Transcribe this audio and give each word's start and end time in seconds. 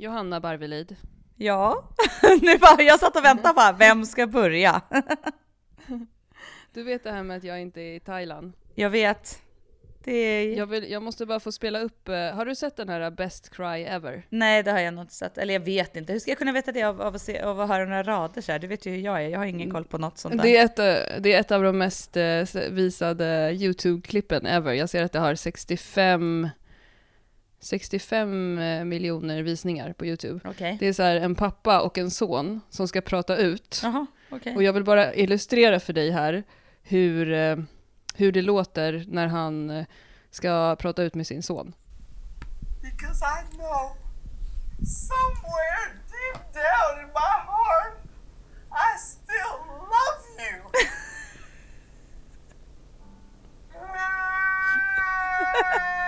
Johanna 0.00 0.40
Barvelid. 0.40 0.96
Ja, 1.36 1.88
nu 2.42 2.58
bara, 2.58 2.82
jag 2.82 3.00
satt 3.00 3.16
och 3.16 3.24
väntade 3.24 3.54
bara, 3.54 3.72
vem 3.72 4.04
ska 4.04 4.26
börja? 4.26 4.80
Du 6.72 6.82
vet 6.82 7.04
det 7.04 7.12
här 7.12 7.22
med 7.22 7.36
att 7.36 7.44
jag 7.44 7.60
inte 7.60 7.80
är 7.80 7.94
i 7.96 8.00
Thailand. 8.00 8.52
Jag 8.74 8.90
vet. 8.90 9.42
Det 10.04 10.12
är... 10.12 10.56
Jag, 10.56 10.66
vill, 10.66 10.90
jag 10.90 11.02
måste 11.02 11.26
bara 11.26 11.40
få 11.40 11.52
spela 11.52 11.80
upp, 11.80 12.08
eh, 12.08 12.14
har 12.14 12.46
du 12.46 12.54
sett 12.54 12.76
den 12.76 12.88
här 12.88 13.10
Best 13.10 13.56
Cry 13.56 13.84
Ever? 13.84 14.26
Nej, 14.28 14.62
det 14.62 14.70
har 14.70 14.78
jag 14.78 14.94
nog 14.94 15.04
inte 15.04 15.14
sett. 15.14 15.38
Eller 15.38 15.54
jag 15.54 15.60
vet 15.60 15.96
inte. 15.96 16.12
Hur 16.12 16.20
ska 16.20 16.30
jag 16.30 16.38
kunna 16.38 16.52
veta 16.52 16.72
det 16.72 16.82
av, 16.82 17.02
av, 17.02 17.14
att, 17.14 17.22
se, 17.22 17.40
av 17.40 17.60
att 17.60 17.68
höra 17.68 17.84
några 17.84 18.02
rader 18.02 18.40
så 18.40 18.52
här? 18.52 18.58
Du 18.58 18.66
vet 18.66 18.86
ju 18.86 18.90
hur 18.90 18.98
jag 18.98 19.24
är. 19.24 19.28
Jag 19.28 19.38
har 19.38 19.46
ingen 19.46 19.70
koll 19.70 19.84
på 19.84 19.98
något 19.98 20.18
sånt 20.18 20.36
där. 20.36 20.42
Det 20.42 20.56
är 20.56 20.64
ett, 20.64 20.78
eh, 20.78 21.20
det 21.20 21.32
är 21.32 21.40
ett 21.40 21.50
av 21.50 21.62
de 21.62 21.78
mest 21.78 22.16
eh, 22.16 22.44
visade 22.70 23.52
YouTube-klippen 23.52 24.46
ever. 24.46 24.72
Jag 24.72 24.90
ser 24.90 25.02
att 25.02 25.12
det 25.12 25.18
har 25.18 25.34
65 25.34 26.48
65 27.60 28.58
eh, 28.58 28.84
miljoner 28.84 29.42
visningar 29.42 29.92
på 29.92 30.06
YouTube. 30.06 30.40
Okej. 30.44 30.76
Det 30.80 30.86
är 30.86 30.92
så 30.92 31.02
här 31.02 31.16
en 31.16 31.34
pappa 31.34 31.80
och 31.80 31.98
en 31.98 32.10
son 32.10 32.60
som 32.70 32.88
ska 32.88 33.00
prata 33.00 33.36
ut. 33.36 33.80
Jaha, 33.82 34.06
okej. 34.30 34.56
Och 34.56 34.62
jag 34.62 34.72
vill 34.72 34.84
bara 34.84 35.14
illustrera 35.14 35.80
för 35.80 35.92
dig 35.92 36.10
här 36.10 36.44
hur, 36.82 37.32
eh, 37.32 37.56
hur 38.14 38.32
det 38.32 38.42
låter 38.42 39.04
när 39.08 39.26
han 39.26 39.70
eh, 39.70 39.86
ska 40.30 40.76
prata 40.78 41.02
ut 41.02 41.14
med 41.14 41.26
sin 41.26 41.42
son. 41.42 41.74
Because 42.82 43.24
I 43.24 43.56
know 43.56 43.96
somewhere 44.84 45.92
deep 46.08 46.52
down 46.52 47.00
in 47.02 47.08
my 47.08 47.36
heart, 47.46 47.98
I 48.70 48.98
still 48.98 49.58
love 49.66 50.22
you. 50.38 50.62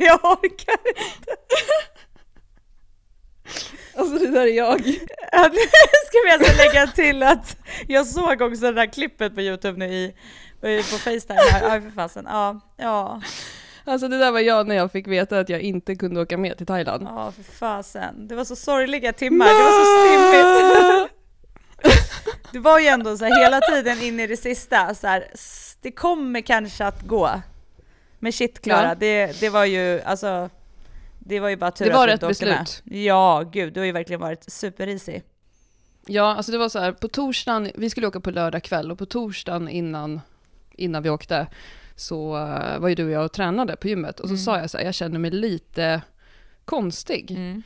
jag 0.00 0.24
orkar 0.24 0.78
inte. 0.88 1.36
Alltså 3.96 4.18
det 4.18 4.30
där 4.30 4.46
är 4.46 4.56
jag. 4.56 4.80
Ska 6.06 6.18
vi 6.24 6.30
alltså 6.32 6.56
lägga 6.56 6.86
till 6.86 7.22
att 7.22 7.56
jag 7.88 8.06
såg 8.06 8.42
också 8.42 8.60
det 8.60 8.72
där 8.72 8.92
klippet 8.92 9.34
på 9.34 9.40
Youtube 9.40 9.78
nu 9.78 9.94
i, 9.94 10.14
på 10.60 10.98
Facetime 10.98 11.40
här. 11.50 11.74
Ja, 11.74 11.80
för 11.80 11.90
fasen. 11.90 12.26
Ja, 12.28 12.60
ja, 12.76 13.20
Alltså 13.88 14.08
det 14.08 14.18
där 14.18 14.32
var 14.32 14.40
jag 14.40 14.66
när 14.66 14.74
jag 14.74 14.92
fick 14.92 15.06
veta 15.06 15.38
att 15.38 15.48
jag 15.48 15.60
inte 15.60 15.94
kunde 15.94 16.20
åka 16.20 16.36
med 16.38 16.56
till 16.56 16.66
Thailand. 16.66 17.06
ja, 17.10 17.32
för 17.32 17.42
fasen. 17.42 18.28
Det 18.28 18.34
var 18.34 18.44
så 18.44 18.56
sorgliga 18.56 19.12
timmar, 19.12 19.46
det 19.46 19.52
var 19.52 19.70
så 19.70 19.86
stimmigt. 20.06 20.92
Det 22.56 22.60
var 22.60 22.80
ju 22.80 22.86
ändå 22.86 23.16
så 23.16 23.24
här 23.24 23.40
hela 23.44 23.60
tiden 23.60 24.02
in 24.02 24.20
i 24.20 24.26
det 24.26 24.36
sista, 24.36 24.94
så 24.94 25.06
här, 25.06 25.24
det 25.82 25.90
kommer 25.92 26.40
kanske 26.40 26.86
att 26.86 27.02
gå. 27.02 27.40
Men 28.18 28.32
shit 28.32 28.62
Klara, 28.62 28.88
Ja. 28.88 28.94
det, 28.94 29.40
det 29.40 29.48
var 29.48 29.64
ju 29.64 30.00
alltså, 30.00 30.50
det 31.18 31.40
var 31.40 31.48
ju 31.48 31.56
bara 31.56 31.70
tur 31.70 31.84
Det 31.84 31.92
var 31.92 32.02
att 32.08 32.08
du 32.08 32.12
inte 32.12 32.26
åkte 32.26 32.44
med. 32.46 32.58
beslut. 32.60 32.82
Ja, 32.96 33.44
gud, 33.52 33.72
du 33.72 33.80
har 33.80 33.84
ju 33.86 33.92
verkligen 33.92 34.20
varit 34.20 34.40
super-easy. 34.48 35.20
Ja, 36.06 36.34
alltså 36.36 36.52
det 36.52 36.58
var 36.58 36.68
så 36.68 36.78
här, 36.78 36.92
på 36.92 37.08
torsdagen, 37.08 37.70
vi 37.74 37.90
skulle 37.90 38.06
åka 38.06 38.20
på 38.20 38.30
lördag 38.30 38.62
kväll 38.62 38.90
och 38.92 38.98
på 38.98 39.06
torsdagen 39.06 39.68
innan, 39.68 40.20
innan 40.72 41.02
vi 41.02 41.10
åkte 41.10 41.46
så 41.96 42.36
eh, 42.36 42.78
var 42.78 42.88
ju 42.88 42.94
du 42.94 43.04
och 43.04 43.10
jag 43.10 43.24
och 43.24 43.32
tränade 43.32 43.76
på 43.76 43.88
gymmet 43.88 44.20
och 44.20 44.28
så 44.28 44.32
Mm. 44.34 44.44
sa 44.44 44.58
jag 44.58 44.70
så 44.70 44.78
här, 44.78 44.84
jag 44.84 44.94
känner 44.94 45.18
mig 45.18 45.30
lite 45.30 46.02
konstig. 46.64 47.30
Mm. 47.30 47.62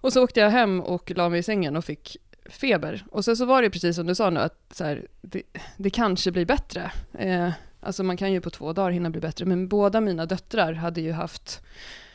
Och 0.00 0.12
så 0.12 0.24
åkte 0.24 0.40
jag 0.40 0.50
hem 0.50 0.80
och 0.80 1.10
la 1.16 1.28
mig 1.28 1.40
i 1.40 1.42
sängen 1.42 1.76
och 1.76 1.84
fick 1.84 2.16
feber. 2.50 3.04
Och 3.10 3.24
sen 3.24 3.36
så 3.36 3.44
var 3.44 3.62
det 3.62 3.70
precis 3.70 3.96
som 3.96 4.06
du 4.06 4.14
sa 4.14 4.30
nu, 4.30 4.40
att 4.40 4.58
så 4.70 4.84
här, 4.84 5.06
det, 5.20 5.42
det 5.76 5.90
kanske 5.90 6.32
blir 6.32 6.44
bättre. 6.44 6.92
Eh, 7.12 7.50
alltså 7.80 8.02
man 8.02 8.16
kan 8.16 8.32
ju 8.32 8.40
på 8.40 8.50
två 8.50 8.72
dagar 8.72 8.90
hinna 8.90 9.10
bli 9.10 9.20
bättre, 9.20 9.44
men 9.46 9.68
båda 9.68 10.00
mina 10.00 10.26
döttrar 10.26 10.72
hade 10.72 11.00
ju 11.00 11.12
haft 11.12 11.60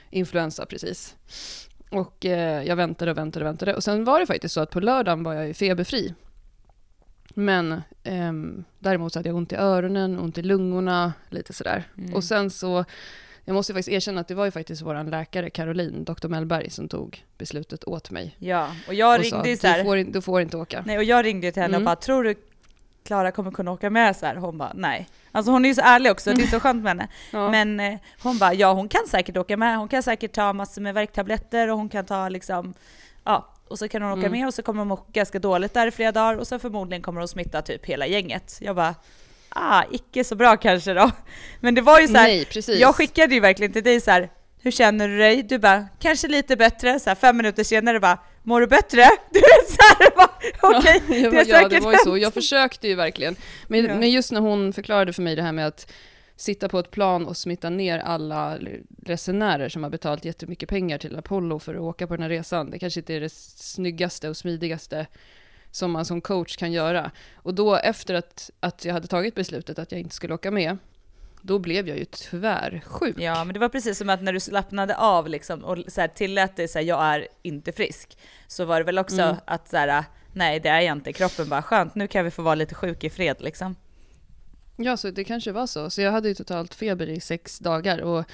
influensa 0.09 0.65
precis. 0.65 1.15
Och 1.89 2.25
eh, 2.25 2.63
jag 2.63 2.75
väntade 2.75 3.11
och 3.11 3.17
väntade 3.17 3.45
och 3.45 3.49
väntade. 3.49 3.75
Och 3.75 3.83
sen 3.83 4.03
var 4.03 4.19
det 4.19 4.25
faktiskt 4.25 4.53
så 4.53 4.61
att 4.61 4.71
på 4.71 4.79
lördagen 4.79 5.23
var 5.23 5.33
jag 5.33 5.47
ju 5.47 5.53
feberfri. 5.53 6.13
Men 7.33 7.81
ehm, 8.03 8.63
däremot 8.79 9.13
så 9.13 9.19
hade 9.19 9.29
jag 9.29 9.35
ont 9.35 9.53
i 9.53 9.55
öronen, 9.55 10.19
ont 10.19 10.37
i 10.37 10.41
lungorna, 10.41 11.13
lite 11.29 11.53
sådär. 11.53 11.83
Mm. 11.97 12.13
Och 12.13 12.23
sen 12.23 12.49
så, 12.49 12.85
jag 13.45 13.53
måste 13.53 13.73
faktiskt 13.73 13.89
erkänna 13.89 14.21
att 14.21 14.27
det 14.27 14.35
var 14.35 14.45
ju 14.45 14.51
faktiskt 14.51 14.81
vår 14.81 15.03
läkare 15.03 15.49
Caroline, 15.49 16.03
Dr. 16.03 16.27
Mellberg, 16.27 16.69
som 16.69 16.87
tog 16.87 17.23
beslutet 17.37 17.83
åt 17.83 18.11
mig. 18.11 18.35
Ja, 18.39 18.71
och 18.87 18.93
jag 18.93 19.19
och 19.19 19.25
sa, 19.25 19.35
ringde 19.35 19.49
du 19.49 19.57
så 19.57 19.67
här, 19.67 19.83
får, 19.83 19.97
in- 19.97 20.11
du 20.11 20.21
får 20.21 20.41
inte 20.41 20.57
åka. 20.57 20.83
nej, 20.85 20.97
och 20.97 21.03
jag 21.03 21.25
ringde 21.25 21.51
till 21.51 21.61
henne 21.61 21.75
Mm. 21.77 21.81
och 21.81 21.85
bara, 21.85 21.95
tror 21.95 22.23
du 22.23 22.35
Klara 23.03 23.31
kommer 23.31 23.51
kunna 23.51 23.71
åka 23.71 23.89
med 23.89 24.15
så 24.15 24.25
här? 24.25 24.35
Hon 24.35 24.57
bara, 24.57 24.71
nej. 24.75 25.07
Alltså 25.31 25.51
hon 25.51 25.65
är 25.65 25.69
ju 25.69 25.75
så 25.75 25.81
ärlig 25.81 26.11
också, 26.11 26.33
det 26.33 26.41
är 26.43 26.47
så 26.47 26.59
skönt 26.59 26.83
med 26.83 26.89
henne. 26.89 27.07
Ja. 27.31 27.49
Men 27.51 27.79
eh, 27.79 27.99
hon 28.23 28.37
bara, 28.37 28.53
ja 28.53 28.73
hon 28.73 28.87
kan 28.89 29.07
säkert 29.07 29.37
åka 29.37 29.57
med, 29.57 29.77
hon 29.77 29.87
kan 29.87 30.03
säkert 30.03 30.33
ta 30.33 30.53
massor 30.53 30.81
med 30.81 30.93
värktabletter 30.93 31.71
och 31.71 31.77
hon 31.77 31.89
kan 31.89 32.05
ta 32.05 32.29
liksom, 32.29 32.73
ja, 33.23 33.53
och 33.67 33.79
så 33.79 33.87
kan 33.87 34.01
hon 34.01 34.11
åka 34.11 34.19
Mm. 34.27 34.31
med 34.31 34.47
och 34.47 34.53
så 34.53 34.61
kommer 34.61 34.79
hon 34.79 34.87
må 34.87 35.05
ganska 35.13 35.39
dåligt 35.39 35.73
där 35.73 35.87
i 35.87 35.91
flera 35.91 36.11
dagar 36.11 36.37
och 36.37 36.47
så 36.47 36.59
förmodligen 36.59 37.01
kommer 37.01 37.19
hon 37.21 37.27
smitta 37.27 37.61
typ 37.61 37.85
hela 37.85 38.07
gänget. 38.07 38.57
Jag 38.61 38.75
bara, 38.75 38.95
ah, 39.55 39.83
icke 39.91 40.23
så 40.23 40.35
bra 40.35 40.57
kanske 40.57 40.93
då. 40.93 41.11
Men 41.59 41.75
det 41.75 41.81
var 41.81 41.99
ju 41.99 42.07
så 42.07 42.17
här, 42.17 42.27
Nej, 42.27 42.45
precis. 42.45 42.79
jag 42.79 42.95
skickade 42.95 43.33
ju 43.33 43.39
verkligen 43.39 43.73
till 43.73 43.83
dig 43.83 44.01
så 44.01 44.11
här. 44.11 44.29
hur 44.61 44.71
känner 44.71 45.07
du 45.07 45.17
dig? 45.17 45.43
Du 45.43 45.57
bara, 45.59 45.87
kanske 45.99 46.27
lite 46.27 46.55
bättre, 46.55 46.99
så 46.99 47.09
här, 47.09 47.15
fem 47.15 47.37
minuter 47.37 47.63
senare 47.63 47.99
bara, 47.99 48.19
mår 48.43 48.61
du 48.61 48.67
bättre? 48.67 49.01
Du 49.31 49.39
vet 49.39 49.69
såhär, 49.69 50.27
okej, 50.61 51.01
ja, 51.07 51.13
det 51.13 51.25
har 51.25 51.33
ja, 51.33 51.43
det 51.43 51.45
säkert 51.45 51.83
var 51.83 51.91
ju 51.91 51.97
så. 51.97 52.17
Jag 52.17 52.33
försökte 52.33 52.87
ju 52.87 52.95
verkligen. 52.95 53.35
Men, 53.67 53.85
Ja. 53.85 53.95
men 53.95 54.11
just 54.11 54.31
när 54.31 54.41
hon 54.41 54.73
förklarade 54.73 55.13
för 55.13 55.21
mig 55.21 55.35
det 55.35 55.41
här 55.41 55.51
med 55.51 55.67
att 55.67 55.91
sitta 56.37 56.69
på 56.69 56.79
ett 56.79 56.91
plan 56.91 57.25
och 57.25 57.37
smitta 57.37 57.69
ner 57.69 57.99
alla 57.99 58.57
resenärer 59.05 59.69
som 59.69 59.83
har 59.83 59.89
betalat 59.89 60.25
jättemycket 60.25 60.69
pengar 60.69 60.97
till 60.97 61.15
Apollo 61.17 61.59
för 61.59 61.73
att 61.75 61.81
åka 61.81 62.07
på 62.07 62.15
den 62.15 62.23
här 62.23 62.29
resan. 62.29 62.71
Det 62.71 62.79
kanske 62.79 62.99
inte 62.99 63.13
är 63.13 63.19
det 63.21 63.33
snyggaste 63.33 64.29
och 64.29 64.37
smidigaste 64.37 65.07
som 65.75 65.91
man 65.91 66.05
som 66.05 66.21
coach 66.21 66.57
kan 66.57 66.71
göra. 66.71 67.11
Och 67.35 67.53
då 67.53 67.75
efter 67.75 68.13
att, 68.13 68.49
att 68.59 68.85
jag 68.85 68.93
hade 68.93 69.07
tagit 69.07 69.35
beslutet 69.35 69.79
att 69.79 69.91
jag 69.91 70.01
inte 70.01 70.15
skulle 70.15 70.33
åka 70.33 70.51
med, 70.51 70.77
då 71.41 71.59
blev 71.59 71.87
jag 71.87 71.97
ju 71.97 72.05
tyvärr 72.05 72.83
sjuk. 72.85 73.15
Ja, 73.19 73.43
men 73.43 73.53
det 73.53 73.59
var 73.59 73.69
precis 73.69 73.97
som 73.97 74.09
att 74.09 74.21
när 74.21 74.33
du 74.33 74.39
slappnade 74.39 74.97
av 74.97 75.29
liksom 75.29 75.63
och 75.63 75.77
så 75.87 76.01
här, 76.01 76.07
tillät 76.07 76.55
dig 76.55 76.67
säga 76.67 76.81
jag 76.81 77.03
är 77.03 77.27
inte 77.41 77.71
frisk, 77.71 78.17
så 78.47 78.65
var 78.65 78.77
det 78.79 78.83
väl 78.83 78.99
också 78.99 79.21
Mm. 79.21 79.35
att 79.45 79.69
så 79.69 79.77
här, 79.77 80.03
nej 80.33 80.59
det 80.59 80.69
är 80.69 80.81
jag 80.81 80.91
inte, 80.91 81.13
kroppen 81.13 81.49
bara 81.49 81.61
skönt, 81.61 81.95
nu 81.95 82.07
kan 82.07 82.25
vi 82.25 82.31
få 82.31 82.41
vara 82.41 82.55
lite 82.55 82.75
sjuk 82.75 83.03
i 83.03 83.09
fred 83.09 83.37
liksom. 83.39 83.75
Ja, 84.75 84.97
så 84.97 85.11
det 85.11 85.23
kanske 85.23 85.51
var 85.51 85.67
så. 85.67 85.89
Så 85.89 86.01
jag 86.01 86.11
hade 86.11 86.27
ju 86.27 86.35
totalt 86.35 86.73
feber 86.73 87.09
i 87.09 87.19
sex 87.19 87.59
dagar 87.59 88.01
och 88.01 88.25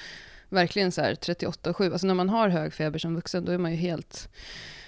verkligen 0.48 0.92
så 0.92 1.00
här 1.00 1.14
38,7. 1.14 1.92
Alltså 1.92 2.06
när 2.06 2.14
man 2.14 2.28
har 2.28 2.48
hög 2.48 2.72
feber 2.74 2.98
som 2.98 3.14
vuxen, 3.14 3.44
då 3.44 3.52
är 3.52 3.58
man 3.58 3.70
ju 3.70 3.76
helt... 3.76 4.28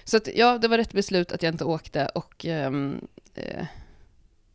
Så 0.05 0.17
att, 0.17 0.29
ja, 0.35 0.59
det 0.59 0.69
var 0.69 0.79
rätt 0.79 0.93
beslut 0.93 1.33
att 1.33 1.43
jag 1.43 1.55
inte 1.55 1.65
åkte 1.65 2.07
och 2.15 2.45
ehm, 2.45 3.01
eh, 3.35 3.67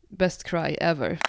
best 0.09 0.43
cry 0.43 0.77
ever. 0.81 1.19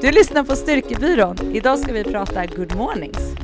Du 0.00 0.10
lyssnar 0.10 0.44
på 0.44 0.56
Styrkebyrån. 0.56 1.36
Idag 1.54 1.78
ska 1.78 1.92
vi 1.92 2.04
prata 2.04 2.46
good 2.46 2.76
mornings. 2.76 3.34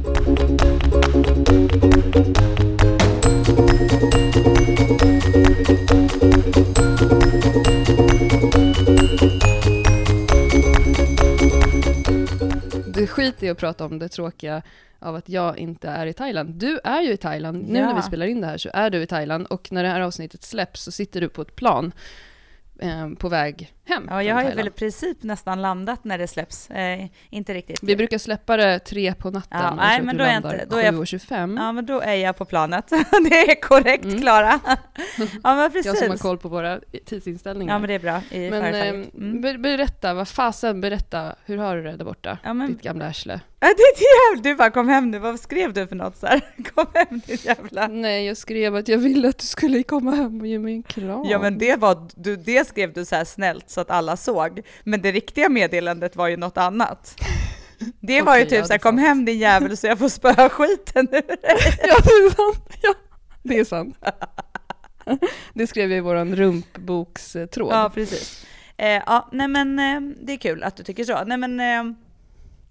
Det 12.95 13.07
skiter 13.07 13.47
i 13.47 13.51
att 13.51 13.59
prata 13.59 13.85
om 13.85 13.99
det 13.99 14.09
tråkiga 14.09 14.63
av 15.03 15.15
att 15.15 15.29
jag 15.29 15.59
inte 15.59 15.89
är 15.89 16.07
i 16.07 16.13
Thailand. 16.13 16.55
Du 16.55 16.81
är 16.85 17.01
ju 17.03 17.13
i 17.13 17.17
Thailand. 17.17 17.69
Nu 17.69 17.79
Ja. 17.79 17.87
när 17.87 17.95
vi 17.97 18.03
spelar 18.03 18.27
in 18.27 18.41
det 18.41 18.47
här 18.47 18.59
så 18.59 18.71
är 18.75 18.91
du 18.91 19.03
i 19.03 19.07
Thailand 19.07 19.47
och 19.47 19.73
när 19.73 19.83
det 19.83 19.89
här 19.89 20.01
avsnittet 20.01 20.43
släpps 20.43 20.83
så 20.83 20.93
sitter 20.93 21.21
du 21.21 21.29
på 21.29 21.43
ett 21.43 21.57
plan 21.57 21.93
eh, 22.83 23.09
på 23.19 23.29
väg 23.29 23.73
hem 23.85 24.07
Ja, 24.11 24.23
jag 24.23 24.35
har 24.35 24.41
ju 24.43 24.47
Thailand. 24.47 24.57
väl 24.57 24.67
i 24.67 24.71
princip 24.71 25.23
nästan 25.23 25.63
landat 25.63 26.05
när 26.05 26.19
det 26.19 26.27
släpps. 26.29 26.71
Eh, 26.71 27.07
inte 27.31 27.55
riktigt. 27.55 27.83
Vi 27.83 27.97
brukar 27.97 28.19
släppa 28.19 28.57
det 28.57 28.79
tre 28.79 29.15
på 29.15 29.31
natten. 29.31 29.61
Ja, 29.63 29.71
och 29.71 29.77
nej, 29.77 29.99
så 29.99 30.05
men 30.05 30.17
då 30.17 30.25
är 30.25 30.37
inte- 30.37 30.67
då 30.71 30.77
är 30.77 30.85
jag- 30.85 30.95
7.25. 30.95 31.57
Ja, 31.61 31.73
men 31.73 31.87
då 31.87 32.01
är 32.01 32.15
jag 32.15 32.37
på 32.37 32.45
planet. 32.45 32.89
det 33.31 33.51
är 33.51 33.61
korrekt, 33.61 34.05
Mm. 34.05 34.21
Klara. 34.21 34.61
ja, 35.43 35.55
men 35.57 35.71
precis. 35.73 35.87
Jag 35.87 35.97
som 35.99 36.09
har 36.11 36.17
koll 36.17 36.39
på 36.39 36.49
våra 36.49 36.81
tidsinställningar. 37.07 37.75
Ja, 37.75 37.79
men 37.79 37.89
det 37.89 37.95
är 37.95 37.99
bra 37.99 38.21
i 38.31 38.51
Men, 38.51 38.75
eh, 38.75 38.89
Mm. 38.89 39.41
ber- 39.43 39.59
berätta, 39.59 40.15
vad 40.15 40.29
fasen, 40.29 40.81
berätta, 40.81 41.35
hur 41.45 41.59
har 41.59 41.77
du 41.77 41.83
det 41.83 41.97
där 41.97 42.05
borta? 42.05 42.39
Ja, 42.45 42.55
men- 42.55 42.69
Ditt 42.69 42.83
gamla 42.83 43.07
arsle. 43.07 43.41
Ja, 43.61 43.69
det 43.69 43.83
är 43.83 44.31
jävligt. 44.31 44.45
Du 44.45 44.55
bara 44.55 44.71
kom 44.71 44.89
hem 44.89 45.11
nu. 45.11 45.19
Vad 45.19 45.41
skrev 45.41 45.73
du 45.73 45.87
för 45.87 45.97
något 45.97 46.17
så 46.17 46.27
här? 46.27 46.41
Kom 46.75 46.87
hem 46.95 47.21
din 47.27 47.37
jävla... 47.43 47.87
Nej, 47.89 48.27
jag 48.27 48.37
skrev 48.37 48.77
att 48.77 48.89
jag 48.89 48.99
ville 48.99 49.29
att 49.29 49.39
du 49.39 49.47
skulle 49.47 49.83
komma 49.83 50.11
hem 50.15 50.41
och 50.41 50.47
ge 50.47 50.59
mig 50.59 50.75
en 50.75 50.83
kram. 50.83 51.25
Ja 51.25 51.39
men 51.39 51.59
det 51.59 51.77
var, 51.77 52.09
du, 52.15 52.37
det 52.37 52.67
skrev 52.73 52.93
du 52.93 53.05
så 53.05 53.17
här 53.17 53.25
snällt 53.25 53.71
så 53.71 53.81
att 53.81 53.91
alla 53.91 54.17
såg. 54.17 54.61
Men 54.85 55.03
det 55.03 55.13
riktiga 55.13 55.49
meddelandet 55.49 56.17
var 56.17 56.29
ju 56.29 56.37
något 56.37 56.59
annat. 56.59 57.17
Det 58.01 58.23
var 58.23 58.37
ju 58.37 58.43
Okej, 58.43 58.51
typ 58.51 58.59
ja, 58.59 58.65
så 58.67 58.73
här, 58.73 58.79
det 58.79 58.83
är 58.83 58.91
kom 58.91 58.97
sant. 58.97 59.07
hem 59.09 59.25
din 59.25 59.39
jävel 59.39 59.77
så 59.77 59.87
jag 59.87 59.99
får 59.99 60.09
spöa 60.09 60.49
skiten 60.49 61.09
ur 61.13 61.27
dig. 61.27 61.37
Ja, 61.83 61.97
det 62.05 62.13
är 62.13 62.31
sant. 62.35 62.77
Ja, 62.83 62.95
det 63.43 63.59
är 63.59 63.65
sant. 63.65 63.97
Det 65.55 65.67
skrev 65.67 65.91
jag 65.91 65.99
i 65.99 66.01
vår 66.01 66.37
rumpbokstråd. 66.37 67.73
Ja, 67.73 67.91
precis. 67.95 68.47
Eh, 68.77 69.03
ja, 69.07 69.29
nej 69.33 69.49
men 69.49 69.79
eh, 69.79 70.01
det 70.21 70.33
är 70.33 70.37
kul 70.37 70.63
att 70.63 70.77
du 70.77 70.83
tycker 70.83 71.05
så. 71.05 71.25
Nej 71.25 71.39
men 71.39 71.61
eh, 71.61 71.95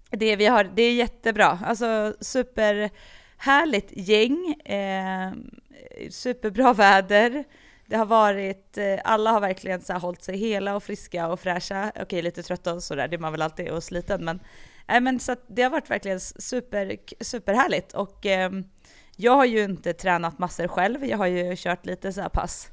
det 0.09 0.35
vi 0.35 0.45
har, 0.45 0.63
det 0.63 0.81
är 0.81 0.93
jättebra. 0.93 1.59
Alltså 1.65 2.13
superhärligt 2.21 3.91
gäng, 3.95 4.53
eh, 4.53 5.31
superbra 6.09 6.73
väder. 6.73 7.43
Det 7.91 7.97
har 7.97 8.05
varit, 8.05 8.77
eh, 8.77 8.99
alla 9.03 9.31
har 9.31 9.41
verkligen 9.41 9.81
så 9.81 9.93
här 9.93 9.99
hållit 9.99 10.23
sig 10.23 10.37
hela 10.37 10.75
och 10.75 10.83
friska 10.83 11.27
och 11.27 11.39
fräscha. 11.39 11.91
Okej, 12.01 12.21
lite 12.21 12.43
trötta 12.43 12.73
och 12.73 12.83
sådär, 12.83 13.07
det 13.07 13.15
är 13.15 13.19
man 13.19 13.31
väl 13.31 13.41
alltid 13.41 13.69
och 13.69 13.83
sliten, 13.83 14.25
men, 14.25 14.39
äh, 14.87 15.01
men 15.01 15.19
så 15.19 15.35
det 15.47 15.63
har 15.63 15.69
varit 15.69 15.89
verkligen 15.89 16.19
super, 16.19 16.97
superhärligt. 17.23 17.93
Och 17.93 18.25
eh, 18.25 18.51
jag 19.15 19.35
har 19.35 19.45
ju 19.45 19.63
inte 19.63 19.93
tränat 19.93 20.39
massor 20.39 20.67
själv, 20.67 21.05
jag 21.05 21.17
har 21.17 21.25
ju 21.27 21.55
kört 21.57 21.85
lite 21.85 22.13
så 22.13 22.21
här 22.21 22.29
pass 22.29 22.69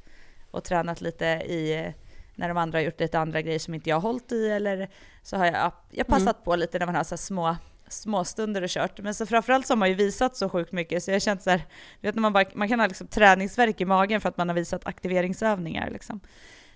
och 0.51 0.63
tränat 0.63 1.01
lite 1.01 1.25
i 1.25 1.93
när 2.35 2.47
de 2.47 2.57
andra 2.57 2.77
har 2.77 2.83
gjort 2.83 2.99
lite 2.99 3.19
andra 3.19 3.41
grejer 3.41 3.59
som 3.59 3.73
inte 3.73 3.89
jag 3.89 3.95
har 3.95 4.01
hållit 4.01 4.31
i 4.31 4.49
eller 4.49 4.89
så 5.23 5.37
har 5.37 5.45
jag, 5.45 5.71
jag 5.91 6.07
passat 6.07 6.35
mm. 6.35 6.43
på 6.43 6.55
lite 6.55 6.79
när 6.79 6.85
man 6.85 6.95
har 6.95 7.03
så 7.03 7.17
små 7.17 7.55
småstunder 7.89 8.61
och 8.61 8.69
kört. 8.69 8.99
Men 8.99 9.13
så 9.13 9.25
framförallt 9.25 9.67
så 9.67 9.71
har 9.71 9.77
man 9.77 9.89
ju 9.89 9.95
visat 9.95 10.35
så 10.35 10.49
sjukt 10.49 10.71
mycket 10.71 11.03
så 11.03 11.11
jag 11.11 11.15
har 11.15 11.19
känt 11.19 11.43
så 11.43 11.49
här, 11.49 11.61
vet 12.01 12.15
när 12.15 12.21
man, 12.21 12.33
bara, 12.33 12.45
man 12.53 12.69
kan 12.69 12.79
ha 12.79 12.87
liksom 12.87 13.07
träningsverk 13.07 13.81
i 13.81 13.85
magen 13.85 14.21
för 14.21 14.29
att 14.29 14.37
man 14.37 14.49
har 14.49 14.55
visat 14.55 14.87
aktiveringsövningar 14.87 15.89
liksom. 15.89 16.19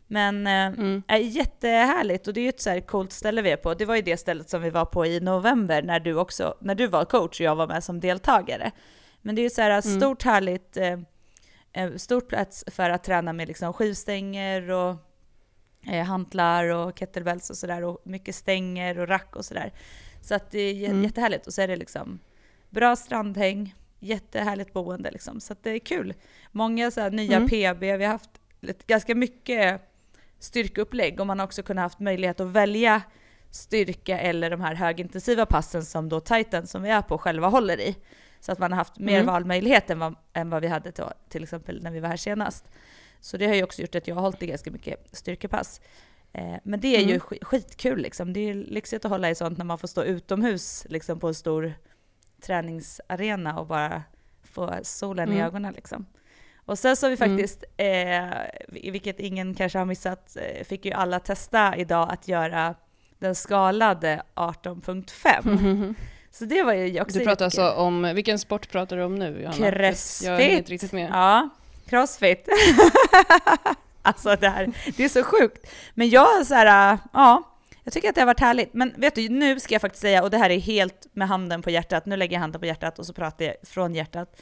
Men 0.07 0.47
eh, 0.47 0.65
mm. 0.65 1.03
är 1.07 1.17
jättehärligt 1.17 2.27
och 2.27 2.33
det 2.33 2.39
är 2.39 2.43
ju 2.43 2.49
ett 2.49 2.61
så 2.61 2.69
här 2.69 2.79
coolt 2.79 3.11
ställe 3.11 3.41
vi 3.41 3.51
är 3.51 3.57
på. 3.57 3.73
Det 3.73 3.85
var 3.85 3.95
ju 3.95 4.01
det 4.01 4.17
stället 4.17 4.49
som 4.49 4.61
vi 4.61 4.69
var 4.69 4.85
på 4.85 5.05
i 5.05 5.19
november 5.19 5.81
när 5.81 5.99
du 5.99 6.15
också, 6.15 6.57
när 6.61 6.75
du 6.75 6.87
var 6.87 7.05
coach 7.05 7.39
och 7.39 7.45
jag 7.45 7.55
var 7.55 7.67
med 7.67 7.83
som 7.83 7.99
deltagare. 7.99 8.71
Men 9.21 9.35
det 9.35 9.41
är 9.41 9.43
ju 9.43 9.49
så 9.49 9.61
här 9.61 9.69
mm. 9.69 9.81
stort 9.81 10.23
härligt, 10.23 10.77
eh, 10.77 11.95
stort 11.95 12.27
plats 12.29 12.63
för 12.67 12.89
att 12.89 13.03
träna 13.03 13.33
med 13.33 13.47
liksom 13.47 13.73
skivstänger 13.73 14.71
och 14.71 14.95
eh, 15.87 16.05
hantlar 16.05 16.65
och 16.69 16.99
kettlebells 16.99 17.49
och 17.49 17.57
sådär 17.57 17.83
och 17.83 18.01
mycket 18.03 18.35
stänger 18.35 18.99
och 18.99 19.07
rack 19.07 19.35
och 19.35 19.45
sådär. 19.45 19.73
Så 20.23 20.35
att 20.35 20.51
det 20.51 20.59
är 20.59 20.89
mm. 20.89 21.03
jättehärligt 21.03 21.47
och 21.47 21.53
så 21.53 21.61
är 21.61 21.67
det 21.67 21.75
liksom 21.75 22.19
bra 22.69 22.95
strandhäng, 22.95 23.75
jättehärligt 23.99 24.73
boende 24.73 25.11
liksom. 25.11 25.39
Så 25.39 25.53
att 25.53 25.63
det 25.63 25.69
är 25.69 25.79
kul. 25.79 26.13
Många 26.51 26.91
så 26.91 27.09
nya 27.09 27.37
mm. 27.37 27.49
PB, 27.49 27.79
vi 27.79 28.05
har 28.05 28.11
haft 28.11 28.29
lite, 28.59 28.83
ganska 28.87 29.15
mycket 29.15 29.81
styrkeupplägg 30.39 31.19
och 31.19 31.27
man 31.27 31.39
har 31.39 31.45
också 31.45 31.63
kunnat 31.63 31.81
haft 31.81 31.99
möjlighet 31.99 32.39
att 32.39 32.47
välja 32.47 33.01
styrka 33.51 34.19
eller 34.19 34.49
de 34.49 34.61
här 34.61 34.75
högintensiva 34.75 35.45
passen 35.45 35.85
som 35.85 36.09
då 36.09 36.19
Titan 36.19 36.67
som 36.67 36.81
vi 36.81 36.89
är 36.89 37.01
på 37.01 37.17
själva 37.17 37.47
håller 37.47 37.79
i. 37.79 37.95
Så 38.39 38.51
att 38.51 38.59
man 38.59 38.71
har 38.71 38.77
haft 38.77 38.99
mer 38.99 39.15
mm. 39.15 39.25
valmöjlighet 39.25 39.89
än 39.89 39.99
vad, 39.99 40.15
än 40.33 40.49
vad 40.49 40.61
vi 40.61 40.67
hade 40.67 40.91
till, 40.91 41.05
till 41.29 41.43
exempel 41.43 41.83
när 41.83 41.91
vi 41.91 41.99
var 41.99 42.09
här 42.09 42.17
senast. 42.17 42.71
Så 43.19 43.37
det 43.37 43.47
har 43.47 43.55
ju 43.55 43.63
också 43.63 43.81
gjort 43.81 43.95
att 43.95 44.07
jag 44.07 44.15
har 44.15 44.21
hållit 44.21 44.43
i 44.43 44.47
ganska 44.47 44.71
mycket 44.71 45.07
styrkepass. 45.11 45.81
Eh, 46.33 46.55
men 46.63 46.79
det 46.79 46.95
är 46.95 47.03
mm. 47.03 47.09
ju 47.09 47.19
skitkul 47.19 47.99
liksom. 47.99 48.33
Det 48.33 48.49
är 48.49 48.53
lyxigt 48.53 49.05
att 49.05 49.11
hålla 49.11 49.29
i 49.29 49.35
sånt 49.35 49.57
när 49.57 49.65
man 49.65 49.77
får 49.77 49.87
stå 49.87 50.03
utomhus 50.03 50.85
liksom 50.89 51.19
på 51.19 51.27
en 51.27 51.33
stor 51.33 51.73
träningsarena 52.41 53.59
och 53.59 53.67
bara 53.67 54.03
få 54.43 54.79
solen 54.83 55.29
mm. 55.29 55.39
i 55.39 55.41
ögonen 55.41 55.73
liksom. 55.73 56.05
Och 56.65 56.79
sen 56.79 56.95
så 56.95 57.05
har 57.05 57.15
vi 57.15 57.25
mm. 57.25 57.37
faktiskt, 57.37 57.63
mm. 57.77 58.23
eh, 58.23 58.37
vilket 58.91 59.19
ingen 59.19 59.53
kanske 59.53 59.77
har 59.77 59.85
missat, 59.85 60.37
eh, 60.37 60.63
fick 60.63 60.85
ju 60.85 60.91
alla 60.91 61.19
testa 61.19 61.75
idag 61.75 62.11
att 62.11 62.27
göra 62.27 62.75
den 63.19 63.35
skalade 63.35 64.23
18.5. 64.35 65.95
Så 66.31 66.45
det 66.45 66.63
var 66.63 66.73
ju 66.73 67.01
också 67.01 67.19
Du 67.19 67.25
pratar 67.25 67.45
alltså 67.45 67.69
om, 67.71 68.11
vilken 68.15 68.39
sport 68.39 68.71
pratar 68.71 68.97
du 68.97 69.03
om 69.03 69.15
nu 69.15 69.41
Johanna? 69.41 69.71
Crossfit. 69.71 70.27
Jag 70.27 70.41
är 70.41 70.57
inte 70.57 70.71
riktigt 70.71 70.91
med. 70.91 71.09
Ja, 71.13 71.49
crossfit. 71.85 72.47
alltså 74.09 74.35
det 74.35 74.49
här, 74.49 74.73
det 74.97 75.03
är 75.03 75.09
så 75.09 75.23
sjukt. 75.23 75.67
Men 75.93 76.09
jag 76.09 76.45
så 76.45 76.53
här, 76.53 76.97
ja, 77.13 77.43
jag 77.83 77.93
tycker 77.93 78.09
att 78.09 78.15
det 78.15 78.21
har 78.21 78.25
varit 78.25 78.39
härligt. 78.39 78.73
Men 78.73 78.93
vet 78.97 79.15
du, 79.15 79.29
nu 79.29 79.59
ska 79.59 79.75
jag 79.75 79.81
faktiskt 79.81 80.01
säga, 80.01 80.23
och 80.23 80.29
det 80.29 80.37
här 80.37 80.49
är 80.49 80.59
helt 80.59 81.07
med 81.13 81.27
handen 81.27 81.61
på 81.61 81.69
hjärtat, 81.69 82.05
nu 82.05 82.17
lägger 82.17 82.33
jag 82.33 82.41
handen 82.41 82.61
på 82.61 82.67
hjärtat 82.67 82.99
och 82.99 83.05
så 83.05 83.13
pratar 83.13 83.45
jag 83.45 83.55
från 83.63 83.95
hjärtat. 83.95 84.41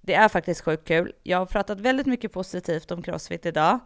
Det 0.00 0.14
är 0.14 0.28
faktiskt 0.28 0.60
sjukt 0.60 0.88
kul. 0.88 1.12
Jag 1.22 1.38
har 1.38 1.46
pratat 1.46 1.80
väldigt 1.80 2.06
mycket 2.06 2.32
positivt 2.32 2.90
om 2.90 3.02
crossfit 3.02 3.46
idag. 3.46 3.78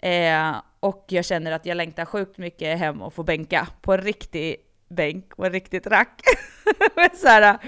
Eh, 0.00 0.56
och 0.80 1.04
jag 1.08 1.24
känner 1.24 1.52
att 1.52 1.66
jag 1.66 1.76
längtar 1.76 2.04
sjukt 2.04 2.38
mycket 2.38 2.78
hem 2.78 3.02
och 3.02 3.14
få 3.14 3.22
bänka 3.22 3.68
på 3.80 3.92
en 3.92 4.00
riktig 4.00 4.56
bänk 4.88 5.32
och 5.34 5.46
en 5.46 5.52
riktigt 5.52 5.86
rack. 5.86 6.20
så 7.14 7.28
här, 7.28 7.58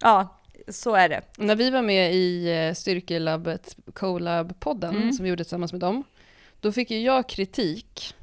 ja, 0.00 0.40
så 0.68 0.94
är 0.94 1.08
det. 1.08 1.22
När 1.36 1.56
vi 1.56 1.70
var 1.70 1.82
med 1.82 2.14
i 2.14 2.56
eh, 2.56 2.74
Styrkelabbet, 2.74 3.76
Colab-podden, 3.86 4.96
mm. 4.96 5.12
som 5.12 5.22
vi 5.22 5.28
gjorde 5.28 5.44
tillsammans 5.44 5.72
med 5.72 5.80
dem, 5.80 6.04
då 6.60 6.72
fick 6.72 6.90
ju 6.90 7.00
jag 7.00 7.28
kritik 7.28 8.14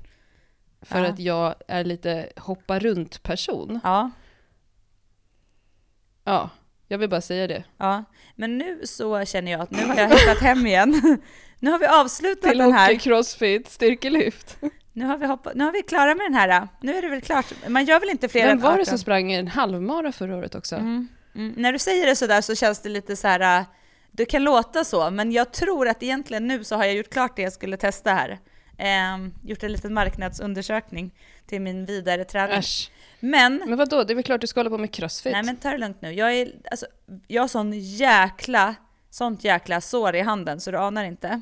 för 0.82 1.04
ja. 1.04 1.10
att 1.10 1.20
jag 1.20 1.56
är 1.68 1.84
lite 1.84 2.30
hoppa 2.38 2.80
runt-person. 2.80 3.80
Ja. 3.84 4.12
Ja, 6.24 6.50
jag 6.88 6.98
vill 6.98 7.10
bara 7.10 7.22
säga 7.22 7.48
det. 7.48 7.64
Ja, 7.78 8.04
men 8.36 8.58
nu 8.58 8.82
så 8.84 9.26
känner 9.26 9.52
jag 9.52 9.62
att 9.62 9.72
nu 9.72 9.86
har 9.86 9.96
jag 9.96 10.10
hittat 10.10 10.40
hem 10.42 10.68
igen. 10.68 11.20
nu 11.60 11.72
har 11.72 11.80
vi 11.80 11.86
avslutat 11.86 12.50
Till 12.50 12.58
den 12.58 12.74
här. 12.74 12.90
Till 12.90 13.00
crossfit, 13.00 13.70
styrkelyft. 13.70 14.58
Nu 14.94 15.06
har, 15.06 15.18
vi 15.18 15.26
hoppat, 15.26 15.56
nu 15.56 15.64
har 15.64 15.72
vi 15.72 15.82
klara 15.82 16.16
med 16.16 16.26
den 16.26 16.34
här. 16.34 16.68
Nu 16.82 16.96
är 16.96 17.02
det 17.02 17.10
väl 17.10 17.22
klart. 17.22 17.46
Man 17.68 17.86
gör 17.86 18.00
väl 18.00 18.10
inte 18.10 18.30
fler 18.30 18.48
Vem 18.48 18.60
var 18.60 18.78
det 18.78 18.86
som 18.86 18.98
sprang 18.98 19.32
en 19.32 19.48
halvmara 19.48 20.12
förra 20.12 20.36
året 20.36 20.56
också? 20.56 20.76
Mm. 20.76 21.08
Mm. 21.36 21.54
När 21.58 21.74
du 21.74 21.80
säger 21.80 22.06
det 22.06 22.16
sådär 22.16 22.42
så 22.42 22.56
känns 22.56 22.82
det 22.82 22.90
lite 22.90 23.16
så 23.16 23.28
här. 23.28 23.66
Det 24.16 24.26
kan 24.26 24.44
låta 24.44 24.84
så, 24.84 25.12
men 25.12 25.32
jag 25.32 25.52
tror 25.52 25.88
att 25.88 26.04
egentligen 26.04 26.48
nu 26.48 26.64
så 26.64 26.76
har 26.76 26.86
jag 26.86 26.94
gjort 26.94 27.10
klart 27.10 27.36
det 27.36 27.42
jag 27.42 27.54
skulle 27.54 27.78
testa 27.78 28.14
här. 28.14 28.40
Eh, 28.78 29.28
gjort 29.44 29.64
en 29.64 29.72
liten 29.72 29.94
marknadsundersökning 29.94 31.12
till 31.46 31.62
min 31.62 31.86
vidare 31.86 32.24
träning. 32.24 32.58
Äsch. 32.58 32.92
Men, 33.20 33.64
men 33.68 33.78
vadå, 33.78 34.04
det 34.04 34.14
är 34.14 34.16
väl 34.16 34.24
klart 34.24 34.42
du 34.42 34.48
ska 34.48 34.60
hålla 34.60 34.70
på 34.70 34.78
med 34.78 34.94
crossfit? 34.94 35.34
Nej 35.34 35.44
men 35.44 35.58
ta 35.58 35.70
det 35.70 35.78
lugnt 35.78 36.02
nu. 36.02 36.12
Jag, 36.12 36.34
är, 36.34 36.52
alltså, 36.72 36.86
jag 37.28 37.44
har 37.44 37.48
sån 37.48 37.74
jäkla, 37.80 38.76
sånt 39.10 39.44
jäkla 39.44 39.82
sår 39.82 40.16
i 40.16 40.22
handen 40.22 40.62
så 40.62 40.72
du 40.72 40.78
anar 40.78 41.04
inte. 41.04 41.42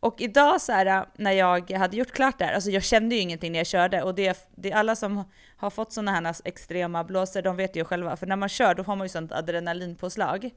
Och 0.00 0.20
idag 0.20 0.60
så 0.60 0.72
här, 0.72 1.06
när 1.16 1.32
jag 1.32 1.70
hade 1.70 1.96
gjort 1.96 2.12
klart 2.12 2.38
det 2.38 2.44
här, 2.44 2.52
alltså 2.52 2.70
jag 2.70 2.82
kände 2.82 3.14
ju 3.14 3.20
ingenting 3.20 3.52
när 3.52 3.58
jag 3.58 3.66
körde 3.66 4.02
och 4.02 4.14
det, 4.14 4.48
det 4.56 4.70
är 4.70 4.76
alla 4.76 4.96
som 4.96 5.24
har 5.56 5.70
fått 5.70 5.92
sådana 5.92 6.12
här 6.12 6.36
extrema 6.44 7.04
blåsor, 7.04 7.42
de 7.42 7.56
vet 7.56 7.76
ju 7.76 7.84
själva, 7.84 8.16
för 8.16 8.26
när 8.26 8.36
man 8.36 8.48
kör 8.48 8.74
då 8.74 8.84
får 8.84 8.96
man 8.96 9.04
ju 9.04 9.08
sånt 9.08 9.32
adrenalinpåslag. 9.32 10.50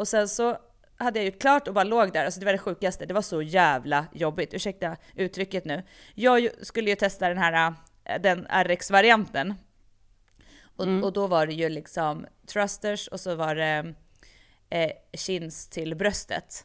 Och 0.00 0.08
sen 0.08 0.28
så 0.28 0.58
hade 0.96 1.18
jag 1.18 1.26
gjort 1.26 1.40
klart 1.40 1.68
och 1.68 1.74
bara 1.74 1.84
låg 1.84 2.12
där, 2.12 2.24
alltså 2.24 2.40
det 2.40 2.46
var 2.46 2.52
det 2.52 2.58
sjukaste, 2.58 3.06
det 3.06 3.14
var 3.14 3.22
så 3.22 3.42
jävla 3.42 4.06
jobbigt, 4.12 4.54
ursäkta 4.54 4.96
uttrycket 5.14 5.64
nu. 5.64 5.82
Jag 6.14 6.48
skulle 6.62 6.90
ju 6.90 6.96
testa 6.96 7.28
den 7.28 7.38
här, 7.38 7.74
den 8.20 8.46
RX-varianten. 8.64 9.54
Och, 10.76 10.84
mm. 10.84 11.04
och 11.04 11.12
då 11.12 11.26
var 11.26 11.46
det 11.46 11.52
ju 11.52 11.68
liksom 11.68 12.26
thrusters 12.46 13.08
och 13.08 13.20
så 13.20 13.34
var 13.34 13.54
det 13.54 13.94
eh, 14.70 14.90
chins 15.12 15.68
till 15.68 15.94
bröstet. 15.94 16.64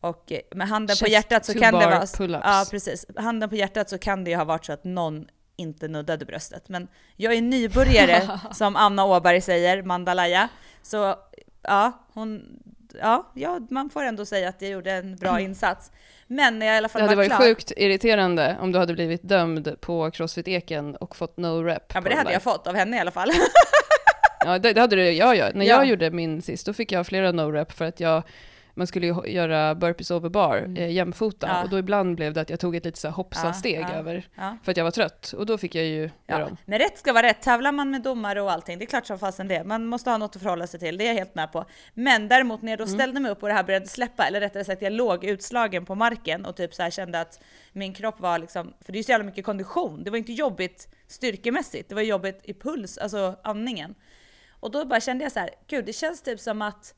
Och 0.00 0.32
eh, 0.32 0.40
med 0.54 0.68
handen 0.68 0.96
Chest 0.96 1.02
på 1.02 1.08
hjärtat 1.08 1.44
så 1.44 1.54
kan 1.54 1.74
det 1.74 1.86
vara... 1.86 2.40
Ja, 2.44 2.66
precis. 2.70 3.06
Handen 3.16 3.48
på 3.48 3.56
hjärtat 3.56 3.88
så 3.90 3.98
kan 3.98 4.24
det 4.24 4.30
ju 4.30 4.36
ha 4.36 4.44
varit 4.44 4.64
så 4.64 4.72
att 4.72 4.84
någon 4.84 5.26
inte 5.56 5.88
nuddade 5.88 6.24
bröstet. 6.24 6.68
Men 6.68 6.88
jag 7.16 7.34
är 7.34 7.42
nybörjare, 7.42 8.40
som 8.52 8.76
Anna 8.76 9.04
Åberg 9.04 9.40
säger, 9.40 9.82
Mandalaya. 9.82 10.48
Så 10.82 11.16
ja, 11.62 11.92
hon, 12.12 12.58
ja, 13.00 13.30
ja, 13.34 13.60
man 13.70 13.90
får 13.90 14.02
ändå 14.02 14.24
säga 14.26 14.48
att 14.48 14.62
jag 14.62 14.70
gjorde 14.70 14.92
en 14.92 15.16
bra 15.16 15.30
mm. 15.30 15.44
insats. 15.44 15.92
Men 16.26 16.58
när 16.58 16.66
jag 16.66 16.74
i 16.74 16.78
alla 16.78 16.88
fall 16.88 17.00
det 17.00 17.06
hade 17.06 17.16
var 17.16 17.24
varit 17.24 17.36
klar, 17.36 17.46
sjukt 17.46 17.72
irriterande 17.76 18.56
om 18.60 18.72
du 18.72 18.78
hade 18.78 18.94
blivit 18.94 19.22
dömd 19.22 19.76
på 19.80 20.10
Crossfit-eken 20.10 20.96
och 20.96 21.16
fått 21.16 21.36
no 21.36 21.62
rep. 21.62 21.82
Ja, 21.94 22.00
men 22.00 22.10
det 22.10 22.16
hade 22.16 22.32
jag 22.32 22.42
fått 22.42 22.66
av 22.66 22.74
henne 22.74 22.96
i 22.96 23.00
alla 23.00 23.10
fall. 23.10 23.30
ja, 24.44 24.58
det, 24.58 24.72
det 24.72 24.80
hade 24.80 24.96
du, 24.96 25.10
jag 25.10 25.36
gör. 25.36 25.52
När 25.54 25.66
ja. 25.66 25.76
jag 25.76 25.86
gjorde 25.86 26.10
min 26.10 26.42
sist, 26.42 26.66
då 26.66 26.72
fick 26.72 26.92
jag 26.92 27.06
flera 27.06 27.32
no 27.32 27.52
rep 27.52 27.72
för 27.72 27.84
att 27.84 28.00
jag 28.00 28.22
man 28.74 28.86
skulle 28.86 29.06
ju 29.06 29.26
göra 29.26 29.74
burpees 29.74 30.10
over 30.10 30.28
bar 30.28 30.56
mm. 30.56 30.76
eh, 30.76 30.90
jämfota 30.90 31.46
ja. 31.46 31.62
och 31.62 31.70
då 31.70 31.78
ibland 31.78 32.16
blev 32.16 32.32
det 32.32 32.40
att 32.40 32.50
jag 32.50 32.60
tog 32.60 32.76
ett 32.76 32.84
litet 32.84 33.12
hoppsa-steg 33.12 33.80
ja, 33.80 33.94
över 33.94 34.28
ja. 34.34 34.56
för 34.62 34.70
att 34.70 34.76
jag 34.76 34.84
var 34.84 34.90
trött 34.90 35.32
och 35.36 35.46
då 35.46 35.58
fick 35.58 35.74
jag 35.74 35.84
ju 35.84 36.10
göra 36.28 36.46
om. 36.46 36.56
Men 36.64 36.78
rätt 36.78 36.98
ska 36.98 37.12
vara 37.12 37.26
rätt, 37.26 37.42
tävlar 37.42 37.72
man 37.72 37.90
med 37.90 38.02
domare 38.02 38.42
och 38.42 38.52
allting, 38.52 38.78
det 38.78 38.84
är 38.84 38.86
klart 38.86 39.06
som 39.06 39.18
fasen 39.18 39.48
det. 39.48 39.64
Man 39.64 39.86
måste 39.86 40.10
ha 40.10 40.18
något 40.18 40.36
att 40.36 40.42
förhålla 40.42 40.66
sig 40.66 40.80
till, 40.80 40.98
det 40.98 41.04
är 41.04 41.08
jag 41.08 41.14
helt 41.14 41.34
med 41.34 41.52
på. 41.52 41.64
Men 41.94 42.28
däremot 42.28 42.62
när 42.62 42.72
jag 42.72 42.78
då 42.78 42.84
mm. 42.84 42.94
ställde 42.94 43.20
mig 43.20 43.30
upp 43.30 43.42
och 43.42 43.48
det 43.48 43.54
här 43.54 43.64
började 43.64 43.86
släppa, 43.86 44.26
eller 44.26 44.40
rättare 44.40 44.64
sagt 44.64 44.82
jag 44.82 44.92
låg 44.92 45.24
utslagen 45.24 45.84
på 45.84 45.94
marken 45.94 46.46
och 46.46 46.56
typ 46.56 46.74
så 46.74 46.82
här 46.82 46.90
kände 46.90 47.20
att 47.20 47.40
min 47.72 47.94
kropp 47.94 48.20
var 48.20 48.38
liksom, 48.38 48.72
för 48.80 48.92
det 48.92 48.98
är 48.98 49.02
så 49.02 49.10
jävla 49.10 49.26
mycket 49.26 49.44
kondition, 49.44 50.04
det 50.04 50.10
var 50.10 50.18
inte 50.18 50.32
jobbigt 50.32 50.88
styrkemässigt, 51.06 51.88
det 51.88 51.94
var 51.94 52.02
jobbigt 52.02 52.40
i 52.44 52.54
puls, 52.54 52.98
alltså 52.98 53.36
andningen. 53.44 53.94
Och 54.60 54.70
då 54.70 54.84
bara 54.84 55.00
kände 55.00 55.24
jag 55.24 55.32
så 55.32 55.40
här, 55.40 55.50
gud 55.66 55.84
det 55.84 55.92
känns 55.92 56.22
typ 56.22 56.40
som 56.40 56.62
att 56.62 56.94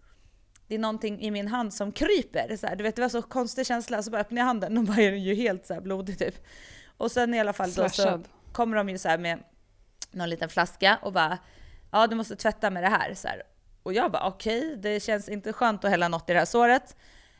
det 0.72 0.76
är 0.76 0.78
någonting 0.78 1.20
i 1.20 1.30
min 1.30 1.48
hand 1.48 1.74
som 1.74 1.92
kryper. 1.92 2.56
Så 2.56 2.66
här, 2.66 2.76
du 2.76 2.82
vet, 2.82 2.96
det 2.96 3.02
var 3.02 3.08
så 3.08 3.22
konstig 3.22 3.66
känsla, 3.66 4.02
så 4.02 4.10
bara 4.10 4.20
öppnar 4.20 4.40
jag 4.40 4.46
handen 4.46 4.78
och 4.78 4.84
bara 4.84 4.96
är 4.96 5.10
den 5.10 5.22
ju 5.22 5.34
helt 5.34 5.66
så 5.66 5.74
här 5.74 5.80
blodig 5.80 6.18
typ. 6.18 6.34
Och 6.96 7.10
sen 7.10 7.34
i 7.34 7.40
alla 7.40 7.52
fall 7.52 7.72
då 7.72 7.88
så 7.88 8.20
kommer 8.52 8.76
de 8.76 8.88
ju 8.88 8.98
så 8.98 9.18
med 9.18 9.38
någon 10.10 10.30
liten 10.30 10.48
flaska 10.48 10.98
och 11.02 11.12
bara 11.12 11.38
ja 11.90 12.06
du 12.06 12.16
måste 12.16 12.36
tvätta 12.36 12.70
med 12.70 12.82
det 12.82 12.88
här. 12.88 13.14
Så 13.14 13.28
här. 13.28 13.42
Och 13.82 13.92
jag 13.92 14.12
bara 14.12 14.26
okej, 14.26 14.58
okay, 14.58 14.76
det 14.76 15.00
känns 15.00 15.28
inte 15.28 15.52
skönt 15.52 15.84
att 15.84 15.90
hälla 15.90 16.08
något 16.08 16.30
i 16.30 16.32
det 16.32 16.38
här 16.38 16.46
såret. 16.46 16.96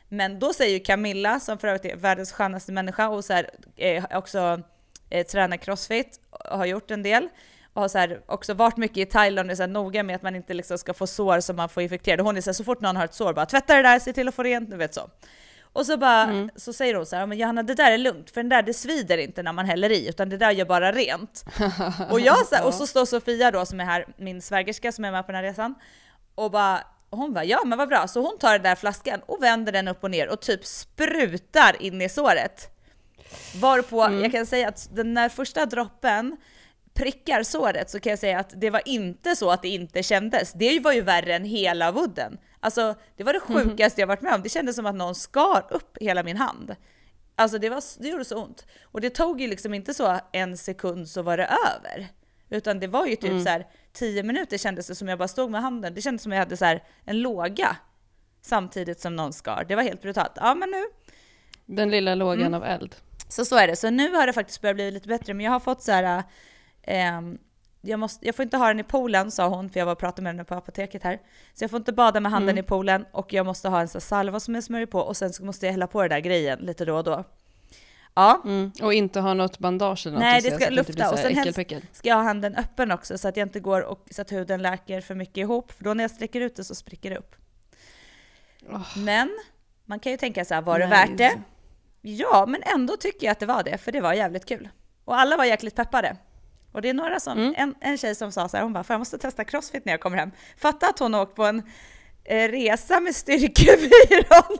Men 0.09 0.39
då 0.39 0.53
säger 0.53 0.73
ju 0.73 0.79
Camilla, 0.79 1.39
som 1.39 1.57
för 1.57 1.67
övrigt 1.67 1.85
är 1.85 1.95
världens 1.95 2.31
skönaste 2.31 2.71
människa 2.71 3.09
och 3.09 3.25
så 3.25 3.33
här, 3.33 3.49
eh, 3.75 4.05
också 4.11 4.61
eh, 5.09 5.25
tränar 5.25 5.57
crossfit, 5.57 6.19
och 6.29 6.57
har 6.57 6.65
gjort 6.65 6.91
en 6.91 7.03
del, 7.03 7.29
och 7.73 7.81
har 7.81 7.89
så 7.89 7.97
här, 7.97 8.21
också 8.25 8.53
varit 8.53 8.77
mycket 8.77 8.97
i 8.97 9.05
Thailand 9.05 9.47
och 9.49 9.51
är 9.51 9.55
så 9.55 9.63
här, 9.63 9.67
noga 9.67 10.03
med 10.03 10.15
att 10.15 10.21
man 10.21 10.35
inte 10.35 10.53
liksom 10.53 10.77
ska 10.77 10.93
få 10.93 11.07
sår 11.07 11.39
som 11.39 11.55
man 11.55 11.69
får 11.69 11.83
infekterade. 11.83 12.23
Hon 12.23 12.37
är 12.37 12.41
så 12.41 12.49
här, 12.49 12.53
så 12.53 12.63
fort 12.63 12.81
någon 12.81 12.95
har 12.95 13.05
ett 13.05 13.13
sår, 13.13 13.33
bara 13.33 13.45
tvätta 13.45 13.75
det 13.75 13.81
där, 13.81 13.99
se 13.99 14.13
till 14.13 14.27
att 14.27 14.35
få 14.35 14.43
rent, 14.43 14.71
du 14.71 14.77
vet 14.77 14.93
så. 14.93 15.09
Och 15.73 15.85
så 15.85 15.97
bara, 15.97 16.23
Mm. 16.23 16.49
så 16.55 16.73
säger 16.73 16.95
hon 16.95 17.05
så 17.05 17.15
här, 17.15 17.25
men 17.25 17.37
Johanna 17.37 17.63
det 17.63 17.73
där 17.73 17.91
är 17.91 17.97
lugnt, 17.97 18.31
för 18.31 18.41
den 18.43 18.49
där 18.49 18.61
det 18.61 18.73
svider 18.73 19.17
inte 19.17 19.43
när 19.43 19.53
man 19.53 19.65
häller 19.65 19.89
i, 19.91 20.09
utan 20.09 20.29
det 20.29 20.37
där 20.37 20.51
gör 20.51 20.65
bara 20.65 20.91
rent. 20.91 21.45
och, 22.09 22.19
jag, 22.19 22.47
så 22.47 22.55
här, 22.55 22.65
och 22.65 22.73
så 22.73 22.87
står 22.87 23.05
Sofia 23.05 23.51
då 23.51 23.65
som 23.65 23.79
är 23.79 23.85
här, 23.85 24.05
min 24.17 24.41
svägerska 24.41 24.91
som 24.91 25.05
är 25.05 25.11
med 25.11 25.25
på 25.25 25.31
den 25.31 25.43
här 25.43 25.49
resan, 25.51 25.75
och 26.35 26.51
bara, 26.51 26.79
och 27.09 27.17
hon 27.17 27.33
bara 27.33 27.43
ja 27.45 27.61
men 27.65 27.77
vad 27.77 27.89
bra, 27.89 28.07
så 28.07 28.21
hon 28.21 28.37
tar 28.37 28.53
den 28.53 28.61
där 28.63 28.75
flaskan 28.75 29.21
och 29.25 29.43
vänder 29.43 29.71
den 29.71 29.87
upp 29.87 30.03
och 30.03 30.11
ner 30.11 30.29
och 30.29 30.39
typ 30.41 30.65
sprutar 30.65 31.81
in 31.81 32.01
i 32.01 32.09
såret. 32.09 32.69
Varpå 33.61 34.01
Mm. 34.03 34.21
jag 34.21 34.31
kan 34.31 34.45
säga 34.45 34.67
att 34.67 34.89
den 34.95 35.13
där 35.13 35.29
första 35.29 35.65
droppen 35.65 36.37
prickar 36.93 37.43
såret 37.43 37.89
så 37.89 37.99
kan 37.99 38.09
jag 38.09 38.19
säga 38.19 38.39
att 38.39 38.53
det 38.61 38.69
var 38.69 38.81
inte 38.85 39.35
så 39.35 39.51
att 39.51 39.61
det 39.61 39.67
inte 39.69 40.03
kändes. 40.03 40.53
Det 40.53 40.79
var 40.79 40.91
ju 40.93 41.01
värre 41.01 41.35
än 41.35 41.45
hela 41.45 41.91
wooden. 41.91 42.37
Alltså 42.59 42.95
det 43.17 43.23
var 43.23 43.33
det 43.33 43.39
Mhm. 43.47 43.69
sjukaste 43.69 44.01
jag 44.01 44.07
varit 44.07 44.21
med 44.21 44.33
om. 44.33 44.41
Det 44.41 44.49
kändes 44.49 44.75
som 44.75 44.85
att 44.85 44.95
någon 44.95 45.15
skar 45.15 45.65
upp 45.69 45.97
hela 46.01 46.23
min 46.23 46.37
hand. 46.37 46.75
Alltså 47.35 47.57
det, 47.57 47.69
var, 47.69 47.83
det 48.01 48.07
gjorde 48.09 48.25
så 48.25 48.43
ont. 48.43 48.65
Och 48.83 49.01
det 49.01 49.09
tog 49.09 49.41
ju 49.41 49.47
liksom 49.47 49.73
inte 49.73 49.93
så 49.93 50.19
en 50.31 50.57
sekund 50.57 51.07
så 51.09 51.21
var 51.21 51.37
det 51.37 51.45
över. 51.45 52.07
Utan 52.49 52.79
det 52.79 52.87
var 52.87 53.05
ju 53.05 53.15
typ 53.15 53.29
Mm. 53.31 53.43
så 53.43 53.49
här 53.49 53.67
tio 53.93 54.23
minuter 54.23 54.57
kändes 54.57 54.87
det 54.87 54.95
som 54.95 55.07
jag 55.07 55.17
bara 55.19 55.27
stod 55.27 55.51
med 55.51 55.61
handen. 55.61 55.93
Det 55.93 56.01
kändes 56.01 56.23
som 56.23 56.31
jag 56.31 56.39
hade 56.39 56.57
så 56.57 56.65
här 56.65 56.83
en 57.05 57.19
låga 57.21 57.75
samtidigt 58.41 58.99
som 58.99 59.15
någon 59.15 59.33
skar. 59.33 59.65
Det 59.67 59.75
var 59.75 59.83
helt 59.83 60.01
brutalt. 60.01 60.31
Ja 60.35 60.55
men 60.55 60.69
nu, 60.71 60.83
Den 61.65 61.91
lilla 61.91 62.15
lågan 62.15 62.41
Mm. 62.47 62.53
av 62.53 62.63
eld. 62.63 62.95
så 63.29 63.45
så 63.45 63.55
är 63.55 63.67
det. 63.67 63.75
Så 63.75 63.89
nu 63.89 64.11
har 64.13 64.27
det 64.27 64.33
faktiskt 64.33 64.61
börjat 64.61 64.75
bli 64.75 64.91
lite 64.91 65.07
bättre, 65.07 65.33
men 65.33 65.45
jag 65.45 65.51
har 65.51 65.59
fått 65.59 65.81
så 65.81 65.91
här. 65.91 66.23
Ehm, 66.83 67.37
jag, 67.81 67.99
måste, 67.99 68.25
jag 68.25 68.35
får 68.35 68.43
inte 68.43 68.57
ha 68.57 68.67
den 68.67 68.79
i 68.79 68.83
poolen 68.83 69.31
sa 69.31 69.47
hon, 69.47 69.69
för 69.69 69.79
jag 69.79 69.85
var 69.85 69.93
och 69.93 69.99
pratade 69.99 70.21
med 70.21 70.33
henne 70.33 70.43
på 70.43 70.55
apoteket 70.55 71.03
här. 71.03 71.19
Så 71.53 71.63
jag 71.63 71.71
får 71.71 71.77
inte 71.77 71.93
bada 71.93 72.19
med 72.19 72.31
handen 72.31 72.49
Mm. 72.49 72.65
i 72.65 72.67
poolen 72.67 73.05
och 73.11 73.33
jag 73.33 73.45
måste 73.45 73.69
ha 73.69 73.81
en 73.81 73.87
sån 73.87 74.01
salva 74.01 74.39
som 74.39 74.55
jag 74.55 74.63
smörjer 74.63 74.85
på 74.87 74.99
och 74.99 75.17
sen 75.17 75.33
så 75.33 75.43
måste 75.45 75.65
jag 75.65 75.73
hälla 75.73 75.87
på 75.87 76.01
den 76.01 76.09
där 76.09 76.19
grejen 76.19 76.59
lite 76.59 76.85
då 76.85 76.97
och 76.97 77.03
då. 77.03 77.23
Ja, 78.15 78.41
Mm. 78.45 78.71
Och 78.81 78.93
inte 78.93 79.19
ha 79.19 79.33
något 79.33 79.59
bandage 79.59 80.05
eller 80.07 80.13
något. 80.13 80.21
Nej, 80.21 80.41
det 80.41 80.47
ska 80.51 80.53
inte 80.63 80.69
lufta 80.69 81.11
och 81.11 81.19
sen 81.19 81.35
helst- 81.35 81.59
ska 81.91 82.09
jag 82.09 82.15
ha 82.15 82.23
handen 82.23 82.55
öppen 82.55 82.91
också 82.91 83.17
så 83.17 83.27
att 83.27 83.37
jag 83.37 83.45
inte 83.45 83.59
går 83.59 83.81
och 83.81 84.05
så 84.11 84.21
att 84.21 84.31
huden 84.31 84.61
läker 84.61 85.01
för 85.01 85.15
mycket 85.15 85.37
ihop, 85.37 85.71
för 85.71 85.83
då 85.83 85.93
när 85.93 86.03
jag 86.03 86.11
sträcker 86.11 86.41
ut 86.41 86.55
det 86.55 86.63
så 86.63 86.75
spricker 86.75 87.09
det 87.09 87.17
upp. 87.17 87.35
Åh, 88.69 88.97
Men 88.97 89.39
man 89.85 89.99
kan 89.99 90.11
ju 90.11 90.17
tänka 90.17 90.45
så 90.45 90.53
här, 90.53 90.61
var 90.61 90.79
det 90.79 90.85
nice. 90.85 90.97
värt 90.97 91.17
det? 91.17 91.41
Ja, 92.01 92.45
men 92.47 92.63
ändå 92.75 92.97
tycker 92.97 93.25
jag 93.27 93.31
att 93.31 93.39
det 93.39 93.45
var 93.45 93.63
det, 93.63 93.77
för 93.77 93.91
det 93.91 94.01
var 94.01 94.13
jävligt 94.13 94.45
kul. 94.45 94.69
Och 95.05 95.19
alla 95.19 95.37
var 95.37 95.45
jäkligt 95.45 95.75
peppade. 95.75 96.17
Och 96.73 96.81
det 96.81 96.89
är 96.89 96.93
några 96.93 97.19
som, 97.19 97.37
Mm. 97.37 97.53
en, 97.57 97.75
en 97.81 97.97
tjej 97.97 98.15
som 98.15 98.31
sa 98.31 98.49
så 98.49 98.57
här, 98.57 98.63
hon 98.63 98.73
bara, 98.73 98.83
"Fan, 98.83 98.93
jag 98.93 98.99
måste 98.99 99.17
testa 99.17 99.43
crossfit 99.43 99.85
när 99.85 99.93
jag 99.93 99.99
kommer 99.99 100.17
hem. 100.17 100.31
Fatta 100.57 100.87
att 100.89 100.99
hon 100.99 101.13
har 101.13 101.21
åkt 101.21 101.35
på 101.35 101.43
en 101.45 101.63
eh, 102.25 102.49
resa 102.51 102.99
med 102.99 103.15
styrkebyrån 103.15 104.57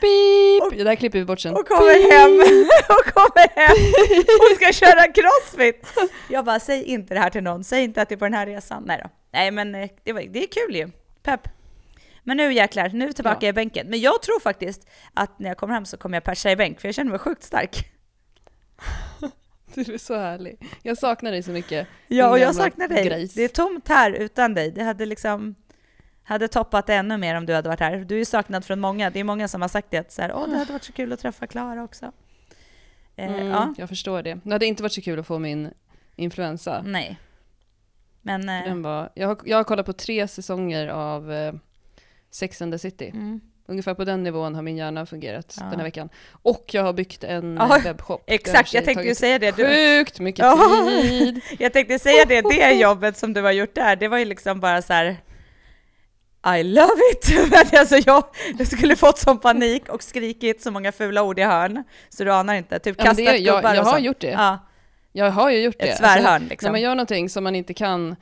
Beep! 0.00 0.78
det 0.78 0.84
där 0.84 0.94
klipper 0.94 1.18
vi 1.18 1.24
bort 1.24 1.40
sen. 1.40 1.54
och 1.56 1.68
kommer 1.68 2.10
hem 2.12 2.40
och 2.88 3.12
kommer 3.14 3.48
hem 3.56 3.92
och 4.40 4.56
ska 4.56 4.72
köra 4.86 5.12
crossfit. 5.12 5.86
Jag 6.30 6.44
bara, 6.44 6.60
säg 6.60 6.84
inte 6.84 7.14
det 7.14 7.20
här 7.20 7.30
till 7.30 7.42
någon, 7.42 7.64
säg 7.64 7.84
inte 7.84 8.02
att 8.02 8.08
det 8.08 8.14
är 8.14 8.16
på 8.16 8.24
den 8.24 8.34
här 8.34 8.46
resan. 8.46 8.82
Nej 8.86 9.00
då. 9.02 9.10
Nej 9.32 9.50
men 9.50 9.74
eh, 9.74 9.88
det, 10.04 10.12
var, 10.12 10.20
det 10.20 10.42
är 10.42 10.46
kul 10.46 10.76
ju, 10.76 10.88
pepp. 11.22 11.48
Men 12.22 12.36
nu 12.36 12.52
jäklar, 12.52 12.88
nu 12.88 13.12
tillbaka 13.12 13.46
Ja. 13.46 13.48
i 13.50 13.52
bänken. 13.52 13.86
Men 13.90 14.00
jag 14.00 14.22
tror 14.22 14.40
faktiskt 14.40 14.86
att 15.14 15.38
när 15.38 15.48
jag 15.50 15.56
kommer 15.56 15.74
hem 15.74 15.84
så 15.86 15.96
kommer 15.96 16.16
jag 16.16 16.24
persa 16.24 16.50
i 16.50 16.56
bänk, 16.56 16.80
för 16.80 16.88
jag 16.88 16.94
känner 16.94 17.10
mig 17.10 17.18
sjukt 17.20 17.42
stark. 17.42 17.86
Du 19.74 19.94
är 19.94 19.98
så 19.98 20.14
härlig. 20.16 20.58
Jag 20.82 20.98
saknar 20.98 21.30
dig 21.32 21.42
så 21.42 21.50
mycket. 21.50 21.88
Ja, 22.08 22.30
och 22.30 22.38
jag 22.38 22.54
saknar 22.54 22.88
dig. 22.88 23.04
grejs. 23.06 23.34
Det 23.34 23.42
är 23.44 23.48
tomt 23.48 23.88
här 23.88 24.10
utan 24.10 24.54
dig. 24.54 24.70
Det 24.70 24.82
hade 24.82 25.06
liksom 25.06 25.54
hade 26.22 26.48
toppat 26.48 26.88
ännu 26.88 27.16
mer 27.18 27.34
om 27.34 27.46
du 27.46 27.54
hade 27.54 27.68
varit 27.68 27.80
här. 27.80 27.96
Du 27.96 28.20
är 28.20 28.24
saknad 28.24 28.64
från 28.64 28.80
många. 28.80 29.10
Det 29.10 29.20
är 29.20 29.24
många 29.24 29.48
som 29.48 29.60
har 29.62 29.68
sagt 29.68 29.90
det, 29.90 29.98
att 29.98 30.12
så 30.12 30.22
här, 30.22 30.32
Åh, 30.34 30.48
det 30.48 30.56
hade 30.58 30.72
varit 30.72 30.84
så 30.84 30.92
kul 30.92 31.12
att 31.12 31.20
träffa 31.20 31.46
Klara 31.46 31.84
också. 31.84 32.12
Eh, 33.16 33.30
Mm, 33.34 33.46
Ja, 33.48 33.74
Jag 33.78 33.88
förstår 33.88 34.22
det. 34.22 34.40
Det 34.44 34.52
hade 34.52 34.66
inte 34.66 34.82
varit 34.82 34.92
så 34.92 35.00
kul 35.02 35.18
att 35.18 35.26
få 35.26 35.38
min 35.38 35.70
influensa. 36.16 36.82
nej. 36.86 37.18
Men... 38.22 38.48
eh, 38.48 38.64
Den 38.64 38.82
var, 38.82 39.10
jag, 39.14 39.28
har, 39.28 39.38
jag 39.44 39.56
har 39.56 39.64
kollat 39.64 39.86
på 39.86 39.92
tre 39.92 40.28
säsonger 40.28 40.88
av 40.88 41.32
eh, 41.32 41.54
Sex 42.30 42.62
and 42.62 42.72
the 42.72 42.78
City. 42.78 43.08
mm. 43.14 43.40
Ungefär 43.68 43.94
på 43.94 44.04
den 44.04 44.22
nivån 44.22 44.54
har 44.54 44.62
min 44.62 44.76
hjärna 44.76 45.06
fungerat 45.06 45.56
Ja. 45.60 45.66
den 45.66 45.78
här 45.78 45.84
veckan. 45.86 46.08
Och 46.42 46.64
jag 46.72 46.82
har 46.82 46.92
byggt 46.92 47.24
en 47.24 47.56
Ja, 47.56 47.76
eh, 47.78 47.82
webbshop. 47.84 48.22
Exakt, 48.26 48.74
jag 48.74 48.84
tänkte 48.84 49.04
ju 49.08 49.14
säga 49.14 49.38
det. 49.38 49.56
Du, 49.56 49.64
Sjukt 49.66 50.20
mycket 50.20 50.44
Ja. 50.44 50.88
tid. 51.02 51.40
jag 51.58 51.72
tänkte 51.72 51.98
säga 51.98 52.24
det, 52.24 52.40
det 52.40 52.70
jobbet 52.80 53.16
som 53.16 53.32
du 53.32 53.42
har 53.42 53.52
gjort 53.52 53.74
där, 53.74 53.96
det 53.96 54.08
var 54.08 54.18
ju 54.18 54.24
liksom 54.24 54.60
bara 54.60 54.82
så 54.82 54.92
här. 54.92 55.16
I 56.58 56.62
love 56.62 56.92
it! 57.12 57.50
Men 57.50 57.80
alltså 57.80 57.96
jag, 57.96 58.24
jag 58.58 58.66
skulle 58.66 58.96
fått 58.96 59.18
sån 59.18 59.38
panik 59.38 59.88
och 59.88 60.02
skrikit 60.02 60.62
så 60.62 60.70
många 60.70 60.92
fula 60.92 61.22
ord 61.22 61.38
i 61.38 61.42
hörn, 61.42 61.84
så 62.08 62.24
du 62.24 62.32
anar 62.32 62.54
inte. 62.54 62.78
Typ 62.78 62.94
Ja, 62.98 63.04
kastat 63.04 63.16
det, 63.26 63.36
jag, 63.36 63.56
gubbar 63.56 63.74
jag 63.74 63.80
och 63.80 63.86
har 63.86 63.92
sånt. 63.92 64.04
gjort 64.04 64.20
det. 64.20 64.30
Ja, 64.30 64.58
Jag 65.12 65.30
har 65.30 65.50
ju 65.50 65.58
gjort 65.58 65.76
det. 65.78 65.88
ett 65.88 65.96
svärhörn 65.98 66.46
liksom. 66.48 66.66
När 66.66 66.70
man 66.72 66.80
gör 66.80 66.94
någonting 66.94 67.28
som 67.30 67.44
man 67.44 67.54
inte 67.54 67.74
kan 67.74 68.16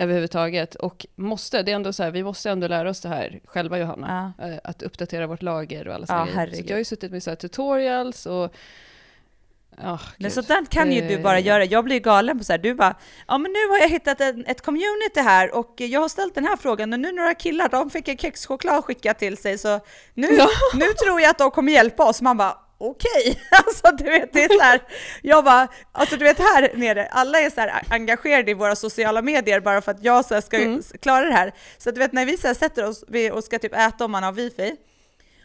överhuvudtaget 0.00 0.74
och 0.74 1.06
måste, 1.16 1.62
det 1.62 1.70
är 1.72 1.76
ändå 1.76 1.92
så 1.92 2.02
här, 2.02 2.10
vi 2.10 2.22
måste 2.22 2.50
ändå 2.50 2.66
lära 2.68 2.90
oss 2.90 3.00
det 3.00 3.08
här 3.08 3.40
själva 3.44 3.78
Johanna. 3.78 4.32
Ja. 4.38 4.48
Eh, 4.48 4.58
Att 4.64 4.82
uppdatera 4.82 5.26
vårt 5.26 5.42
lager 5.42 5.88
och 5.88 5.94
alla 5.94 6.06
Ja, 6.08 6.26
sådana 6.26 6.46
grejer. 6.46 6.62
Så 6.62 6.68
jag 6.68 6.74
har 6.74 6.78
ju 6.78 6.84
suttit 6.84 7.10
med 7.12 7.22
så 7.22 7.36
tutorials 7.36 8.26
och... 8.26 8.54
Oh, 9.82 10.02
Men 10.18 10.30
sådant 10.30 10.70
kan 10.70 10.92
ju 10.92 11.08
du 11.08 11.18
bara 11.18 11.38
göra. 11.40 11.64
Jag 11.64 11.84
blir 11.84 12.00
galen 12.00 12.38
på 12.38 12.44
så 12.44 12.52
här. 12.52 12.58
du 12.58 12.74
bara, 12.74 12.94
ja 13.28 13.38
men 13.38 13.52
nu 13.52 13.68
har 13.70 13.78
jag 13.78 13.88
hittat 13.88 14.20
en, 14.20 14.44
ett 14.46 14.60
community 14.62 15.20
här 15.20 15.54
och 15.54 15.74
jag 15.76 16.00
har 16.00 16.08
ställt 16.08 16.34
den 16.34 16.44
här 16.44 16.56
frågan 16.56 16.92
och 16.92 17.00
nu 17.00 17.12
några 17.12 17.34
killar, 17.34 17.68
de 17.68 17.90
fick 17.90 18.08
en 18.08 18.18
kexchoklad 18.18 18.84
skickat 18.84 19.18
till 19.18 19.36
sig 19.36 19.58
så 19.58 19.80
nu, 20.14 20.28
Ja. 20.32 20.48
nu 20.74 20.86
tror 21.04 21.20
jag 21.20 21.30
att 21.30 21.38
de 21.38 21.50
kommer 21.50 21.72
hjälpa 21.72 22.04
oss. 22.08 22.20
Man 22.22 22.36
bara, 22.36 22.58
okej, 22.80 23.40
alltså 23.50 23.88
du 23.98 24.04
vet 24.04 24.32
det 24.32 24.44
är 24.44 24.48
så 24.58 24.62
här, 24.62 24.80
jag 25.22 25.44
bara, 25.44 25.68
alltså 25.92 26.16
du 26.16 26.24
vet 26.24 26.38
här 26.38 26.70
nere, 26.74 27.06
alla 27.10 27.40
är 27.40 27.50
så 27.50 27.60
här 27.60 27.82
engagerade 27.90 28.50
i 28.50 28.54
våra 28.54 28.76
sociala 28.76 29.22
medier 29.22 29.60
bara 29.60 29.80
för 29.80 29.90
att 29.92 30.04
jag 30.04 30.24
så 30.24 30.40
ska 30.42 30.56
Mm. 30.60 30.82
klara 31.02 31.24
det 31.26 31.32
här. 31.34 31.52
Så 31.78 31.88
att 31.88 31.94
du 31.94 31.98
vet 31.98 32.12
när 32.12 32.24
vi 32.26 32.36
så 32.36 32.54
sätter 32.54 32.84
oss 32.88 33.04
och 33.32 33.44
ska 33.44 33.58
typ 33.58 33.74
äta 33.74 34.04
om 34.04 34.10
man 34.12 34.22
har 34.22 34.32
wifi, 34.32 34.76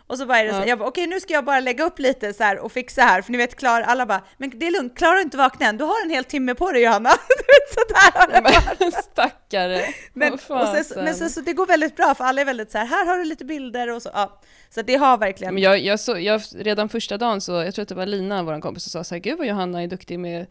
och 0.07 0.17
så 0.17 0.25
bara 0.25 0.39
är 0.39 0.43
det 0.43 0.49
så 0.49 0.55
här, 0.55 0.63
Ja. 0.63 0.69
jag 0.69 0.79
bara 0.79 0.89
okej 0.89 1.07
nu 1.07 1.19
ska 1.19 1.33
jag 1.33 1.45
bara 1.45 1.59
lägga 1.59 1.83
upp 1.83 1.99
lite 1.99 2.33
så 2.33 2.43
här 2.43 2.59
och 2.59 2.71
fixa 2.71 3.01
här, 3.01 3.21
för 3.21 3.31
ni 3.31 3.37
vet 3.37 3.55
Klara, 3.55 3.85
alla 3.85 4.05
bara 4.05 4.21
men 4.37 4.51
det 4.59 4.67
är 4.67 4.71
lugnt, 4.71 4.97
Klara 4.97 5.21
inte 5.21 5.37
vaknat 5.37 5.69
än, 5.69 5.77
du 5.77 5.83
har 5.83 6.03
en 6.05 6.09
hel 6.09 6.23
timme 6.23 6.55
på 6.55 6.71
dig 6.71 6.83
Johanna. 6.83 7.09
Du 7.27 7.35
vet, 7.35 7.73
så 7.73 7.93
där 7.93 8.19
har 8.19 8.27
det 8.27 8.41
varit. 8.41 8.93
Stackare. 9.11 9.81
Men, 10.13 10.33
och 10.33 10.39
sen, 10.39 11.03
men 11.03 11.15
sen, 11.15 11.29
så 11.29 11.41
det 11.41 11.53
går 11.53 11.65
väldigt 11.65 11.95
bra 11.95 12.15
för 12.15 12.23
alla 12.23 12.41
är 12.41 12.45
väldigt 12.45 12.71
så 12.71 12.77
här, 12.77 12.85
här 12.85 13.05
har 13.05 13.17
du 13.17 13.23
lite 13.25 13.45
bilder 13.45 13.91
och 13.91 14.01
så. 14.01 14.09
Ja. 14.13 14.41
Så 14.69 14.81
det 14.81 14.95
har 14.95 15.17
verkligen, 15.17 15.53
Men 15.53 15.63
jag, 15.63 15.79
jag, 15.79 15.99
så, 15.99 16.17
jag, 16.19 16.41
redan 16.55 16.89
första 16.89 17.17
dagen 17.17 17.41
så, 17.41 17.51
jag 17.51 17.75
tror 17.75 17.83
att 17.83 17.89
det 17.89 17.95
var 17.95 18.05
Lina, 18.05 18.43
vår 18.43 18.61
kompis, 18.61 18.83
som 18.83 18.89
sa 18.91 19.03
så 19.03 19.15
här, 19.15 19.19
gud 19.19 19.37
vad 19.37 19.47
Johanna 19.47 19.83
är 19.83 19.87
duktig 19.87 20.19
med, 20.19 20.45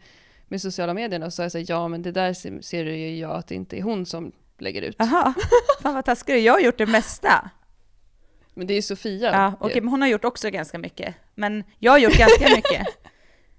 med 0.47 0.61
sociala 0.61 0.93
medier. 0.93 1.23
Och 1.23 1.33
så 1.33 1.35
sa 1.35 1.43
jag 1.43 1.51
så 1.51 1.57
här, 1.57 1.65
ja 1.69 1.87
men 1.87 2.01
det 2.01 2.11
där 2.11 2.33
ser, 2.33 2.61
ser 2.61 2.85
ju 2.85 3.17
jag 3.19 3.31
att 3.31 3.47
det 3.47 3.55
inte 3.55 3.77
är 3.77 3.81
hon 3.81 4.05
som 4.05 4.31
lägger 4.59 4.81
ut. 4.81 4.95
jaha, 4.99 5.33
fan 5.81 5.93
vad 5.93 6.05
taskig 6.05 6.35
du 6.35 6.39
jag 6.39 6.53
har 6.53 6.59
gjort 6.59 6.77
det 6.77 6.85
mesta. 6.85 7.49
Men 8.55 8.67
det 8.67 8.73
är 8.73 8.75
ju 8.75 8.81
Sofia. 8.81 9.31
Ja, 9.31 9.53
okej, 9.59 9.81
men 9.81 9.89
hon 9.89 10.01
har 10.01 10.07
gjort 10.09 10.25
också 10.25 10.49
ganska 10.49 10.77
mycket. 10.77 11.15
Men 11.35 11.63
jag 11.79 11.91
har 11.91 11.99
gjort 11.99 12.17
ganska 12.17 12.49
mycket. 12.55 12.87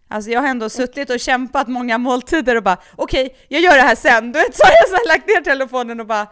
Alltså 0.08 0.30
jag 0.30 0.40
har 0.40 0.48
ändå 0.48 0.68
suttit 0.68 1.10
och 1.10 1.20
kämpat 1.20 1.68
många 1.68 1.98
måltider 1.98 2.56
och 2.56 2.62
bara 2.62 2.76
okej, 2.96 3.36
jag 3.48 3.60
gör 3.60 3.76
det 3.76 3.82
här 3.82 3.94
sen. 3.96 4.32
Du 4.32 4.38
vet, 4.38 4.56
så 4.56 4.64
har 4.64 4.72
jag 4.72 5.00
så 5.00 5.08
lagt 5.08 5.26
ner 5.26 5.40
telefonen 5.40 6.00
och 6.00 6.06
bara 6.06 6.26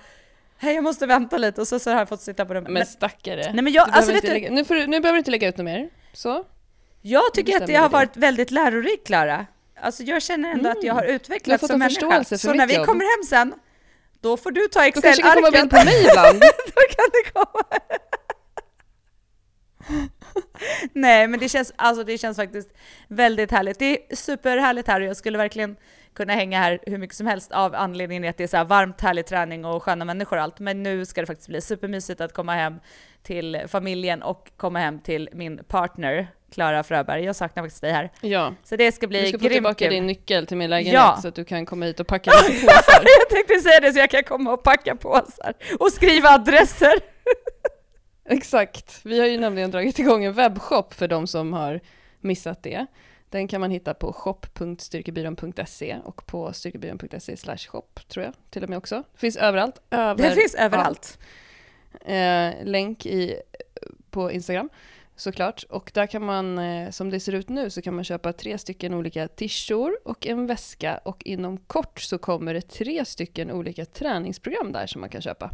hej, 0.58 0.74
jag 0.74 0.84
måste 0.84 1.06
vänta 1.06 1.38
lite 1.38 1.60
och 1.60 1.68
så, 1.68 1.78
så 1.78 1.90
har 1.90 1.98
jag 1.98 2.08
fått 2.08 2.20
sitta 2.22 2.44
på 2.46 2.54
rummet. 2.54 2.64
Men 2.70 2.74
Men, 2.80 2.86
stackare. 2.86 3.52
nej 3.52 3.62
men 3.64 3.72
jag, 3.72 3.88
Du 3.88 3.92
alltså 3.92 4.12
vet 4.12 4.22
du, 4.22 4.28
lägga, 4.28 4.50
nu, 4.50 4.64
får 4.64 4.74
du, 4.74 4.86
nu 4.86 5.00
behöver 5.00 5.12
du 5.16 5.18
inte 5.18 5.30
lägga 5.30 5.48
ut 5.48 5.56
något 5.56 5.64
mer. 5.64 5.88
Så. 6.12 6.44
jag 7.02 7.34
tycker 7.34 7.56
att 7.60 7.66
det 7.66 7.74
har 7.74 7.88
det. 7.88 7.92
varit 7.92 8.16
väldigt 8.16 8.50
lärorikt 8.50 9.06
Klara. 9.06 9.46
Alltså 9.80 10.02
jag 10.02 10.22
känner 10.22 10.50
ändå 10.52 10.68
att 10.70 10.82
jag 10.84 10.94
har 10.94 11.02
Du 11.02 11.08
har 11.08 11.14
utvecklats 11.14 11.60
fått 11.60 11.70
som 11.70 11.78
människa. 11.78 12.24
Så 12.24 12.54
när 12.54 12.66
vi 12.66 12.74
jobb. 12.74 12.86
kommer 12.86 13.04
hem 13.16 13.26
sen, 13.28 13.54
då 14.20 14.36
får 14.36 14.50
du 14.50 14.68
ta 14.68 14.80
Då 14.84 14.90
kanske 14.92 15.10
det 15.10 15.22
kan 15.22 15.34
komma 15.34 15.48
Excel-arket. 15.48 15.60
bild 15.60 15.70
på 15.70 15.84
mig 15.84 16.00
ibland. 16.10 16.40
då 16.74 16.80
kan 16.96 17.06
det 17.12 17.30
komma. 17.32 17.78
Nej, 20.92 21.28
men 21.28 21.40
det 21.40 21.48
känns, 21.48 21.72
alltså 21.76 22.04
det 22.04 22.18
känns 22.18 22.36
faktiskt 22.36 22.68
väldigt 23.08 23.50
härligt. 23.50 23.78
Det 23.78 24.12
är 24.12 24.16
superhärligt 24.16 24.88
här 24.88 25.00
och 25.00 25.06
jag 25.06 25.16
skulle 25.16 25.38
verkligen 25.38 25.76
kunna 26.14 26.32
hänga 26.32 26.58
här 26.58 26.78
hur 26.86 26.98
mycket 26.98 27.16
som 27.16 27.26
helst 27.26 27.52
av 27.52 27.74
anledningen 27.74 28.30
att 28.30 28.36
det 28.36 28.44
är 28.44 28.48
så 28.48 28.56
här 28.56 28.64
varmt, 28.64 29.00
härlig 29.00 29.26
träning 29.26 29.64
och 29.64 29.82
sköna 29.82 30.04
människor 30.04 30.36
och 30.36 30.42
allt. 30.42 30.58
Men 30.60 30.82
nu 30.82 31.06
ska 31.06 31.20
det 31.20 31.26
faktiskt 31.26 31.48
bli 31.48 31.60
supermysigt 31.60 32.20
att 32.20 32.32
komma 32.32 32.54
hem 32.54 32.80
till 33.22 33.62
familjen 33.68 34.22
och 34.22 34.50
komma 34.56 34.78
hem 34.78 34.98
till 35.00 35.28
min 35.32 35.64
partner 35.64 36.28
Klara 36.52 36.82
Fröberg. 36.82 37.24
Jag 37.24 37.36
saknar 37.36 37.62
faktiskt 37.62 37.80
dig 37.82 37.92
här. 37.92 38.10
Ja, 38.20 38.54
Så 38.64 38.76
det 38.76 38.92
ska 38.92 39.00
du 39.06 39.08
bli 39.08 39.28
ska 39.28 39.38
få 39.38 39.42
grymt 39.42 39.52
tillbaka 39.54 39.88
din 39.88 40.06
nyckel 40.06 40.46
till 40.46 40.56
min 40.56 40.70
lägenhet 40.70 40.94
Ja. 40.94 41.18
så 41.22 41.28
att 41.28 41.34
du 41.34 41.44
kan 41.44 41.66
komma 41.66 41.86
hit 41.86 42.00
och 42.00 42.06
packa 42.06 42.30
lite 42.48 42.60
påsar. 42.66 43.02
jag 43.20 43.28
tänkte 43.30 43.58
säga 43.58 43.80
det 43.80 43.92
så 43.92 43.98
jag 43.98 44.10
kan 44.10 44.24
komma 44.24 44.52
och 44.52 44.62
packa 44.62 44.96
påsar 44.96 45.54
och 45.80 45.92
skriva 45.92 46.28
adresser. 46.28 47.13
Exakt. 48.28 49.00
Vi 49.04 49.20
har 49.20 49.26
ju 49.26 49.38
nämligen 49.38 49.70
dragit 49.70 49.98
igång 49.98 50.24
en 50.24 50.32
webbshop 50.32 50.94
för 50.94 51.08
de 51.08 51.26
som 51.26 51.52
har 51.52 51.80
missat 52.20 52.62
det. 52.62 52.86
Den 53.30 53.48
kan 53.48 53.60
man 53.60 53.70
hitta 53.70 53.94
på 53.94 54.12
shop.styrkebyrån.se 54.12 55.96
och 56.04 56.26
på 56.26 56.52
styrkebyrån.se 56.52 57.36
slash 57.36 57.56
shop 57.56 57.86
tror 58.08 58.24
jag 58.24 58.34
till 58.50 58.62
och 58.62 58.68
med 58.68 58.78
också. 58.78 59.02
Finns 59.14 59.36
överallt. 59.36 59.82
Över 59.90 60.28
Det 60.28 60.34
finns 60.34 60.54
överallt. 60.54 61.18
eh, 62.04 62.50
länk 62.64 63.06
i, 63.06 63.40
på 64.10 64.32
Instagram 64.32 64.68
såklart. 65.16 65.62
Och 65.68 65.90
där 65.94 66.06
kan 66.06 66.24
man, 66.24 66.58
eh, 66.58 66.90
som 66.90 67.10
det 67.10 67.20
ser 67.20 67.32
ut 67.32 67.48
nu, 67.48 67.70
så 67.70 67.82
kan 67.82 67.94
man 67.94 68.04
köpa 68.04 68.32
tre 68.32 68.58
stycken 68.58 68.94
olika 68.94 69.28
tishor 69.28 69.98
och 70.04 70.26
en 70.26 70.46
väska. 70.46 71.00
Och 71.04 71.22
inom 71.24 71.56
kort 71.56 72.00
så 72.00 72.18
kommer 72.18 72.54
det 72.54 72.60
tre 72.60 73.04
stycken 73.04 73.50
olika 73.50 73.84
träningsprogram 73.84 74.72
där 74.72 74.86
som 74.86 75.00
man 75.00 75.10
kan 75.10 75.22
köpa. 75.22 75.50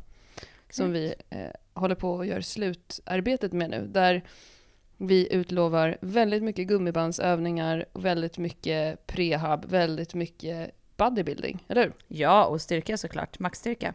Som 0.70 0.92
vi 0.92 1.14
eh, 1.30 1.48
håller 1.74 1.94
på 1.94 2.12
och 2.12 2.26
gör 2.26 2.40
slutarbetet 2.40 3.52
med 3.52 3.70
nu. 3.70 3.86
Där 3.86 4.22
vi 4.96 5.32
utlovar 5.32 5.98
väldigt 6.00 6.42
mycket 6.42 6.66
gummibandsövningar, 6.66 7.84
väldigt 7.92 8.38
mycket 8.38 9.06
prehab, 9.06 9.64
väldigt 9.64 10.14
mycket 10.14 10.70
bodybuilding, 10.96 11.64
eller 11.68 11.82
hur? 11.82 11.92
Ja, 12.08 12.44
och 12.44 12.60
styrka 12.60 12.96
såklart. 12.96 13.38
Maxstyrka. 13.38 13.94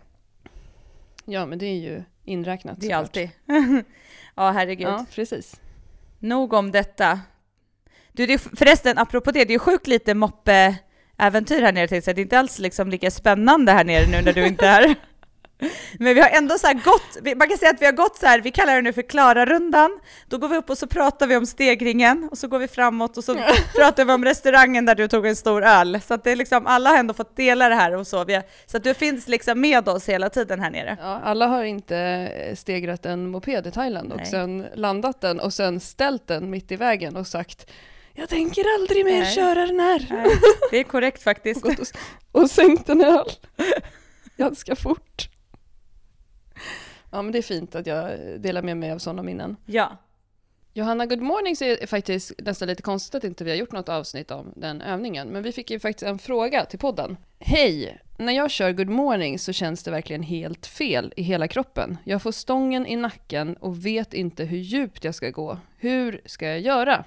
Ja, 1.25 1.45
men 1.45 1.59
det 1.59 1.65
är 1.65 1.79
ju 1.79 2.03
inräknat. 2.23 2.81
Det 2.81 2.91
är 2.91 2.95
alltid. 2.95 3.29
ja, 4.35 4.51
herregud. 4.51 4.87
Ja, 4.87 5.05
precis. 5.15 5.61
Nog 6.19 6.53
om 6.53 6.71
detta. 6.71 7.19
Du, 8.11 8.25
det 8.25 8.33
är, 8.33 8.55
förresten, 8.55 8.97
apropå 8.97 9.31
det, 9.31 9.45
det 9.45 9.53
är 9.53 9.59
sjukt 9.59 9.87
lite 9.87 10.13
moppe-äventyr 10.13 11.61
här 11.61 11.71
nere, 11.71 11.87
tänkte 11.87 12.09
jag. 12.09 12.15
Det 12.15 12.21
är 12.21 12.23
inte 12.23 12.39
alls 12.39 12.59
liksom 12.59 12.89
lika 12.89 13.11
spännande 13.11 13.71
här 13.71 13.83
nere 13.83 14.07
nu 14.07 14.21
när 14.21 14.33
du 14.33 14.47
inte 14.47 14.67
är 14.67 14.87
här. 14.87 14.95
Men 15.99 16.13
vi 16.15 16.21
har 16.21 16.29
ändå 16.29 16.57
så 16.57 16.67
här 16.67 16.73
gått, 16.73 17.37
man 17.37 17.49
kan 17.49 17.57
säga 17.57 17.71
att 17.71 17.81
vi 17.81 17.85
har 17.85 17.93
gått 17.93 18.17
så 18.17 18.25
här, 18.25 18.41
vi 18.41 18.51
kallar 18.51 18.75
det 18.75 18.81
nu 18.81 18.93
för 18.93 19.01
Klara-rundan. 19.01 19.99
Då 20.27 20.37
går 20.37 20.47
vi 20.47 20.55
upp 20.57 20.69
och 20.69 20.77
så 20.77 20.87
pratar 20.87 21.27
vi 21.27 21.35
om 21.35 21.45
stegringen 21.45 22.29
och 22.31 22.37
så 22.37 22.47
går 22.47 22.59
vi 22.59 22.67
framåt 22.67 23.17
och 23.17 23.23
så 23.23 23.35
pratar 23.75 24.05
vi 24.05 24.13
om 24.13 24.25
restaurangen 24.25 24.85
där 24.85 24.95
du 24.95 25.07
tog 25.07 25.25
en 25.25 25.35
stor 25.35 25.63
öl. 25.63 25.99
Så 26.07 26.13
att 26.13 26.23
det 26.23 26.31
är 26.31 26.35
liksom, 26.35 26.67
alla 26.67 26.89
har 26.89 26.97
ändå 26.97 27.13
fått 27.13 27.35
dela 27.35 27.69
det 27.69 27.75
här 27.75 27.95
och 27.95 28.07
så. 28.07 28.17
Har, 28.17 28.43
så 28.71 28.77
att 28.77 28.83
du 28.83 28.93
finns 28.93 29.27
liksom 29.27 29.61
med 29.61 29.89
oss 29.89 30.09
hela 30.09 30.29
tiden 30.29 30.59
här 30.59 30.69
nere. 30.71 30.97
Ja, 31.01 31.21
alla 31.23 31.47
har 31.47 31.63
inte 31.63 31.97
eh, 31.97 32.55
stegrat 32.55 33.05
en 33.05 33.27
moped 33.27 33.67
i 33.67 33.71
Thailand 33.71 34.11
och 34.11 34.17
Nej. 34.17 34.25
sen 34.25 34.65
landat 34.75 35.21
den 35.21 35.39
och 35.39 35.53
sen 35.53 35.79
ställt 35.79 36.27
den 36.27 36.49
mitt 36.49 36.71
i 36.71 36.75
vägen 36.75 37.15
och 37.15 37.27
sagt 37.27 37.71
jag 38.17 38.29
tänker 38.29 38.65
aldrig 38.79 39.05
mer 39.05 39.19
Nej. 39.21 39.35
köra 39.35 39.65
den 39.65 39.79
här. 39.79 40.07
Nej, 40.09 40.27
det 40.71 40.77
är 40.77 40.83
korrekt 40.83 41.17
Och, 41.17 41.23
faktiskt. 41.23 41.61
gått 41.61 41.79
och, 41.79 41.87
och 42.41 42.49
sänkt 42.49 42.89
en 42.89 43.01
öl 43.01 43.29
ganska 44.37 44.75
fort. 44.75 45.29
Ja 47.15 47.21
men 47.21 47.31
det 47.31 47.37
är 47.37 47.41
fint 47.41 47.75
att 47.75 47.87
jag 47.87 48.19
delar 48.39 48.61
med 48.61 48.77
mig 48.77 48.91
av 48.91 48.97
sådana 48.97 49.23
minnen. 49.23 49.57
Ja. 49.65 49.97
Johanna 50.73 51.05
Good 51.05 51.21
Morning 51.21 51.55
så 51.55 51.65
är 51.65 51.87
faktiskt 51.87 52.31
nästan 52.37 52.67
lite 52.67 52.81
konstigt 52.81 53.15
att 53.15 53.23
inte 53.23 53.43
vi 53.43 53.49
har 53.49 53.57
gjort 53.57 53.71
något 53.71 53.89
avsnitt 53.89 54.31
om 54.31 54.53
den 54.55 54.81
övningen. 54.81 55.27
Men 55.27 55.43
vi 55.43 55.51
fick 55.51 55.71
ju 55.71 55.79
faktiskt 55.79 56.03
en 56.03 56.19
fråga 56.19 56.65
till 56.65 56.79
podden. 56.79 57.17
Hej! 57.39 58.01
När 58.17 58.33
jag 58.33 58.51
kör 58.51 58.71
Good 58.71 58.89
Morning 58.89 59.39
så 59.39 59.53
känns 59.53 59.83
det 59.83 59.91
verkligen 59.91 60.23
helt 60.23 60.65
fel 60.65 61.13
i 61.15 61.21
hela 61.21 61.47
kroppen. 61.47 61.97
Jag 62.03 62.21
får 62.21 62.31
stången 62.31 62.85
i 62.85 62.95
nacken 62.95 63.55
och 63.55 63.85
vet 63.85 64.13
inte 64.13 64.45
hur 64.45 64.57
djupt 64.57 65.03
jag 65.03 65.15
ska 65.15 65.29
gå. 65.29 65.57
Hur 65.77 66.21
ska 66.25 66.47
jag 66.47 66.59
göra? 66.59 67.03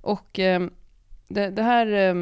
Och 0.00 0.38
eh, 0.38 0.62
det, 1.28 1.50
det 1.50 1.62
här, 1.62 1.86
eh, 1.86 2.14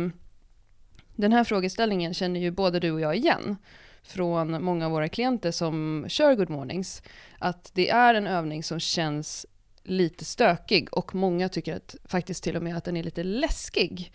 den 1.14 1.33
här 1.33 1.45
frågeställningen 1.45 2.14
känner 2.14 2.40
ju 2.40 2.50
både 2.50 2.81
du 2.81 2.90
och 2.90 3.00
jag 3.00 3.17
igen 3.17 3.57
från 4.02 4.64
många 4.64 4.87
av 4.87 4.92
våra 4.92 5.09
klienter 5.09 5.50
som 5.50 6.04
kör 6.09 6.35
Good 6.35 6.50
Mornings. 6.50 7.02
Att 7.38 7.71
det 7.75 7.90
är 7.90 8.14
en 8.14 8.26
övning 8.26 8.62
som 8.62 8.80
känns 8.80 9.47
lite 9.83 10.25
stökig 10.25 10.88
och 10.92 11.14
många 11.14 11.49
tycker 11.49 11.76
att, 11.76 11.97
faktiskt 12.04 12.45
till 12.45 12.57
och 12.57 12.62
med 12.62 12.76
att 12.76 12.85
den 12.85 12.97
är 12.97 13.02
lite 13.02 13.23
läskig. 13.25 14.12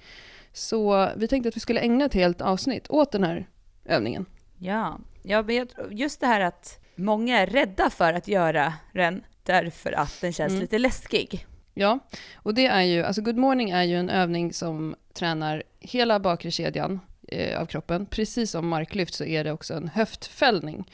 Så 0.54 1.10
vi 1.18 1.28
tänkte 1.28 1.50
att 1.50 1.56
vi 1.56 1.60
skulle 1.60 1.80
ägna 1.80 2.06
ett 2.06 2.14
helt 2.14 2.42
avsnitt 2.42 2.90
åt 2.90 3.12
den 3.12 3.24
här 3.24 3.48
övningen. 3.86 4.26
Ja, 4.60 5.00
ja 5.24 5.42
men 5.42 5.68
just 5.92 6.20
det 6.20 6.28
här 6.28 6.42
att 6.42 6.80
många 6.96 7.40
är 7.40 7.48
rädda 7.48 7.90
för 7.90 8.14
att 8.14 8.28
göra 8.28 8.74
den 8.94 9.24
därför 9.44 9.92
att 9.92 10.22
den 10.22 10.34
känns 10.34 10.52
Mm. 10.52 10.62
lite 10.62 10.78
läskig. 10.80 11.46
Ja, 11.74 12.00
och 12.36 12.54
det 12.54 12.66
är 12.66 12.82
ju, 12.82 13.04
alltså 13.04 13.22
Good 13.22 13.38
Morning 13.38 13.70
är 13.70 13.84
ju 13.84 14.00
en 14.00 14.10
övning 14.10 14.54
som 14.54 14.96
tränar 15.14 15.64
hela 15.80 16.20
bakre 16.20 16.52
kedjan 16.52 17.00
eh, 17.28 17.62
av 17.62 17.66
kroppen. 17.66 18.06
Precis 18.06 18.52
som 18.52 18.68
marklyft 18.68 19.14
så 19.14 19.24
är 19.24 19.44
det 19.44 19.52
också 19.52 19.74
en 19.74 19.88
höftfällning. 19.88 20.92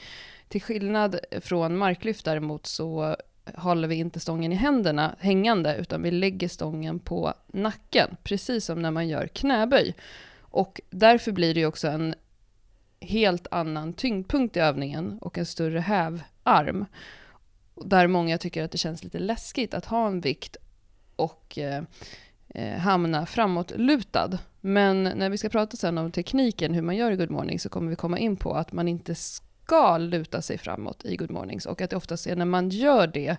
Till 0.48 0.62
skillnad 0.62 1.18
från 1.40 1.76
marklyft 1.76 2.24
däremot 2.24 2.66
så 2.66 3.16
håller 3.54 3.88
vi 3.88 3.94
inte 3.94 4.20
stången 4.20 4.52
i 4.52 4.54
händerna 4.54 5.16
hängande, 5.18 5.76
utan 5.76 6.02
vi 6.02 6.10
lägger 6.10 6.48
stången 6.48 6.98
på 6.98 7.34
nacken, 7.46 8.16
precis 8.22 8.64
som 8.64 8.82
när 8.82 8.90
man 8.90 9.08
gör 9.08 9.26
knäböj. 9.26 9.94
Och 10.40 10.80
därför 10.90 11.32
blir 11.32 11.54
det 11.54 11.60
ju 11.60 11.66
också 11.66 11.88
en 11.88 12.14
helt 13.00 13.46
annan 13.50 13.92
tyngdpunkt 13.92 14.56
i 14.56 14.60
övningen 14.60 15.18
och 15.20 15.38
en 15.38 15.46
större 15.46 15.80
hävarm. 15.80 16.86
Där 17.84 18.06
många 18.06 18.38
tycker 18.38 18.64
att 18.64 18.70
det 18.70 18.78
känns 18.78 19.04
lite 19.04 19.18
läskigt 19.18 19.74
att 19.74 19.84
ha 19.84 20.06
en 20.06 20.20
vikt 20.20 20.56
och 21.16 21.58
eh, 21.58 21.82
eh, 22.54 22.78
hamna 22.78 23.26
framåtlutad. 23.26 24.38
Men 24.60 25.02
när 25.02 25.30
vi 25.30 25.38
ska 25.38 25.48
prata 25.48 25.76
sen 25.76 25.98
om 25.98 26.12
tekniken, 26.12 26.74
hur 26.74 26.82
man 26.82 26.96
gör 26.96 27.10
i 27.10 27.16
Good 27.16 27.30
Morning, 27.30 27.58
så 27.60 27.68
kommer 27.68 27.90
vi 27.90 27.96
komma 27.96 28.18
in 28.18 28.36
på 28.36 28.54
att 28.54 28.72
man 28.72 28.88
inte 28.88 29.14
ska 29.14 29.98
luta 29.98 30.42
sig 30.42 30.58
framåt 30.58 31.04
i 31.04 31.16
Good 31.16 31.30
Mornings 31.30 31.66
och 31.66 31.80
att 31.80 31.90
det 31.90 31.96
oftast 31.96 32.26
är 32.26 32.36
när 32.36 32.44
man 32.44 32.68
gör 32.68 33.06
det 33.06 33.36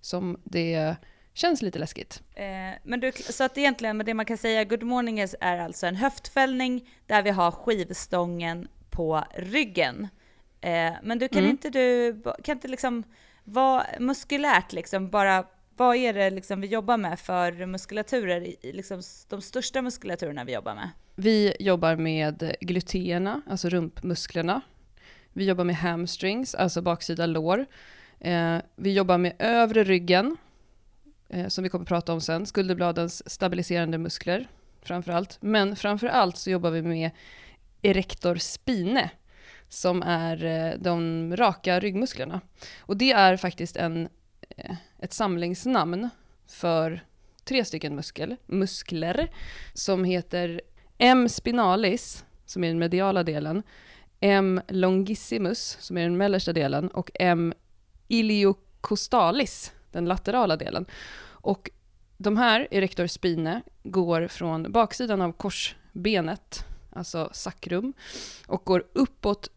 som 0.00 0.40
det 0.44 0.96
känns 1.34 1.62
lite 1.62 1.78
läskigt. 1.78 2.22
Eh, 2.34 2.44
men 2.82 3.00
du, 3.00 3.12
så 3.12 3.44
att 3.44 3.58
egentligen, 3.58 3.96
med 3.96 4.06
det 4.06 4.14
man 4.14 4.26
kan 4.26 4.38
säga, 4.38 4.64
Good 4.64 4.82
Morning 4.82 5.20
är 5.40 5.58
alltså 5.58 5.86
en 5.86 5.96
höftfällning 5.96 6.88
där 7.06 7.22
vi 7.22 7.30
har 7.30 7.50
skivstången 7.50 8.68
på 8.90 9.24
ryggen. 9.36 10.08
Eh, 10.60 10.92
men 11.02 11.18
du, 11.18 11.28
kan 11.28 11.38
Mm. 11.38 11.50
inte 11.50 11.70
du, 11.70 12.22
kan 12.42 12.56
inte 12.56 12.68
liksom 12.68 13.02
vara 13.44 13.86
muskulärt 13.98 14.72
liksom, 14.72 15.10
bara 15.10 15.44
vad 15.76 15.96
är 15.96 16.12
det 16.12 16.30
liksom 16.30 16.60
vi 16.60 16.66
jobbar 16.66 16.96
med 16.96 17.20
för 17.20 17.66
muskulaturer, 17.66 18.54
liksom 18.62 19.02
de 19.28 19.42
största 19.42 19.82
muskulaturerna 19.82 20.44
vi 20.44 20.52
jobbar 20.52 20.74
med? 20.74 20.90
Vi 21.14 21.56
jobbar 21.60 21.96
med 21.96 22.56
gluteerna, 22.60 23.42
alltså 23.46 23.68
rumpmusklerna. 23.68 24.60
Vi 25.32 25.44
jobbar 25.44 25.64
med 25.64 25.76
hamstrings, 25.76 26.54
alltså 26.54 26.82
baksida 26.82 27.26
lår. 27.26 27.66
Eh, 28.20 28.56
vi 28.76 28.92
jobbar 28.92 29.18
med 29.18 29.32
övre 29.38 29.84
ryggen, 29.84 30.36
eh, 31.28 31.48
som 31.48 31.64
vi 31.64 31.70
kommer 31.70 31.82
att 31.84 31.88
prata 31.88 32.12
om 32.12 32.20
sen. 32.20 32.46
Skulderbladens 32.46 33.30
stabiliserande 33.30 33.98
muskler, 33.98 34.48
framför 34.82 35.12
allt. 35.12 35.38
Men 35.40 35.76
framför 35.76 36.06
allt 36.06 36.36
så 36.36 36.50
jobbar 36.50 36.70
vi 36.70 36.82
med 36.82 37.10
erector 37.82 38.36
spine, 38.36 39.10
som 39.68 40.02
är 40.02 40.44
eh, 40.44 40.78
de 40.78 41.36
raka 41.36 41.80
ryggmusklerna. 41.80 42.40
Och 42.80 42.96
det 42.96 43.12
är 43.12 43.36
faktiskt 43.36 43.76
en, 43.76 44.08
Eh, 44.56 44.76
ett 44.98 45.12
samlingsnamn 45.12 46.10
för 46.46 47.04
tre 47.44 47.64
stycken 47.64 47.96
muskel, 47.96 48.36
muskler 48.46 49.30
som 49.72 50.04
heter 50.04 50.60
M. 50.98 51.28
spinalis, 51.28 52.24
som 52.46 52.64
är 52.64 52.68
den 52.68 52.78
mediala 52.78 53.22
delen, 53.22 53.62
M. 54.20 54.60
longissimus, 54.68 55.76
som 55.80 55.98
är 55.98 56.02
den 56.02 56.16
mellersta 56.16 56.52
delen, 56.52 56.88
och 56.88 57.10
M. 57.14 57.54
iliocostalis, 58.08 59.72
den 59.90 60.04
laterala 60.04 60.56
delen. 60.56 60.86
Och 61.22 61.70
de 62.16 62.36
här, 62.36 62.68
erector 62.70 63.06
spine, 63.06 63.62
går 63.82 64.28
från 64.28 64.72
baksidan 64.72 65.20
av 65.20 65.32
korsbenet, 65.32 66.64
alltså 66.92 67.30
sacrum, 67.32 67.92
och 68.46 68.64
går 68.64 68.84
uppåt 68.92 69.50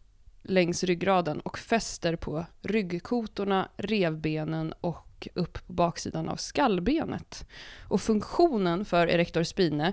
längs 0.48 0.84
ryggraden 0.84 1.40
och 1.40 1.58
fäster 1.58 2.16
på 2.16 2.46
ryggkotorna, 2.62 3.68
revbenen 3.76 4.72
och 4.80 5.28
upp 5.34 5.66
på 5.66 5.72
baksidan 5.72 6.28
av 6.28 6.36
skallbenet. 6.36 7.48
Och 7.88 8.00
funktionen 8.00 8.84
för 8.84 9.06
erector 9.06 9.42
spine 9.42 9.92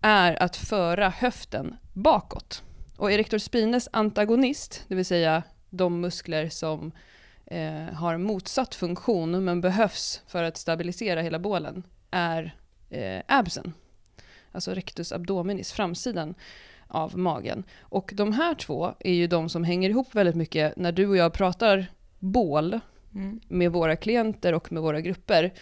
är 0.00 0.42
att 0.42 0.56
föra 0.56 1.08
höften 1.08 1.76
bakåt. 1.92 2.62
Och 2.96 3.12
erector 3.12 3.38
spines 3.38 3.88
antagonist, 3.92 4.84
det 4.88 4.94
vill 4.94 5.06
säga 5.06 5.42
de 5.70 6.00
muskler 6.00 6.48
som 6.48 6.92
eh, 7.46 7.94
har 7.94 8.18
motsatt 8.18 8.74
funktion 8.74 9.44
men 9.44 9.60
behövs 9.60 10.22
för 10.26 10.42
att 10.42 10.56
stabilisera 10.56 11.20
hela 11.20 11.38
bålen, 11.38 11.82
är 12.10 12.56
eh, 12.90 13.22
absen. 13.28 13.72
Alltså 14.52 14.74
rectus 14.74 15.12
abdominis, 15.12 15.72
framsidan 15.72 16.34
av 16.94 17.18
magen. 17.18 17.64
Och 17.80 18.10
de 18.14 18.32
här 18.32 18.54
två 18.54 18.94
är 19.00 19.12
ju 19.12 19.26
de 19.26 19.48
som 19.48 19.64
hänger 19.64 19.90
ihop 19.90 20.14
väldigt 20.14 20.36
mycket 20.36 20.76
när 20.76 20.92
du 20.92 21.06
och 21.06 21.16
jag 21.16 21.32
pratar 21.32 21.86
bål 22.18 22.80
Mm. 23.14 23.40
med 23.48 23.72
våra 23.72 23.96
klienter 23.96 24.52
och 24.52 24.72
med 24.72 24.82
våra 24.82 25.00
grupper. 25.00 25.52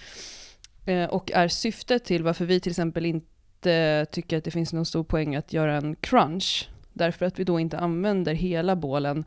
Eh, 0.87 1.05
och 1.05 1.33
är 1.33 1.49
syftet 1.49 2.05
till 2.05 2.23
varför 2.23 2.45
vi 2.45 2.61
till 2.61 2.73
exempel 2.73 3.07
inte 3.07 4.07
tycker 4.11 4.38
att 4.38 4.45
det 4.45 4.51
finns 4.51 4.73
någon 4.73 4.87
stor 4.87 5.05
poäng 5.05 5.37
att 5.37 5.53
göra 5.53 5.77
en 5.77 5.97
crunch. 5.97 6.68
Därför 6.92 7.27
att 7.27 7.38
vi 7.38 7.45
då 7.45 7.61
inte 7.61 7.79
använder 7.79 8.35
hela 8.35 8.77
bålen 8.77 9.25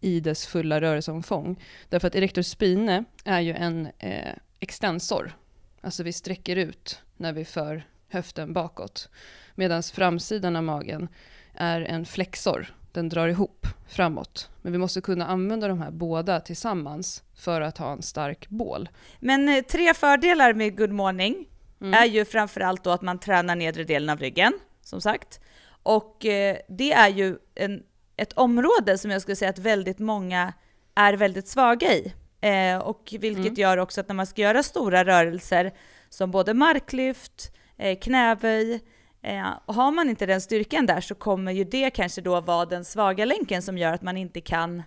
i 0.00 0.20
dess 0.20 0.46
fulla 0.46 0.80
rörelseomfång. 0.80 1.62
Därför 1.88 2.08
att 2.08 2.14
erector 2.14 2.42
spine 2.42 3.04
är 3.24 3.40
ju 3.40 3.52
en 3.52 3.88
eh, 3.98 4.34
extensor, 4.60 5.36
alltså 5.80 6.02
vi 6.02 6.12
sträcker 6.12 6.56
ut 6.56 7.02
när 7.16 7.32
vi 7.32 7.44
för 7.44 7.86
höften 8.08 8.52
bakåt. 8.52 9.08
Medan 9.54 9.82
framsidan 9.82 10.56
av 10.56 10.62
magen 10.62 11.08
är 11.54 11.80
en 11.80 12.04
flexor, 12.06 12.74
den 12.92 13.08
drar 13.08 13.28
ihop 13.28 13.66
framåt. 13.88 14.48
Men 14.62 14.72
vi 14.72 14.78
måste 14.78 15.00
kunna 15.00 15.26
använda 15.26 15.68
de 15.68 15.80
här 15.82 15.90
båda 15.90 16.40
tillsammans 16.40 17.22
för 17.34 17.60
att 17.60 17.78
ha 17.78 17.92
en 17.92 18.02
stark 18.02 18.48
bål. 18.48 18.88
Men 19.20 19.48
eh, 19.48 19.62
tre 19.62 19.94
fördelar 19.94 20.54
med 20.54 20.76
Good 20.76 20.92
Morning 20.92 21.46
Mm. 21.80 21.94
är 21.94 22.06
ju 22.06 22.24
framförallt 22.24 22.84
då 22.84 22.90
att 22.90 23.02
man 23.02 23.18
tränar 23.18 23.56
nedre 23.56 23.84
delen 23.84 24.10
av 24.10 24.18
ryggen, 24.18 24.52
som 24.82 25.00
sagt. 25.00 25.40
Och 25.82 26.26
eh, 26.26 26.56
det 26.68 26.92
är 26.92 27.08
ju 27.08 27.36
en, 27.54 27.82
ett 28.16 28.32
område 28.32 28.98
som 28.98 29.10
jag 29.10 29.22
skulle 29.22 29.36
säga 29.36 29.50
att 29.50 29.58
väldigt 29.58 29.98
många 29.98 30.52
är 30.94 31.12
väldigt 31.14 31.48
svaga 31.48 31.92
i. 31.94 32.12
Eh, 32.40 32.78
och 32.78 33.14
vilket 33.20 33.44
Mm. 33.46 33.54
gör 33.54 33.76
också 33.78 34.00
att 34.00 34.08
när 34.08 34.14
man 34.14 34.26
ska 34.26 34.42
göra 34.42 34.62
stora 34.62 35.04
rörelser 35.04 35.72
som 36.08 36.30
både 36.30 36.54
marklyft, 36.54 37.52
eh, 37.78 37.98
knäböj, 37.98 38.80
eh, 39.22 39.50
och 39.66 39.74
har 39.74 39.92
man 39.92 40.08
inte 40.08 40.26
den 40.26 40.40
styrkan 40.40 40.86
där 40.86 41.00
så 41.00 41.14
kommer 41.14 41.52
ju 41.52 41.64
det 41.64 41.90
kanske 41.90 42.20
då 42.20 42.40
vara 42.40 42.64
den 42.66 42.84
svaga 42.84 43.24
länken 43.24 43.62
som 43.62 43.78
gör 43.78 43.92
att 43.92 44.02
man 44.02 44.16
inte 44.16 44.40
kan 44.40 44.82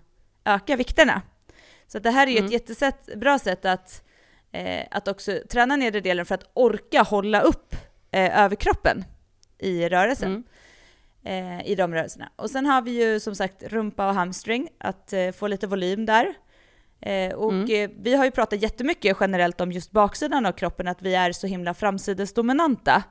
öka 0.46 0.76
vikterna. 0.76 1.22
Så 1.88 2.00
det 2.00 2.10
här 2.12 2.28
är 2.28 2.32
ju 2.32 2.38
Mm. 2.38 2.46
ett 2.46 2.52
jättesätt, 2.54 3.10
bra 3.16 3.40
sätt 3.40 3.66
att, 3.66 4.04
eh, 4.52 4.86
att 4.92 5.08
också 5.08 5.40
träna 5.50 5.76
nedre 5.76 6.02
delen 6.02 6.26
för 6.26 6.36
att 6.36 6.50
orka 6.54 7.02
hålla 7.02 7.42
upp 7.42 7.76
eh, 8.12 8.40
överkroppen 8.44 9.06
i 9.58 9.90
rörelsen 9.90 10.44
Mm. 11.26 11.60
eh, 11.60 11.68
i 11.68 11.76
de 11.76 11.94
rörelserna. 11.94 12.30
Och 12.36 12.50
sen 12.50 12.66
har 12.66 12.82
vi 12.82 12.92
ju 13.04 13.20
som 13.20 13.36
sagt 13.36 13.64
rumpa 13.64 14.08
och 14.08 14.14
hamstring, 14.16 14.70
att 14.78 15.14
eh, 15.14 15.32
få 15.32 15.48
lite 15.48 15.68
volym 15.68 16.06
där. 16.06 16.34
Eh, 17.02 17.34
och 17.34 17.52
Mm. 17.52 17.84
eh, 17.84 17.90
vi 18.00 18.16
har 18.16 18.26
ju 18.26 18.32
pratat 18.32 18.62
jättemycket 18.62 19.18
generellt 19.20 19.62
om 19.62 19.72
just 19.72 19.92
baksidan 19.92 20.46
av 20.46 20.52
kroppen, 20.52 20.88
att 20.88 21.02
vi 21.02 21.16
är 21.16 21.32
så 21.32 21.48
himla 21.48 21.74
framsidesdominanta. 21.74 23.04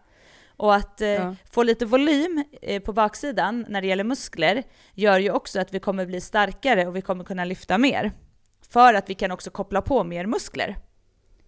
Och 0.57 0.75
att 0.75 1.01
eh, 1.01 1.09
Ja. 1.09 1.37
få 1.51 1.63
lite 1.63 1.87
volym 1.87 2.45
eh, 2.63 2.83
på 2.83 2.93
baksidan 2.93 3.67
när 3.69 3.81
det 3.81 3.87
gäller 3.87 4.05
muskler 4.05 4.63
gör 4.95 5.19
ju 5.19 5.31
också 5.31 5.61
att 5.61 5.75
vi 5.75 5.81
kommer 5.81 6.07
bli 6.07 6.21
starkare 6.21 6.87
och 6.87 6.97
vi 6.97 7.03
kommer 7.03 7.25
kunna 7.25 7.45
lyfta 7.45 7.79
mer. 7.79 8.13
För 8.71 8.95
att 8.95 9.11
vi 9.11 9.15
kan 9.15 9.31
också 9.31 9.51
koppla 9.51 9.83
på 9.83 10.05
mer 10.05 10.27
muskler 10.27 10.77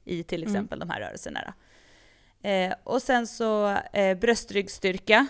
i 0.05 0.23
till 0.23 0.43
Mm. 0.43 0.53
exempel 0.55 0.79
de 0.79 0.91
här 0.91 1.01
rörelserna. 1.01 1.55
Eh, 2.43 2.73
och 2.85 3.03
sen 3.03 3.27
så 3.27 3.77
eh, 3.93 4.19
bröstryggstyrka, 4.19 5.27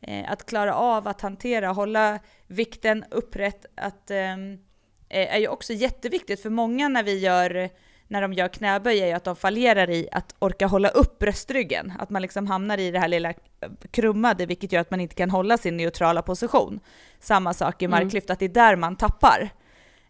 eh, 0.00 0.32
att 0.32 0.46
klara 0.46 0.74
av 0.74 1.08
att 1.08 1.20
hantera, 1.20 1.68
hålla 1.68 2.18
vikten 2.46 3.04
upprätt, 3.10 3.66
att, 3.74 4.10
ehm, 4.10 4.52
eh, 5.08 5.34
är 5.34 5.38
ju 5.38 5.48
också 5.48 5.72
jätteviktigt 5.72 6.42
för 6.42 6.50
många 6.50 6.88
när 6.88 7.02
vi 7.02 7.18
gör 7.18 7.70
när 8.08 8.22
de 8.22 8.32
gör 8.32 8.48
knäböj 8.48 8.98
är 9.00 9.06
ju 9.06 9.12
att 9.12 9.24
de 9.24 9.36
fallerar 9.36 9.90
i 9.90 10.08
att 10.12 10.34
orka 10.38 10.66
hålla 10.66 10.88
upp 10.88 11.18
bröstryggen. 11.18 11.92
Att 11.98 12.10
man 12.10 12.22
liksom 12.22 12.46
hamnar 12.46 12.78
i 12.78 12.90
det 12.90 12.98
här 12.98 13.08
lilla 13.08 13.32
krummade, 13.90 14.46
vilket 14.46 14.72
gör 14.72 14.80
att 14.80 14.90
man 14.90 15.00
inte 15.00 15.14
kan 15.14 15.30
hålla 15.30 15.58
sin 15.58 15.76
neutrala 15.76 16.22
position. 16.22 16.80
Samma 17.20 17.54
sak 17.54 17.82
i 17.82 17.84
Mm. 17.84 18.00
marklyft, 18.04 18.30
att 18.30 18.38
det 18.38 18.44
är 18.44 18.48
där 18.48 18.76
man 18.76 18.96
tappar. 18.96 19.50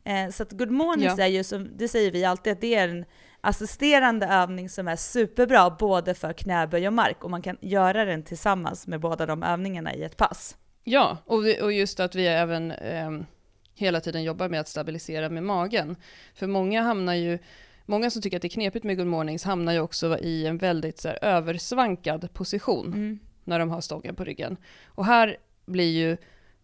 Eh, 0.04 0.30
så 0.30 0.42
att 0.42 0.52
good 0.52 0.70
mornings 0.70 1.18
Ja. 1.18 1.24
är 1.24 1.28
ju, 1.28 1.44
som, 1.44 1.70
det 1.76 1.88
säger 1.88 2.10
vi 2.10 2.24
alltid, 2.24 2.52
att 2.52 2.60
det 2.60 2.74
är 2.74 2.88
en 2.88 3.04
assisterande 3.40 4.26
övning 4.26 4.68
som 4.70 4.88
är 4.88 4.96
superbra 4.96 5.70
både 5.70 6.14
för 6.14 6.32
knäböj 6.32 6.86
och 6.86 6.92
mark 6.92 7.24
och 7.24 7.30
man 7.30 7.42
kan 7.42 7.56
göra 7.60 8.04
den 8.04 8.22
tillsammans 8.22 8.86
med 8.86 9.00
båda 9.00 9.26
de 9.26 9.42
övningarna 9.42 9.94
i 9.94 10.02
ett 10.02 10.16
pass. 10.16 10.56
Ja, 10.84 11.18
och, 11.26 11.38
och 11.62 11.72
just 11.72 12.00
att 12.00 12.14
vi 12.14 12.26
även 12.26 12.70
ehm, 12.72 13.26
hela 13.74 14.00
tiden 14.00 14.22
jobbar 14.22 14.48
med 14.48 14.60
att 14.60 14.68
stabilisera 14.68 15.28
med 15.28 15.42
magen. 15.42 15.96
För 16.34 16.46
många 16.46 16.82
hamnar 16.82 17.14
ju, 17.14 17.38
många 17.86 18.10
som 18.10 18.22
tycker 18.22 18.36
att 18.36 18.42
det 18.42 18.48
är 18.48 18.50
knepigt 18.50 18.84
med 18.84 18.96
good 18.96 19.06
mornings 19.06 19.44
hamnar 19.44 19.72
ju 19.72 19.80
också 19.80 20.18
i 20.18 20.46
en 20.46 20.58
väldigt 20.58 20.98
så 20.98 21.08
här, 21.08 21.18
översvankad 21.24 22.32
position 22.32 22.86
Mm. 22.86 23.18
när 23.44 23.58
de 23.58 23.70
har 23.70 23.80
stången 23.80 24.14
på 24.14 24.24
ryggen. 24.24 24.56
Och 24.86 25.04
här 25.06 25.36
blir 25.66 25.90
ju 25.92 26.16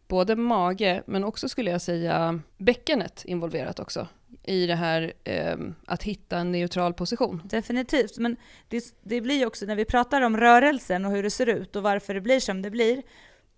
både 0.09 0.37
mage, 0.37 1.03
men 1.07 1.25
också 1.25 1.49
skulle 1.49 1.71
jag 1.71 1.83
säga 1.83 2.41
bäckenet 2.59 3.25
involverat 3.25 3.81
också 3.81 4.09
i 4.43 4.67
det 4.67 4.75
här 4.75 5.13
ehm, 5.25 5.75
att 5.87 6.03
hitta 6.03 6.39
en 6.39 6.53
neutral 6.53 6.95
position. 6.95 7.43
Definitivt, 7.45 8.19
men 8.19 8.37
det, 8.69 8.85
det 9.03 9.21
blir 9.21 9.35
ju 9.39 9.47
också 9.47 9.67
när 9.67 9.77
vi 9.77 9.85
pratar 9.85 10.23
om 10.23 10.37
rörelsen 10.37 11.05
och 11.05 11.13
hur 11.13 11.23
det 11.23 11.31
ser 11.31 11.49
ut 11.49 11.77
och 11.77 11.83
varför 11.83 12.15
det 12.15 12.21
blir 12.21 12.41
som 12.41 12.63
det 12.63 12.71
blir. 12.71 13.03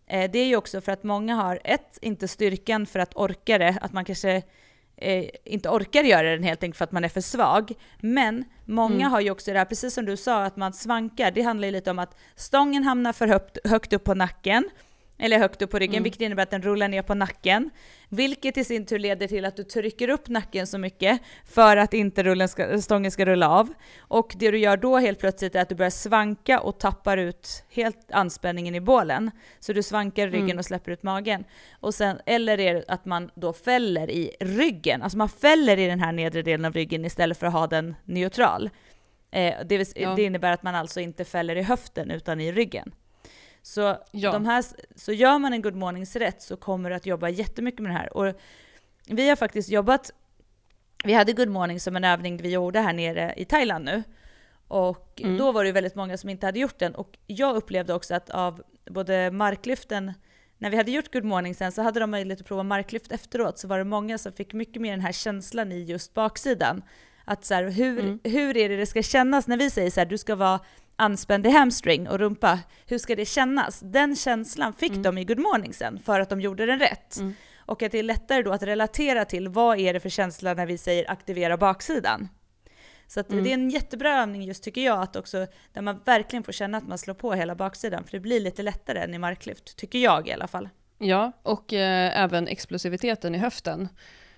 Eh, 0.06 0.30
det 0.30 0.38
är 0.38 0.46
ju 0.46 0.56
också 0.56 0.80
för 0.80 0.92
att 0.92 1.02
många 1.02 1.34
har 1.34 1.60
ett, 1.64 1.98
inte 2.02 2.28
styrkan 2.28 2.86
för 2.86 2.98
att 2.98 3.16
orka 3.16 3.58
det, 3.58 3.78
att 3.80 3.92
man 3.92 4.04
kanske 4.04 4.42
eh, 4.96 5.24
inte 5.44 5.68
orkar 5.68 6.02
göra 6.02 6.30
den 6.30 6.42
helt 6.42 6.62
enkelt 6.62 6.78
för 6.78 6.84
att 6.84 6.92
man 6.92 7.04
är 7.04 7.08
för 7.08 7.20
svag. 7.20 7.72
Men 8.00 8.44
många 8.64 8.94
Mm. 8.94 9.10
har 9.12 9.20
ju 9.20 9.30
också 9.30 9.52
det 9.52 9.58
här, 9.58 9.64
precis 9.64 9.94
som 9.94 10.04
du 10.04 10.16
sa, 10.16 10.44
att 10.44 10.56
man 10.56 10.72
svankar. 10.72 11.30
Det 11.30 11.42
handlar 11.42 11.68
ju 11.68 11.72
lite 11.72 11.90
om 11.90 11.98
att 11.98 12.16
stången 12.36 12.84
hamnar 12.84 13.12
för 13.12 13.26
högt, 13.28 13.58
högt 13.64 13.92
upp 13.92 14.04
på 14.04 14.14
nacken, 14.14 14.70
eller 15.18 15.38
högt 15.38 15.62
upp 15.62 15.70
på 15.70 15.78
ryggen, 15.78 15.94
Mm. 15.94 16.02
vilket 16.02 16.20
innebär 16.20 16.42
att 16.42 16.50
den 16.50 16.62
rullar 16.62 16.88
ner 16.88 17.02
på 17.02 17.14
nacken. 17.14 17.70
Vilket 18.08 18.56
i 18.56 18.64
sin 18.64 18.86
tur 18.86 18.98
leder 18.98 19.26
till 19.28 19.44
att 19.44 19.56
du 19.56 19.64
trycker 19.64 20.08
upp 20.08 20.28
nacken 20.28 20.66
så 20.66 20.78
mycket 20.78 21.20
för 21.44 21.76
att 21.76 21.94
inte 21.94 22.22
rullen 22.22 22.48
ska, 22.48 22.80
stången 22.80 23.10
ska 23.10 23.24
rulla 23.26 23.48
av. 23.48 23.72
Och 23.98 24.34
det 24.38 24.50
du 24.50 24.58
gör 24.58 24.76
då 24.76 24.96
helt 24.98 25.18
plötsligt 25.18 25.54
är 25.54 25.60
att 25.60 25.68
du 25.68 25.74
börjar 25.74 25.90
svanka 25.90 26.60
och 26.60 26.78
tappar 26.78 27.16
ut 27.16 27.64
helt 27.70 28.10
anspänningen 28.12 28.74
i 28.74 28.80
bålen. 28.80 29.30
Så 29.60 29.72
du 29.72 29.82
svankar 29.82 30.26
ryggen 30.28 30.44
Mm. 30.44 30.58
och 30.58 30.64
släpper 30.64 30.92
ut 30.92 31.02
magen. 31.02 31.44
Och 31.80 31.94
sen, 31.94 32.20
eller 32.26 32.60
är 32.60 32.74
det 32.74 32.84
att 32.88 33.04
man 33.04 33.30
då 33.34 33.52
fäller 33.52 34.10
i 34.10 34.30
ryggen, 34.40 35.02
alltså 35.02 35.18
man 35.18 35.28
fäller 35.28 35.78
i 35.78 35.86
den 35.86 36.00
här 36.00 36.12
nedre 36.12 36.42
delen 36.42 36.64
av 36.64 36.72
ryggen 36.72 37.04
istället 37.04 37.38
för 37.38 37.46
att 37.46 37.52
ha 37.52 37.66
den 37.66 37.94
neutral. 38.04 38.70
Eh, 39.30 39.54
det, 39.64 39.78
vill, 39.78 39.86
Ja. 39.96 40.14
det 40.16 40.22
innebär 40.22 40.52
att 40.52 40.62
man 40.62 40.74
alltså 40.74 41.00
inte 41.00 41.24
fäller 41.24 41.56
i 41.56 41.62
höften 41.62 42.10
utan 42.10 42.40
i 42.40 42.52
ryggen. 42.52 42.92
Så, 43.66 43.98
Ja. 44.12 44.32
de 44.32 44.44
här, 44.46 44.64
så 44.96 45.12
gör 45.12 45.38
man 45.38 45.52
en 45.52 45.62
good 45.62 45.74
mornings 45.76 46.16
rätt 46.16 46.42
så 46.42 46.56
kommer 46.56 46.90
du 46.90 46.96
att 46.96 47.06
jobba 47.06 47.28
jättemycket 47.28 47.80
med 47.80 47.90
det 47.92 47.98
här. 47.98 48.16
Och 48.16 48.34
vi 49.08 49.28
har 49.28 49.36
faktiskt 49.36 49.68
jobbat, 49.68 50.10
vi 51.04 51.12
hade 51.12 51.32
good 51.32 51.48
morning 51.48 51.80
som 51.80 51.96
en 51.96 52.04
övning 52.04 52.36
vi 52.36 52.50
gjorde 52.50 52.80
här 52.80 52.92
nere 52.92 53.34
i 53.36 53.44
Thailand 53.44 53.84
nu. 53.84 54.02
Och 54.68 55.20
Mm. 55.24 55.36
då 55.38 55.52
var 55.52 55.64
det 55.64 55.72
väldigt 55.72 55.94
många 55.94 56.16
som 56.16 56.30
inte 56.30 56.46
hade 56.46 56.58
gjort 56.58 56.78
den. 56.78 56.94
Och 56.94 57.18
jag 57.26 57.56
upplevde 57.56 57.94
också 57.94 58.14
att 58.14 58.30
av 58.30 58.62
både 58.90 59.30
marklyften, 59.30 60.12
när 60.58 60.70
vi 60.70 60.76
hade 60.76 60.90
gjort 60.90 61.12
good 61.12 61.24
morning 61.24 61.54
sen 61.54 61.72
så 61.72 61.82
hade 61.82 62.00
de 62.00 62.10
möjlighet 62.10 62.40
att 62.40 62.46
prova 62.46 62.62
marklyft 62.62 63.12
efteråt, 63.12 63.58
så 63.58 63.68
var 63.68 63.78
det 63.78 63.84
många 63.84 64.18
som 64.18 64.32
fick 64.32 64.52
mycket 64.52 64.82
mer 64.82 64.90
den 64.90 65.00
här 65.00 65.12
känslan 65.12 65.72
i 65.72 65.82
just 65.84 66.14
baksidan. 66.14 66.82
Att 67.24 67.44
så 67.44 67.54
här, 67.54 67.64
hur, 67.64 67.98
Mm. 68.00 68.20
hur 68.24 68.56
är 68.56 68.68
det 68.68 68.76
det 68.76 68.86
ska 68.86 69.02
kännas 69.02 69.46
när 69.46 69.56
vi 69.56 69.70
säger 69.70 69.90
så 69.90 70.00
här, 70.00 70.06
du 70.06 70.18
ska 70.18 70.34
vara 70.36 70.60
anspänd 70.96 71.46
i 71.46 71.50
hamstring 71.50 72.08
och 72.08 72.18
rumpa, 72.18 72.58
hur 72.86 72.98
ska 72.98 73.16
det 73.16 73.24
kännas? 73.26 73.80
Den 73.80 74.16
känslan 74.16 74.72
fick 74.72 74.90
Mm. 74.90 75.02
de 75.02 75.18
i 75.18 75.24
good 75.24 75.38
morning 75.38 75.72
sen, 75.74 75.98
för 76.04 76.20
att 76.20 76.28
de 76.30 76.40
gjorde 76.40 76.66
den 76.66 76.78
rätt. 76.78 77.16
Mm. 77.16 77.34
Och 77.66 77.82
att 77.82 77.92
det 77.92 77.98
är 77.98 78.02
lättare 78.02 78.42
då 78.42 78.52
att 78.52 78.62
relatera 78.62 79.24
till 79.24 79.48
vad 79.48 79.78
är 79.78 79.92
det 79.92 80.00
för 80.00 80.08
känsla 80.08 80.54
när 80.54 80.66
vi 80.66 80.78
säger 80.78 81.10
aktivera 81.10 81.56
baksidan. 81.56 82.28
Så 83.06 83.20
att 83.20 83.32
Mm. 83.32 83.44
det 83.44 83.50
är 83.50 83.54
en 83.54 83.70
jättebra 83.70 84.22
övning 84.22 84.42
just 84.42 84.64
tycker 84.64 84.80
jag, 84.80 85.02
att 85.02 85.16
också 85.16 85.46
där 85.72 85.82
man 85.82 86.00
verkligen 86.04 86.42
får 86.42 86.52
känna 86.52 86.78
att 86.78 86.88
man 86.88 86.98
slår 86.98 87.14
på 87.14 87.32
hela 87.32 87.54
baksidan, 87.54 88.04
för 88.04 88.10
det 88.12 88.20
blir 88.20 88.40
lite 88.40 88.62
lättare 88.62 88.98
än 88.98 89.14
i 89.14 89.18
marklyft, 89.18 89.76
tycker 89.76 89.98
jag 89.98 90.28
i 90.28 90.32
alla 90.32 90.46
fall. 90.46 90.68
Ja, 90.98 91.32
och 91.42 91.72
eh, 91.72 92.22
även 92.22 92.48
explosiviteten 92.48 93.34
i 93.34 93.38
höften. 93.38 93.88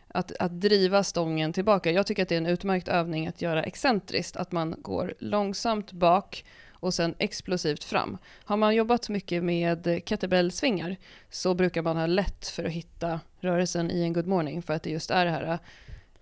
Att, 0.09 0.33
att 0.37 0.61
driva 0.61 1.05
stången 1.05 1.53
tillbaka. 1.53 1.91
Jag 1.91 2.07
tycker 2.07 2.23
att 2.23 2.29
det 2.29 2.35
är 2.35 2.41
en 2.41 2.47
utmärkt 2.47 2.89
övning 2.89 3.27
att 3.27 3.43
göra 3.43 3.63
excentriskt, 3.63 4.37
att 4.37 4.53
man 4.53 4.75
går 4.79 5.15
långsamt 5.19 5.93
bak 5.93 6.45
och 6.73 6.95
sen 6.95 7.15
explosivt 7.19 7.85
fram. 7.85 8.19
Har 8.45 8.57
man 8.57 8.75
jobbat 8.75 9.09
mycket 9.09 9.45
med 9.45 10.03
kettlebell-svingar 10.05 10.97
så 11.31 11.55
brukar 11.55 11.83
man 11.83 11.97
ha 11.97 12.07
lätt 12.07 12.49
för 12.49 12.65
att 12.65 12.73
hitta 12.73 13.21
rörelsen 13.41 13.91
i 13.91 14.03
en 14.03 14.13
good 14.13 14.27
morning 14.27 14.63
för 14.63 14.75
att 14.75 14.83
det 14.83 14.91
just 14.91 15.11
är 15.11 15.25
det 15.25 15.31
här 15.31 15.53
äh, 15.53 15.59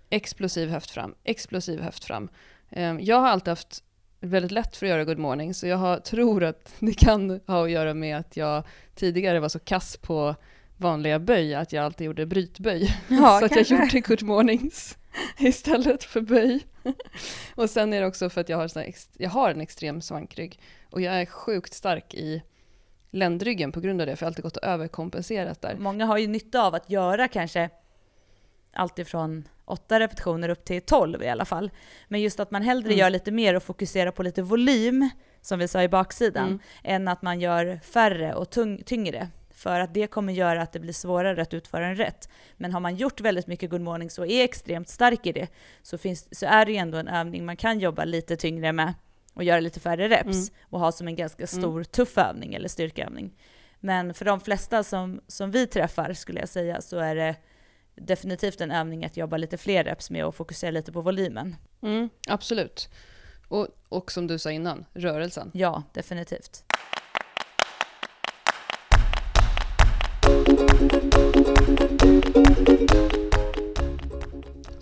explosiv 0.09 0.69
höft 0.69 0.91
fram, 0.91 1.15
explosiv 1.23 1.81
höft 1.81 2.03
fram. 2.03 2.29
Ehm, 2.69 2.99
jag 2.99 3.19
har 3.19 3.27
alltid 3.27 3.47
haft 3.47 3.83
väldigt 4.19 4.51
lätt 4.51 4.75
för 4.75 4.85
att 4.85 4.89
göra 4.89 5.03
good 5.03 5.19
morning 5.19 5.53
så 5.53 5.67
jag 5.67 5.77
har, 5.77 5.97
tror 5.99 6.43
att 6.43 6.73
det 6.79 6.93
kan 6.93 7.39
ha 7.47 7.63
att 7.63 7.71
göra 7.71 7.93
med 7.93 8.17
att 8.17 8.37
jag 8.37 8.63
tidigare 8.95 9.39
var 9.39 9.49
så 9.49 9.59
kass 9.59 9.97
på 9.97 10.35
vanliga 10.77 11.19
böj 11.19 11.55
att 11.55 11.73
jag 11.73 11.85
alltid 11.85 12.05
gjorde 12.05 12.25
brytböj. 12.25 12.95
Ja, 13.07 13.39
så 13.39 13.45
att 13.45 13.55
jag 13.55 13.65
gjorde 13.79 13.99
good 13.99 14.23
mornings 14.23 14.97
istället 15.39 16.03
för 16.03 16.21
böj. 16.21 16.65
och 17.55 17.69
sen 17.69 17.93
är 17.93 18.01
det 18.01 18.07
också 18.07 18.29
för 18.29 18.41
att 18.41 18.49
jag 18.49 18.57
har, 18.57 18.67
sån 18.67 18.81
här 18.81 18.89
ex- 18.89 19.09
jag 19.17 19.29
har 19.29 19.51
en 19.51 19.61
extrem 19.61 20.01
svankrygg 20.01 20.59
och 20.89 21.01
jag 21.01 21.21
är 21.21 21.25
sjukt 21.25 21.73
stark 21.73 22.13
i 22.13 22.43
ländryggen 23.11 23.71
på 23.71 23.79
grund 23.79 24.01
av 24.01 24.07
det, 24.07 24.15
för 24.15 24.23
jag 24.23 24.27
har 24.27 24.31
alltid 24.31 24.43
gått 24.43 24.57
och 24.57 24.63
överkompenserat 24.63 25.61
där. 25.61 25.75
Många 25.79 26.05
har 26.05 26.17
ju 26.17 26.27
nytta 26.27 26.61
av 26.63 26.75
att 26.75 26.89
göra 26.89 27.27
kanske 27.27 27.69
alltifrån 28.73 29.47
åtta 29.65 29.99
repetitioner 29.99 30.49
upp 30.49 30.65
till 30.65 30.81
12 30.81 31.23
i 31.23 31.29
alla 31.29 31.45
fall. 31.45 31.71
Men 32.07 32.21
just 32.21 32.39
att 32.39 32.51
man 32.51 32.61
hellre 32.61 32.87
Mm. 32.87 32.97
gör 32.99 33.09
lite 33.09 33.31
mer 33.31 33.53
och 33.55 33.63
fokuserar 33.63 34.11
på 34.11 34.23
lite 34.23 34.41
volym, 34.41 35.09
som 35.41 35.59
vi 35.59 35.67
sa 35.67 35.83
i 35.83 35.87
baksidan, 35.89 36.47
Mm. 36.47 36.59
än 36.83 37.07
att 37.07 37.21
man 37.21 37.39
gör 37.39 37.79
färre 37.83 38.33
och 38.33 38.49
tyngre. 38.85 39.27
För 39.55 39.79
att 39.79 39.93
det 39.93 40.07
kommer 40.07 40.33
göra 40.33 40.61
att 40.61 40.71
det 40.71 40.79
blir 40.79 40.93
svårare 40.93 41.41
att 41.41 41.53
utföra 41.53 41.87
en 41.87 41.95
rätt. 41.95 42.29
Men 42.57 42.73
har 42.73 42.79
man 42.79 42.95
gjort 42.95 43.21
väldigt 43.21 43.47
mycket 43.47 43.69
good 43.69 43.81
morning 43.81 44.09
och 44.19 44.27
är 44.27 44.43
extremt 44.43 44.89
stark 44.89 45.25
i 45.25 45.31
det 45.31 45.47
så, 45.81 45.97
finns, 45.97 46.39
så 46.39 46.45
är 46.45 46.65
det 46.65 46.71
ju 46.71 46.77
ändå 46.77 46.97
en 46.97 47.07
övning 47.07 47.45
man 47.45 47.57
kan 47.57 47.79
jobba 47.79 48.05
lite 48.05 48.37
tyngre 48.37 48.71
med 48.71 48.93
och 49.33 49.43
göra 49.43 49.59
lite 49.59 49.79
färre 49.79 50.09
reps 50.09 50.25
Mm. 50.49 50.49
och 50.69 50.79
ha 50.79 50.91
som 50.91 51.07
en 51.07 51.15
ganska 51.15 51.47
stor 51.47 51.83
tuff 51.83 52.17
övning 52.17 52.53
eller 52.53 52.69
styrkeövning. 52.69 53.33
Men 53.79 54.13
för 54.13 54.25
de 54.25 54.39
flesta 54.41 54.83
som, 54.83 55.21
som 55.27 55.51
vi 55.51 55.67
träffar 55.67 56.13
skulle 56.13 56.39
jag 56.39 56.49
säga 56.49 56.81
så 56.81 56.97
är 56.99 57.15
det 57.15 57.35
definitivt 57.95 58.61
en 58.61 58.71
övning 58.71 59.05
att 59.05 59.17
jobba 59.17 59.37
lite 59.37 59.57
fler 59.57 59.83
reps 59.83 60.09
med 60.09 60.25
och 60.25 60.35
fokusera 60.35 60.71
lite 60.71 60.91
på 60.91 61.01
volymen. 61.01 61.55
Mm, 61.81 62.09
absolut. 62.27 62.89
Och, 63.47 63.67
och 63.89 64.11
som 64.11 64.27
du 64.27 64.39
sa 64.39 64.51
innan, 64.51 64.85
rörelsen. 64.93 65.51
Ja, 65.53 65.83
definitivt. 65.93 66.63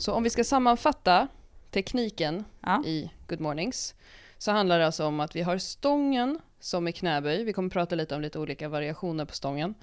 Så 0.04 0.14
om 0.14 0.24
vi 0.24 0.30
ska 0.30 0.44
sammanfatta 0.44 1.28
tekniken 1.72 2.44
Ja. 2.62 2.84
i 2.86 3.12
Good 3.28 3.40
Mornings 3.40 3.96
så 4.38 4.52
handlar 4.52 4.80
det 4.80 4.86
alltså 4.86 5.06
om 5.06 5.20
att 5.20 5.36
vi 5.36 5.42
har 5.42 5.58
stången 5.58 6.40
som 6.60 6.88
är 6.88 6.92
knäböj. 6.92 7.44
Vi 7.44 7.54
kommer 7.54 7.70
prata 7.70 7.96
lite 7.96 8.16
om 8.16 8.22
lite 8.22 8.40
olika 8.40 8.70
variationer 8.70 9.26
på 9.26 9.34
stången. 9.34 9.76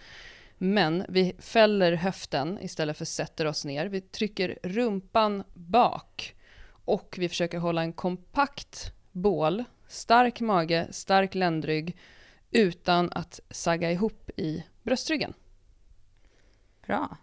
Men 0.59 1.05
vi 1.09 1.33
fäller 1.39 1.93
höften 1.93 2.59
istället 2.63 2.97
för 2.97 3.05
sätter 3.05 3.47
oss 3.47 3.65
ner. 3.65 3.87
Vi 3.87 4.01
trycker 4.01 4.59
rumpan 4.63 5.45
bak 5.55 6.37
och 6.85 7.17
vi 7.19 7.29
försöker 7.29 7.59
hålla 7.59 7.83
en 7.83 7.93
kompakt 7.93 8.93
bål, 9.13 9.65
stark 9.89 10.41
mage, 10.41 10.87
stark 10.91 11.35
ländrygg 11.35 11.97
utan 12.51 13.11
att 13.13 13.41
sagga 13.51 13.93
ihop 13.93 14.31
i 14.37 14.65
bröstryggen. 14.83 15.35
Bra. 16.87 17.17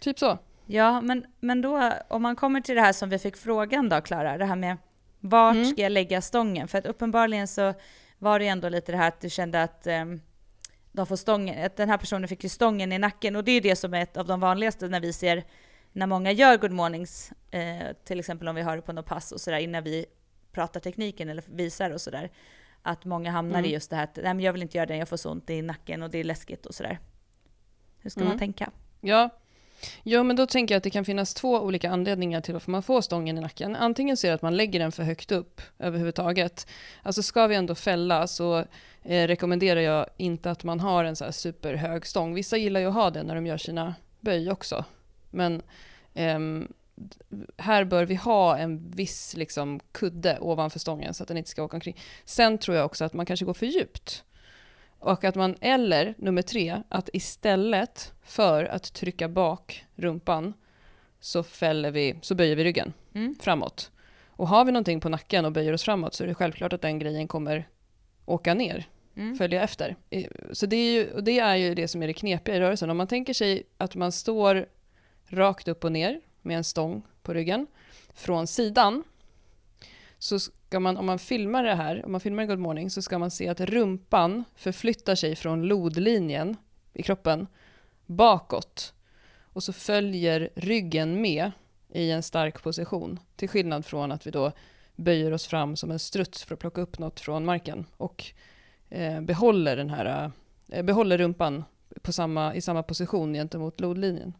Typ 0.00 0.18
så. 0.18 0.38
Ja, 0.66 1.00
men, 1.00 1.26
men 1.40 1.62
då 1.62 1.92
om 2.08 2.22
man 2.22 2.36
kommer 2.36 2.60
till 2.60 2.74
det 2.74 2.80
här 2.80 2.92
som 2.92 3.08
vi 3.10 3.18
fick 3.18 3.36
frågan 3.36 3.88
då, 3.88 4.00
Klara, 4.00 4.38
det 4.38 4.44
här 4.44 4.56
med 4.56 4.76
vart 5.20 5.54
Mm. 5.54 5.64
ska 5.66 5.82
jag 5.82 5.92
lägga 5.92 6.20
stången? 6.22 6.68
För 6.68 6.78
att 6.78 6.86
uppenbarligen 6.86 7.48
så 7.48 7.74
var 8.18 8.38
det 8.38 8.46
ändå 8.48 8.68
lite 8.68 8.92
det 8.92 8.98
här 8.98 9.08
att 9.08 9.20
du 9.20 9.30
kände 9.30 9.62
att 9.62 9.86
ehm, 9.86 10.20
de 10.92 11.06
får 11.06 11.16
stången, 11.16 11.66
att 11.66 11.76
den 11.76 11.88
här 11.90 11.98
personen 11.98 12.28
fick 12.28 12.42
ju 12.42 12.48
stången 12.48 12.92
i 12.92 12.98
nacken 12.98 13.36
och 13.36 13.44
det 13.44 13.52
är 13.52 13.60
det 13.60 13.76
som 13.76 13.94
är 13.94 14.02
ett 14.02 14.16
av 14.16 14.26
de 14.26 14.40
vanligaste 14.40 14.88
när 14.88 15.00
vi 15.00 15.12
ser 15.12 15.44
när 15.92 16.06
många 16.06 16.32
gör 16.32 16.56
good 16.56 16.70
mornings, 16.72 17.32
eh, 17.50 17.92
till 18.04 18.18
exempel 18.20 18.48
om 18.48 18.54
vi 18.54 18.62
har 18.62 18.76
det 18.76 18.82
på 18.82 18.92
något 18.92 19.06
pass 19.06 19.32
och 19.32 19.40
sådär 19.40 19.58
innan 19.58 19.84
vi 19.84 20.06
pratar 20.52 20.80
tekniken 20.80 21.28
eller 21.28 21.42
visar 21.46 21.90
och 21.90 22.00
sådär. 22.00 22.30
Att 22.82 23.04
många 23.04 23.30
hamnar 23.30 23.58
Mm. 23.58 23.70
i 23.70 23.72
just 23.72 23.90
det 23.90 23.96
här 23.96 24.04
att 24.04 24.16
nej 24.16 24.24
men 24.34 24.40
jag 24.40 24.52
vill 24.52 24.62
inte 24.62 24.76
göra 24.78 24.86
det, 24.86 24.96
jag 24.96 25.08
får 25.08 25.16
så 25.16 25.30
ont 25.30 25.50
i 25.50 25.62
nacken 25.62 26.02
och 26.02 26.10
det 26.10 26.18
är 26.18 26.24
läskigt 26.24 26.66
och 26.66 26.74
sådär. 26.74 26.98
Hur 28.00 28.10
ska 28.10 28.20
man 28.20 28.26
Mm. 28.26 28.38
tänka? 28.38 28.70
Ja 29.00 29.30
ja, 30.02 30.22
men 30.22 30.36
då 30.36 30.46
tänker 30.46 30.74
jag 30.74 30.76
att 30.76 30.84
det 30.84 30.90
kan 30.90 31.04
finnas 31.04 31.34
två 31.34 31.60
olika 31.60 31.90
anledningar 31.90 32.40
till 32.40 32.52
varför 32.52 32.70
man 32.70 32.82
får 32.82 33.00
stången 33.00 33.38
i 33.38 33.40
nacken. 33.40 33.76
Antingen 33.76 34.16
så 34.16 34.26
är 34.26 34.28
det 34.28 34.34
att 34.34 34.42
man 34.42 34.56
lägger 34.56 34.78
den 34.78 34.92
för 34.92 35.02
högt 35.02 35.32
upp 35.32 35.60
överhuvudtaget. 35.78 36.66
Alltså 37.02 37.22
ska 37.22 37.46
vi 37.46 37.54
ändå 37.54 37.74
fälla 37.74 38.26
så 38.26 38.58
eh, 39.02 39.26
rekommenderar 39.26 39.80
jag 39.80 40.06
inte 40.16 40.50
att 40.50 40.64
man 40.64 40.80
har 40.80 41.04
en 41.04 41.16
så 41.16 41.24
här 41.24 41.32
superhög 41.32 42.06
stång. 42.06 42.34
Vissa 42.34 42.56
gillar 42.56 42.80
ju 42.80 42.86
att 42.86 42.94
ha 42.94 43.10
det 43.10 43.22
när 43.22 43.34
de 43.34 43.46
gör 43.46 43.58
sina 43.58 43.94
böj 44.20 44.50
också. 44.50 44.84
Men 45.30 45.62
eh, 46.14 46.38
här 47.56 47.84
bör 47.84 48.04
vi 48.04 48.14
ha 48.14 48.56
en 48.58 48.90
viss 48.90 49.34
liksom, 49.36 49.80
kudde 49.92 50.38
ovanför 50.40 50.78
stången 50.78 51.14
så 51.14 51.22
att 51.22 51.28
den 51.28 51.36
inte 51.36 51.50
ska 51.50 51.62
åka 51.62 51.76
omkring. 51.76 52.00
Sen 52.24 52.58
tror 52.58 52.76
jag 52.76 52.86
också 52.86 53.04
att 53.04 53.12
man 53.12 53.26
kanske 53.26 53.46
går 53.46 53.54
för 53.54 53.66
djupt. 53.66 54.24
Och 55.04 55.24
att 55.24 55.34
man, 55.34 55.56
eller 55.60 56.14
nummer 56.18 56.42
tre, 56.42 56.82
att 56.88 57.08
istället 57.12 58.12
för 58.22 58.64
att 58.64 58.92
trycka 58.92 59.28
bak 59.28 59.84
rumpan 59.94 60.52
så, 61.20 61.42
fäller 61.42 61.90
vi, 61.90 62.14
så 62.22 62.34
böjer 62.34 62.56
vi 62.56 62.64
ryggen 62.64 62.92
Mm. 63.14 63.34
framåt. 63.40 63.90
Och 64.26 64.48
har 64.48 64.64
vi 64.64 64.72
någonting 64.72 65.00
på 65.00 65.08
nacken 65.08 65.44
och 65.44 65.52
böjer 65.52 65.72
oss 65.72 65.82
framåt 65.84 66.14
så 66.14 66.24
är 66.24 66.28
det 66.28 66.34
självklart 66.34 66.72
att 66.72 66.80
den 66.82 66.98
grejen 66.98 67.28
kommer 67.28 67.68
åka 68.24 68.54
ner, 68.54 68.84
Mm. 69.16 69.36
följa 69.36 69.62
efter. 69.62 69.96
Så 70.52 70.66
det 70.66 70.76
är, 70.76 70.92
ju, 70.92 71.10
och 71.12 71.24
det 71.24 71.38
är 71.38 71.56
ju 71.56 71.74
det 71.74 71.88
som 71.88 72.02
är 72.02 72.06
det 72.06 72.12
knepiga 72.12 72.56
i 72.56 72.60
rörelsen. 72.60 72.90
Om 72.90 72.96
man 72.96 73.06
tänker 73.06 73.32
sig 73.34 73.62
att 73.78 73.94
man 73.94 74.12
står 74.12 74.66
rakt 75.28 75.68
upp 75.68 75.84
och 75.84 75.92
ner 75.92 76.20
med 76.42 76.56
en 76.56 76.64
stång 76.64 77.02
på 77.22 77.34
ryggen 77.34 77.66
från 78.14 78.46
sidan 78.46 79.02
så 80.24 80.38
ska 80.38 80.80
man, 80.80 80.96
om 80.96 81.06
man 81.06 81.18
filmar 81.18 81.64
det 81.64 81.74
här, 81.74 82.04
om 82.04 82.12
man 82.12 82.20
filmar 82.20 82.44
Good 82.44 82.58
Morning, 82.58 82.90
så 82.90 83.02
ska 83.02 83.18
man 83.18 83.30
se 83.30 83.48
att 83.48 83.60
rumpan 83.60 84.44
förflyttar 84.54 85.14
sig 85.14 85.36
från 85.36 85.62
lodlinjen 85.62 86.56
i 86.92 87.02
kroppen 87.02 87.46
bakåt. 88.06 88.94
Och 89.42 89.62
så 89.62 89.72
följer 89.72 90.50
ryggen 90.54 91.20
med 91.20 91.50
i 91.92 92.10
en 92.10 92.22
stark 92.22 92.62
position. 92.62 93.20
Till 93.36 93.48
skillnad 93.48 93.86
från 93.86 94.12
att 94.12 94.26
vi 94.26 94.30
då 94.30 94.52
böjer 94.96 95.32
oss 95.32 95.46
fram 95.46 95.76
som 95.76 95.90
en 95.90 95.98
struts 95.98 96.44
för 96.44 96.54
att 96.54 96.60
plocka 96.60 96.80
upp 96.80 96.98
något 96.98 97.20
från 97.20 97.44
marken. 97.44 97.86
Och 97.96 98.24
eh, 98.90 99.20
behåller, 99.20 99.76
den 99.76 99.90
här, 99.90 100.30
eh, 100.68 100.82
behåller 100.82 101.18
rumpan 101.18 101.64
på 102.02 102.12
samma, 102.12 102.54
i 102.54 102.60
samma 102.60 102.82
position 102.82 103.34
gentemot 103.34 103.80
lodlinjen. 103.80 104.32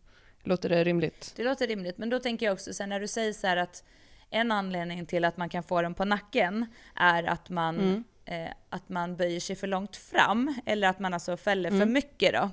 Låter 0.43 0.69
det 0.69 0.85
rimligt? 0.85 1.33
Det 1.37 1.45
låter 1.45 1.67
rimligt, 1.67 1.99
men 1.99 2.11
då 2.11 2.19
tänker 2.19 2.47
jag 2.47 2.53
också 2.53 2.73
sen 2.73 2.89
när 2.89 3.01
du 3.01 3.09
säger 3.09 3.33
så 3.33 3.47
här 3.47 3.57
att 3.57 3.85
en 4.31 4.53
anledning 4.53 5.07
till 5.07 5.25
att 5.25 5.37
man 5.37 5.49
kan 5.49 5.63
få 5.63 5.83
den 5.83 5.95
på 5.95 6.05
nacken 6.05 6.67
är 6.95 7.25
att 7.25 7.51
man, 7.51 7.77
Mm. 7.81 8.05
eh, 8.25 8.53
att 8.69 8.89
man 8.89 9.17
böjer 9.17 9.41
sig 9.41 9.57
för 9.57 9.67
långt 9.67 9.97
fram 9.97 10.55
eller 10.67 10.89
att 10.89 10.99
man 10.99 11.15
alltså 11.15 11.37
fäller 11.37 11.71
för 11.71 11.77
Mm. 11.77 11.93
mycket 11.93 12.33
då. 12.33 12.51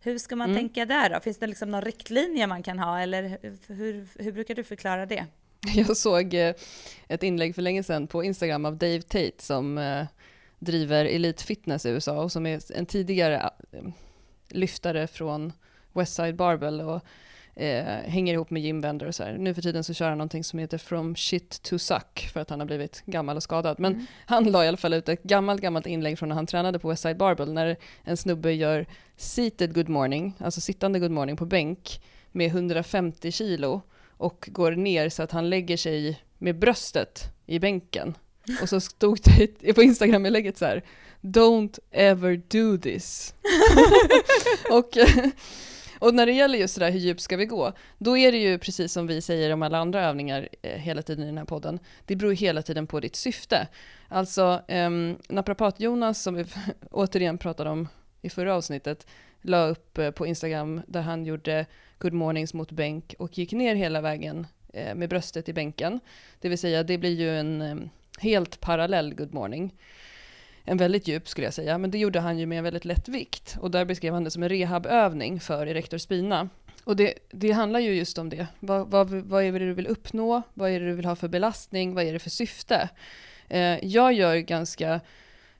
Hur 0.00 0.18
ska 0.18 0.36
man 0.36 0.50
Mm. 0.50 0.56
tänka 0.62 0.86
där 0.86 1.10
då? 1.10 1.20
Finns 1.20 1.38
det 1.38 1.46
liksom 1.46 1.70
någon 1.70 1.82
riktlinje 1.82 2.46
man 2.46 2.62
kan 2.62 2.78
ha 2.78 3.00
eller 3.00 3.22
hur, 3.22 3.74
hur, 3.74 4.06
hur 4.22 4.32
brukar 4.32 4.54
du 4.54 4.64
förklara 4.64 5.06
det? 5.06 5.26
Jag 5.74 5.96
såg 5.96 6.34
eh, 6.34 6.54
ett 7.08 7.22
inlägg 7.22 7.54
för 7.54 7.62
länge 7.62 7.82
sedan 7.82 8.06
på 8.06 8.24
Instagram 8.24 8.64
av 8.64 8.76
Dave 8.76 9.02
Tate 9.02 9.32
som 9.38 9.78
eh, 9.78 10.06
driver 10.58 11.04
Elite 11.04 11.44
Fitness 11.44 11.86
i 11.86 11.88
USA 11.90 12.22
och 12.22 12.32
som 12.32 12.46
är 12.46 12.76
en 12.78 12.86
tidigare 12.86 13.50
eh, 13.72 13.82
lyftare 14.48 15.06
från 15.06 15.52
Westside 15.92 16.36
Barbell 16.36 16.80
och 16.80 17.02
eh, 17.58 17.84
hänger 17.84 18.34
ihop 18.34 18.50
med 18.50 18.62
Jim 18.62 18.80
Wender 18.80 19.06
och 19.06 19.14
så 19.14 19.22
här. 19.24 19.38
Nu 19.38 19.54
för 19.54 19.62
tiden 19.62 19.84
så 19.84 19.94
kör 19.94 20.08
han 20.08 20.18
någonting 20.18 20.44
som 20.44 20.58
heter 20.58 20.78
From 20.78 21.16
Shit 21.16 21.62
to 21.62 21.78
Suck 21.78 22.30
för 22.32 22.40
att 22.40 22.50
han 22.50 22.60
har 22.60 22.66
blivit 22.66 23.02
gammal 23.06 23.36
och 23.36 23.42
skadad. 23.42 23.80
Men 23.80 23.92
Mm. 23.92 24.06
han 24.26 24.44
la 24.44 24.64
i 24.64 24.68
alla 24.68 24.76
fall 24.76 24.94
ut 24.94 25.08
ett 25.08 25.22
gammalt, 25.22 25.60
gammalt 25.60 25.86
inlägg 25.86 26.18
från 26.18 26.28
när 26.28 26.36
han 26.36 26.46
tränade 26.46 26.78
på 26.78 26.88
Westside 26.88 27.16
Barbell 27.16 27.52
när 27.52 27.76
en 28.04 28.16
snubbe 28.16 28.52
gör 28.52 28.86
seated 29.16 29.74
good 29.74 29.88
morning, 29.88 30.34
alltså 30.38 30.60
sittande 30.60 30.98
good 30.98 31.10
morning 31.10 31.36
på 31.36 31.44
bänk 31.46 32.00
med 32.32 32.46
150 32.46 33.32
kilo 33.32 33.82
och 34.16 34.48
går 34.52 34.72
ner 34.72 35.08
så 35.08 35.22
att 35.22 35.32
han 35.32 35.50
lägger 35.50 35.76
sig 35.76 36.20
med 36.38 36.58
bröstet 36.58 37.24
i 37.46 37.58
bänken. 37.58 38.14
Och 38.62 38.68
så 38.68 38.80
stod 38.80 39.18
det 39.60 39.74
på 39.74 39.82
Instagram-inlägget 39.82 40.58
så 40.58 40.64
här 40.64 40.82
Don't 41.20 41.78
ever 41.90 42.42
do 42.48 42.78
this. 42.82 43.34
och, 44.70 44.96
och 45.98 46.14
när 46.14 46.26
det 46.26 46.32
gäller 46.32 46.58
just 46.58 46.78
det 46.78 46.84
där 46.84 46.92
hur 46.92 46.98
djupt 46.98 47.20
ska 47.20 47.36
vi 47.36 47.46
gå, 47.46 47.72
då 47.98 48.18
är 48.18 48.32
det 48.32 48.38
ju 48.38 48.58
precis 48.58 48.92
som 48.92 49.06
vi 49.06 49.20
säger 49.20 49.52
om 49.52 49.62
alla 49.62 49.78
andra 49.78 50.04
övningar 50.04 50.48
eh, 50.62 50.78
hela 50.78 51.02
tiden 51.02 51.24
i 51.24 51.26
den 51.26 51.38
här 51.38 51.44
podden, 51.44 51.78
det 52.06 52.16
beror 52.16 52.32
ju 52.32 52.36
hela 52.36 52.62
tiden 52.62 52.86
på 52.86 53.00
ditt 53.00 53.16
syfte. 53.16 53.68
Alltså 54.08 54.62
eh, 54.68 54.90
naprapat-Jonas 55.28 56.22
som 56.22 56.34
vi 56.34 56.44
återigen 56.90 57.38
pratade 57.38 57.70
om 57.70 57.88
i 58.22 58.30
förra 58.30 58.54
avsnittet, 58.54 59.06
la 59.42 59.66
upp 59.66 59.98
eh, 59.98 60.10
på 60.10 60.26
Instagram 60.26 60.82
där 60.86 61.02
han 61.02 61.24
gjorde 61.24 61.66
good 61.98 62.12
mornings 62.12 62.54
mot 62.54 62.72
bänk 62.72 63.14
och 63.18 63.38
gick 63.38 63.52
ner 63.52 63.74
hela 63.74 64.00
vägen 64.00 64.46
eh, 64.72 64.94
med 64.94 65.08
bröstet 65.08 65.48
i 65.48 65.52
bänken. 65.52 66.00
Det 66.40 66.48
vill 66.48 66.58
säga, 66.58 66.82
det 66.82 66.98
blir 66.98 67.20
ju 67.20 67.38
en 67.38 67.62
eh, 67.62 67.76
helt 68.18 68.60
parallell 68.60 69.14
good 69.14 69.34
morning. 69.34 69.74
En 70.70 70.76
väldigt 70.76 71.08
djup 71.08 71.28
skulle 71.28 71.46
jag 71.46 71.54
säga, 71.54 71.78
men 71.78 71.90
det 71.90 71.98
gjorde 71.98 72.20
han 72.20 72.38
ju 72.38 72.46
med 72.46 72.58
en 72.58 72.64
väldigt 72.64 72.84
lätt 72.84 73.08
vikt. 73.08 73.56
Och 73.60 73.70
där 73.70 73.84
beskrev 73.84 74.14
han 74.14 74.24
det 74.24 74.30
som 74.30 74.42
en 74.42 74.48
rehabövning 74.48 75.40
för 75.40 75.66
erector 75.66 75.98
spina. 75.98 76.48
Och 76.84 76.96
det, 76.96 77.14
det 77.30 77.52
handlar 77.52 77.80
ju 77.80 77.94
just 77.94 78.18
om 78.18 78.28
det. 78.28 78.46
Vad, 78.60 78.90
vad, 78.90 79.10
vad 79.10 79.44
är 79.44 79.52
det 79.52 79.58
du 79.58 79.72
vill 79.72 79.86
uppnå? 79.86 80.42
Vad 80.54 80.70
är 80.70 80.80
det 80.80 80.86
du 80.86 80.92
vill 80.92 81.04
ha 81.04 81.16
för 81.16 81.28
belastning? 81.28 81.94
Vad 81.94 82.04
är 82.04 82.12
det 82.12 82.18
för 82.18 82.30
syfte? 82.30 82.88
Eh, 83.48 83.84
jag 83.84 84.12
gör 84.12 84.36
ganska... 84.36 85.00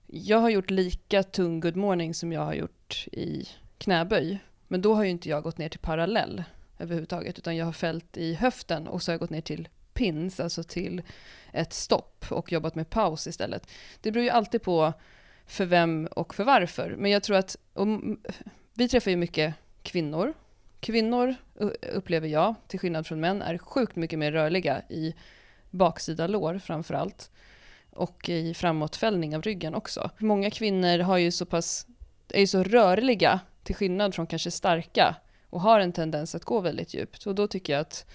Jag 0.07 0.39
har 0.39 0.51
gjort 0.51 0.71
lika 0.71 1.23
tung 1.23 1.61
good 1.61 1.77
morning 1.77 2.15
som 2.15 2.33
jag 2.33 2.45
har 2.45 2.55
gjort 2.55 3.07
i 3.13 3.49
knäböj. 3.79 4.39
Men 4.67 4.83
då 4.83 4.95
har 4.95 5.05
ju 5.05 5.11
inte 5.11 5.29
jag 5.29 5.43
gått 5.43 5.59
ner 5.59 5.69
till 5.69 5.81
parallell 5.81 6.45
överhuvudtaget, 6.79 7.39
utan 7.39 7.57
jag 7.57 7.65
har 7.65 7.73
fällt 7.73 8.17
i 8.17 8.35
höften 8.35 8.89
och 8.89 9.03
så 9.03 9.11
har 9.11 9.15
jag 9.15 9.21
gått 9.21 9.31
ner 9.31 9.41
till 9.41 9.69
pins, 9.99 10.41
alltså 10.41 10.63
till 10.63 11.03
ett 11.53 11.73
stopp 11.73 12.25
och 12.31 12.53
jobbat 12.53 12.75
med 12.75 12.91
paus 12.91 13.27
istället. 13.27 13.71
Det 14.01 14.13
beror 14.13 14.25
ju 14.25 14.31
alltid 14.31 14.63
på 14.63 14.93
för 15.47 15.65
vem 15.65 16.09
och 16.11 16.35
för 16.35 16.45
varför. 16.45 16.95
Men 16.99 17.11
jag 17.11 17.23
tror 17.23 17.37
att, 17.37 17.57
om, 17.75 18.21
vi 18.75 18.89
träffar 18.89 19.11
ju 19.11 19.17
mycket 19.17 19.55
kvinnor. 19.83 20.35
Kvinnor 20.81 21.35
upplever 21.93 22.29
jag, 22.29 22.55
till 22.67 22.81
skillnad 22.81 23.07
från 23.07 23.21
män, 23.21 23.43
är 23.43 23.59
sjukt 23.59 23.97
mycket 23.97 24.19
mer 24.19 24.33
rörliga 24.33 24.83
i 24.89 25.15
baksida 25.71 26.27
lår 26.27 26.59
framför 26.59 26.95
allt. 26.95 27.31
Och 27.91 28.29
i 28.29 28.55
framåtfällning 28.55 29.37
av 29.37 29.43
ryggen 29.43 29.75
också. 29.75 30.11
Många 30.19 30.51
kvinnor 30.51 30.99
har 30.99 31.19
ju 31.19 31.31
så 31.31 31.47
pass, 31.47 31.87
är 32.29 32.41
ju 32.41 32.47
så 32.47 32.63
rörliga 32.63 33.41
till 33.63 33.75
skillnad 33.75 34.15
från 34.15 34.27
kanske 34.27 34.51
starka 34.51 35.17
och 35.51 35.61
har 35.61 35.81
en 35.81 35.93
tendens 35.93 36.35
att 36.35 36.45
gå 36.45 36.61
väldigt 36.61 36.95
djupt. 36.95 37.27
Och 37.27 37.35
då 37.35 37.47
tycker 37.47 37.73
jag 37.73 37.81
att, 37.81 38.07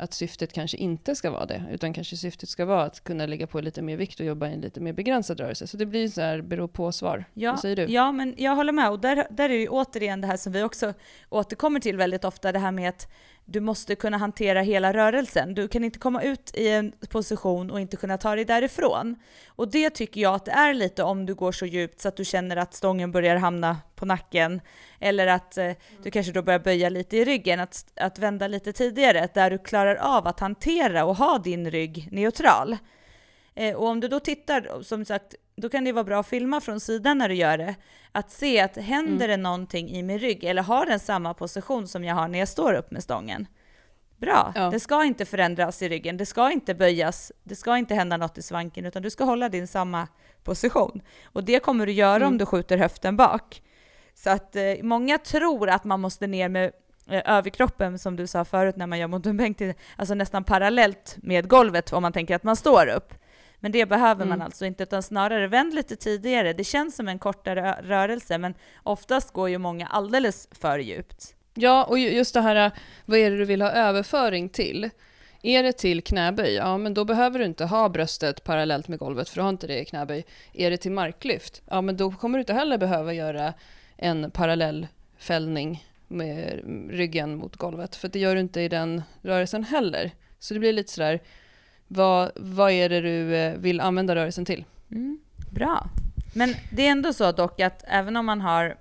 att 0.00 0.12
syftet 0.14 0.52
kanske 0.52 0.76
inte 0.76 1.14
ska 1.14 1.30
vara 1.30 1.46
det, 1.46 1.62
utan 1.70 1.92
kanske 1.92 2.16
syftet 2.16 2.48
ska 2.48 2.64
vara 2.64 2.82
att 2.82 3.04
kunna 3.04 3.26
lägga 3.26 3.46
på 3.46 3.60
lite 3.60 3.82
mer 3.82 3.96
vikt 3.96 4.20
och 4.20 4.26
jobba 4.26 4.48
i 4.48 4.52
en 4.52 4.60
lite 4.60 4.80
mer 4.80 4.92
begränsad 4.92 5.40
rörelse. 5.40 5.66
Så 5.66 5.76
det 5.76 5.86
blir 5.86 6.08
så 6.08 6.20
här 6.20 6.40
beror 6.40 6.68
på-svar. 6.68 7.24
Ja, 7.34 7.50
Vad 7.50 7.60
säger 7.60 7.76
du? 7.76 7.82
ja, 7.92 8.12
men 8.12 8.34
jag 8.38 8.56
håller 8.56 8.72
med. 8.72 8.90
Och 8.90 9.00
där, 9.00 9.26
där 9.30 9.44
är 9.44 9.48
det 9.48 9.54
ju 9.54 9.68
återigen 9.68 10.20
det 10.20 10.26
här 10.26 10.36
som 10.36 10.52
vi 10.52 10.62
också 10.62 10.94
återkommer 11.28 11.80
till 11.80 11.96
väldigt 11.96 12.24
ofta, 12.24 12.52
det 12.52 12.58
här 12.58 12.72
med 12.72 12.88
att 12.88 13.08
du 13.52 13.60
måste 13.60 13.94
kunna 13.94 14.16
hantera 14.16 14.60
hela 14.60 14.92
rörelsen. 14.92 15.54
Du 15.54 15.68
kan 15.68 15.84
inte 15.84 15.98
komma 15.98 16.22
ut 16.22 16.50
i 16.54 16.68
en 16.68 16.92
position 17.08 17.70
och 17.70 17.80
inte 17.80 17.96
kunna 17.96 18.18
ta 18.18 18.34
dig 18.34 18.44
därifrån. 18.44 19.16
Och 19.48 19.70
det 19.70 19.90
tycker 19.90 20.20
jag 20.20 20.34
att 20.34 20.44
det 20.44 20.50
är 20.50 20.74
lite 20.74 21.02
om 21.02 21.26
du 21.26 21.34
går 21.34 21.52
så 21.52 21.66
djupt 21.66 22.00
så 22.00 22.08
att 22.08 22.16
du 22.16 22.24
känner 22.24 22.56
att 22.56 22.74
stången 22.74 23.12
börjar 23.12 23.36
hamna 23.36 23.76
på 23.96 24.06
nacken, 24.06 24.60
eller 25.00 25.26
att 25.26 25.58
eh, 25.58 25.72
du 26.02 26.10
kanske 26.10 26.32
då 26.32 26.42
börjar 26.42 26.60
böja 26.60 26.88
lite 26.88 27.16
i 27.16 27.24
ryggen, 27.24 27.60
att, 27.60 27.84
att 27.96 28.18
vända 28.18 28.48
lite 28.48 28.72
tidigare, 28.72 29.28
där 29.34 29.50
du 29.50 29.58
klarar 29.58 29.94
av 29.96 30.26
att 30.26 30.40
hantera 30.40 31.04
och 31.04 31.16
ha 31.16 31.38
din 31.38 31.70
rygg 31.70 32.08
neutral. 32.12 32.76
Eh, 33.54 33.76
och 33.76 33.86
om 33.86 34.00
du 34.00 34.08
då 34.08 34.20
tittar, 34.20 34.82
som 34.82 35.04
sagt, 35.04 35.34
då 35.60 35.68
kan 35.68 35.84
det 35.84 35.92
vara 35.92 36.04
bra 36.04 36.20
att 36.20 36.26
filma 36.26 36.60
från 36.60 36.80
sidan 36.80 37.18
när 37.18 37.28
du 37.28 37.34
gör 37.34 37.58
det. 37.58 37.74
Att 38.12 38.30
se 38.30 38.60
att 38.60 38.76
händer 38.76 39.28
det 39.28 39.36
någonting 39.36 39.88
i 39.90 40.02
min 40.02 40.18
rygg 40.18 40.44
eller 40.44 40.62
har 40.62 40.86
den 40.86 41.00
samma 41.00 41.34
position 41.34 41.88
som 41.88 42.04
jag 42.04 42.14
har 42.14 42.28
när 42.28 42.38
jag 42.38 42.48
står 42.48 42.74
upp 42.74 42.90
med 42.90 43.02
stången? 43.02 43.46
Bra, 44.16 44.52
Ja. 44.54 44.70
det 44.70 44.80
ska 44.80 45.04
inte 45.04 45.24
förändras 45.24 45.82
i 45.82 45.88
ryggen, 45.88 46.16
det 46.16 46.26
ska 46.26 46.50
inte 46.50 46.74
böjas, 46.74 47.32
det 47.44 47.54
ska 47.56 47.76
inte 47.78 47.94
hända 47.94 48.16
något 48.16 48.38
i 48.38 48.42
svanken 48.42 48.86
utan 48.86 49.02
du 49.02 49.10
ska 49.10 49.24
hålla 49.24 49.48
din 49.48 49.66
samma 49.66 50.08
position. 50.44 51.02
Och 51.24 51.44
det 51.44 51.58
kommer 51.60 51.86
du 51.86 51.92
göra 51.92 52.16
om 52.16 52.22
Mm. 52.22 52.38
du 52.38 52.46
skjuter 52.46 52.78
höften 52.78 53.16
bak. 53.16 53.62
Så 54.14 54.30
att 54.30 54.56
eh, 54.56 54.62
många 54.82 55.18
tror 55.18 55.68
att 55.70 55.84
man 55.84 56.00
måste 56.00 56.26
ner 56.26 56.48
med 56.48 56.72
eh, 57.10 57.22
överkroppen 57.26 57.98
som 57.98 58.16
du 58.16 58.26
sa 58.26 58.44
förut 58.44 58.76
när 58.76 58.86
man 58.86 58.98
gör 58.98 59.08
mountainbänk, 59.08 59.56
till- 59.58 59.74
alltså 59.96 60.14
nästan 60.14 60.44
parallellt 60.44 61.16
med 61.22 61.48
golvet 61.48 61.92
om 61.92 62.02
man 62.02 62.12
tänker 62.12 62.34
att 62.36 62.42
man 62.44 62.56
står 62.56 62.86
upp. 62.86 63.14
Men 63.60 63.72
det 63.72 63.86
behöver 63.86 64.24
man 64.24 64.32
Mm. 64.38 64.44
alltså 64.44 64.66
inte, 64.66 64.82
utan 64.82 65.02
snarare 65.02 65.46
vänd 65.46 65.74
lite 65.74 65.96
tidigare. 65.96 66.52
Det 66.52 66.64
känns 66.64 66.96
som 66.96 67.08
en 67.08 67.18
kortare 67.18 67.76
rörelse, 67.82 68.38
men 68.38 68.54
oftast 68.82 69.32
går 69.32 69.48
ju 69.50 69.58
många 69.58 69.86
alldeles 69.86 70.48
för 70.50 70.78
djupt. 70.78 71.34
Ja, 71.54 71.84
och 71.84 71.98
ju- 71.98 72.10
just 72.10 72.34
det 72.34 72.40
här, 72.40 72.70
vad 73.04 73.18
är 73.18 73.30
det 73.30 73.36
du 73.36 73.44
vill 73.44 73.62
ha 73.62 73.70
överföring 73.70 74.48
till? 74.48 74.90
Är 75.42 75.62
det 75.62 75.72
till 75.72 76.02
knäböj, 76.02 76.54
ja 76.54 76.78
men 76.78 76.94
då 76.94 77.04
behöver 77.04 77.38
du 77.38 77.44
inte 77.44 77.64
ha 77.64 77.88
bröstet 77.88 78.44
parallellt 78.44 78.88
med 78.88 78.98
golvet 78.98 79.28
för 79.28 79.36
du 79.36 79.42
har 79.42 79.48
inte 79.50 79.66
det 79.66 79.80
i 79.80 79.84
knäböj. 79.84 80.24
Är 80.52 80.70
det 80.70 80.76
till 80.76 80.92
marklyft, 80.92 81.62
ja 81.70 81.80
men 81.80 81.96
då 81.96 82.10
kommer 82.10 82.38
du 82.38 82.40
inte 82.40 82.52
heller 82.52 82.78
behöva 82.78 83.12
göra 83.12 83.54
en 83.96 84.30
parallell 84.30 84.86
fällning 85.18 85.84
med 86.08 86.60
ryggen 86.90 87.36
mot 87.36 87.56
golvet, 87.56 87.96
för 87.96 88.08
det 88.08 88.18
gör 88.18 88.34
du 88.34 88.40
inte 88.40 88.60
i 88.60 88.68
den 88.68 89.02
rörelsen 89.22 89.64
heller. 89.64 90.10
Så 90.38 90.54
det 90.54 90.60
blir 90.60 90.72
lite 90.72 90.92
sådär, 90.92 91.20
vad, 91.92 92.30
vad 92.36 92.70
är 92.70 92.88
det 92.88 93.00
du 93.00 93.36
eh, 93.36 93.54
vill 93.58 93.80
använda 93.80 94.14
rörelsen 94.14 94.44
till? 94.44 94.64
Mm, 94.90 95.18
bra. 95.50 95.86
Men 96.34 96.54
det 96.72 96.86
är 96.86 96.90
ändå 96.90 97.12
så 97.12 97.32
dock 97.32 97.60
att 97.60 97.84
även 97.86 98.16
om 98.16 98.26
man 98.26 98.40
har 98.40 98.76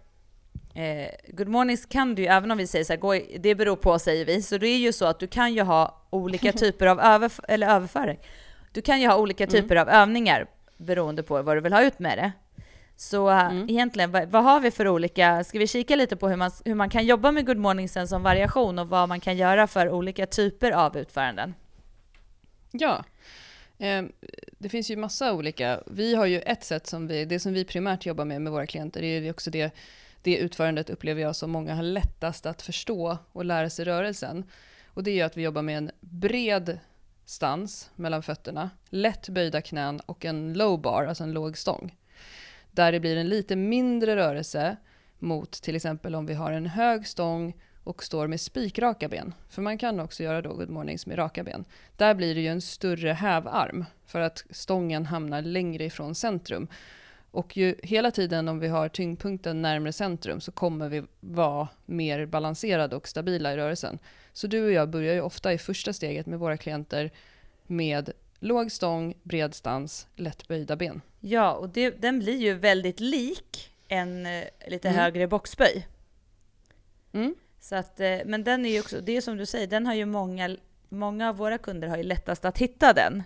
eh, 0.73 1.09
Good 1.33 1.47
mornings 1.47 1.85
kan 1.85 2.15
du 2.15 2.21
ju, 2.21 2.27
även 2.27 2.51
om 2.51 2.57
vi 2.57 2.67
säger 2.67 2.85
så 2.85 2.93
här, 2.93 2.99
gå 2.99 3.15
i, 3.15 3.37
det 3.39 3.55
beror 3.55 3.75
på 3.75 3.99
säger 3.99 4.25
vi, 4.25 4.41
så 4.41 4.57
det 4.57 4.67
är 4.67 4.77
ju 4.77 4.93
så 4.93 5.05
att 5.05 5.19
du 5.19 5.27
kan 5.27 5.53
ju 5.53 5.61
ha 5.61 6.01
olika 6.09 6.51
typer 6.63 6.85
av 6.85 6.99
överf- 7.01 7.39
eller 7.47 7.67
överföring. 7.67 8.19
Du 8.71 8.81
kan 8.81 9.01
ju 9.01 9.07
ha 9.07 9.17
olika 9.17 9.43
Mm. 9.43 9.51
typer 9.61 9.75
av 9.75 9.89
övningar 9.89 10.45
beroende 10.77 11.23
på 11.23 11.41
vad 11.41 11.57
du 11.57 11.61
vill 11.61 11.73
ha 11.73 11.81
ut 11.83 11.99
med 11.99 12.17
det. 12.17 12.31
Så 12.95 13.29
eh, 13.29 13.39
Mm. 13.45 13.69
egentligen, 13.69 14.11
vad, 14.11 14.29
vad 14.29 14.43
har 14.43 14.59
vi 14.59 14.71
för 14.71 14.87
olika, 14.87 15.43
ska 15.43 15.59
vi 15.59 15.67
kika 15.67 15.95
lite 15.95 16.15
på 16.15 16.29
hur 16.29 16.35
man, 16.35 16.51
hur 16.65 16.75
man 16.75 16.89
kan 16.89 17.05
jobba 17.05 17.31
med 17.31 17.45
Good 17.45 17.57
morningsen 17.57 18.07
som 18.07 18.23
variation 18.23 18.79
och 18.79 18.89
vad 18.89 19.09
man 19.09 19.19
kan 19.19 19.37
göra 19.37 19.67
för 19.67 19.89
olika 19.89 20.25
typer 20.25 20.71
av 20.71 20.97
utföranden? 20.97 21.53
Ja. 22.71 23.03
Ehm, 23.77 24.11
det 24.57 24.69
finns 24.69 24.91
ju 24.91 24.95
massa 24.95 25.33
olika. 25.33 25.83
Vi 25.87 26.15
har 26.15 26.25
ju 26.25 26.39
ett 26.39 26.63
sätt 26.63 26.87
som 26.87 27.07
vi, 27.07 27.25
det 27.25 27.39
som 27.39 27.53
vi 27.53 27.65
primärt 27.65 28.05
jobbar 28.05 28.25
med 28.25 28.41
med 28.41 28.51
våra 28.51 28.67
klienter, 28.67 29.01
det 29.01 29.07
är 29.07 29.21
ju 29.21 29.29
också 29.31 29.51
det, 29.51 29.73
det 30.21 30.37
utförandet 30.37 30.89
upplever 30.89 31.21
jag 31.21 31.35
som 31.35 31.51
många 31.51 31.75
har 31.75 31.83
lättast 31.83 32.45
att 32.45 32.61
förstå 32.61 33.17
och 33.31 33.45
lära 33.45 33.69
sig 33.69 33.85
rörelsen. 33.85 34.43
Och 34.87 35.03
det 35.03 35.11
är 35.11 35.15
ju 35.15 35.21
att 35.21 35.37
vi 35.37 35.41
jobbar 35.41 35.61
med 35.61 35.77
en 35.77 35.91
bred 35.99 36.79
stans 37.25 37.89
mellan 37.95 38.23
fötterna, 38.23 38.69
lätt 38.89 39.29
böjda 39.29 39.61
knän 39.61 39.99
och 39.99 40.25
en 40.25 40.53
low 40.53 40.81
bar, 40.81 41.05
alltså 41.05 41.23
en 41.23 41.31
låg 41.31 41.57
stång. 41.57 41.95
Där 42.71 42.91
det 42.91 42.99
blir 42.99 43.17
en 43.17 43.29
lite 43.29 43.55
mindre 43.55 44.15
rörelse 44.15 44.77
mot 45.19 45.51
till 45.51 45.75
exempel 45.75 46.15
om 46.15 46.25
vi 46.25 46.33
har 46.33 46.51
en 46.51 46.65
hög 46.65 47.07
stång 47.07 47.53
och 47.83 48.03
står 48.03 48.27
med 48.27 48.41
spikraka 48.41 49.07
ben. 49.07 49.33
För 49.49 49.61
man 49.61 49.77
kan 49.77 49.99
också 49.99 50.23
göra 50.23 50.41
då 50.41 50.53
good 50.53 50.69
mornings 50.69 51.05
med 51.05 51.17
raka 51.17 51.43
ben. 51.43 51.65
Där 51.97 52.13
blir 52.13 52.35
det 52.35 52.41
ju 52.41 52.47
en 52.47 52.61
större 52.61 53.11
hävarm 53.13 53.85
för 54.05 54.19
att 54.19 54.43
stången 54.49 55.05
hamnar 55.05 55.41
längre 55.41 55.83
ifrån 55.85 56.15
centrum. 56.15 56.67
Och 57.31 57.57
ju 57.57 57.75
hela 57.83 58.11
tiden 58.11 58.47
om 58.47 58.59
vi 58.59 58.67
har 58.67 58.89
tyngdpunkten 58.89 59.61
närmare 59.61 59.93
centrum 59.93 60.41
så 60.41 60.51
kommer 60.51 60.89
vi 60.89 61.03
vara 61.19 61.67
mer 61.85 62.25
balanserade 62.25 62.95
och 62.95 63.07
stabila 63.07 63.53
i 63.53 63.57
rörelsen. 63.57 63.99
Så 64.33 64.47
du 64.47 64.65
och 64.65 64.71
jag 64.71 64.89
börjar 64.89 65.13
ju 65.13 65.21
ofta 65.21 65.53
i 65.53 65.57
första 65.57 65.93
steget 65.93 66.25
med 66.25 66.39
våra 66.39 66.57
klienter 66.57 67.11
med 67.67 68.11
låg 68.39 68.71
stång, 68.71 69.13
bred 69.23 69.53
stans, 69.55 70.07
lätt 70.15 70.47
böjda 70.47 70.75
ben. 70.75 71.01
Ja, 71.19 71.53
och 71.53 71.69
det, 71.69 71.89
den 71.89 72.19
blir 72.19 72.37
ju 72.37 72.53
väldigt 72.53 72.99
lik 72.99 73.71
en 73.87 74.25
eh, 74.25 74.43
lite 74.67 74.87
Mm. 74.89 74.99
högre 75.01 75.27
boxböj. 75.27 75.87
Mm. 77.11 77.35
Så 77.59 77.75
att, 77.75 77.99
eh, 77.99 78.17
men 78.25 78.43
den 78.43 78.65
är 78.65 78.69
ju 78.69 78.79
också, 78.79 79.01
det 79.01 79.17
är 79.17 79.21
som 79.21 79.37
du 79.37 79.45
säger, 79.45 79.67
den 79.67 79.85
har 79.87 79.93
ju 79.93 80.05
många, 80.05 80.57
många 80.89 81.29
av 81.29 81.37
våra 81.37 81.57
kunder 81.57 81.87
har 81.87 81.97
ju 81.97 82.03
lättast 82.03 82.45
att 82.45 82.57
hitta 82.57 82.93
den. 82.93 83.23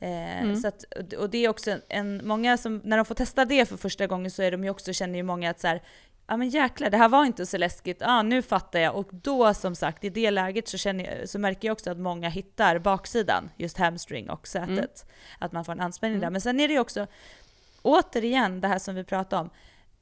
Eh, 0.00 0.42
Mm. 0.42 0.56
så 0.56 0.68
att, 0.68 0.84
och 1.18 1.30
det 1.30 1.38
är 1.44 1.48
också 1.48 1.78
en- 1.88 2.20
många 2.26 2.56
som, 2.56 2.80
när 2.84 2.96
de 2.96 3.06
får 3.06 3.14
testa 3.14 3.44
det 3.44 3.66
för 3.66 3.76
första 3.76 4.06
gången 4.06 4.30
så 4.30 4.42
är 4.42 4.50
de 4.50 4.64
ju 4.64 4.70
också, 4.70 4.92
känner 4.92 5.16
ju 5.16 5.22
många 5.22 5.50
att 5.50 5.60
så 5.60 5.66
här, 5.66 5.82
ja 6.26 6.36
men 6.36 6.48
jäklar, 6.48 6.90
det 6.90 6.96
här 6.96 7.08
var 7.08 7.24
inte 7.24 7.46
så 7.46 7.58
läskigt, 7.58 8.02
ah, 8.02 8.22
nu 8.22 8.42
fattar 8.42 8.78
jag. 8.80 8.96
Och 8.96 9.08
då 9.10 9.54
som 9.54 9.74
sagt, 9.74 10.04
i 10.04 10.08
det 10.10 10.30
läget 10.30 10.68
så, 10.68 10.78
känner 10.78 11.18
jag, 11.18 11.28
så 11.28 11.38
märker 11.38 11.68
jag 11.68 11.72
också 11.72 11.90
att 11.90 11.98
många 11.98 12.28
hittar 12.28 12.78
baksidan, 12.78 13.50
just 13.56 13.78
hamstring 13.78 14.30
och 14.30 14.48
sätet. 14.48 14.68
Mm. 15.04 15.36
Att 15.38 15.52
man 15.52 15.64
får 15.64 15.72
en 15.72 15.80
anspänning 15.80 16.18
där. 16.20 16.26
Mm. 16.26 16.32
Men 16.32 16.40
sen 16.40 16.60
är 16.60 16.68
det 16.68 16.74
ju 16.74 16.80
också, 16.80 17.06
återigen 17.82 18.60
det 18.60 18.68
här 18.68 18.78
som 18.78 18.94
vi 18.94 19.04
pratade 19.04 19.42
om, 19.42 19.50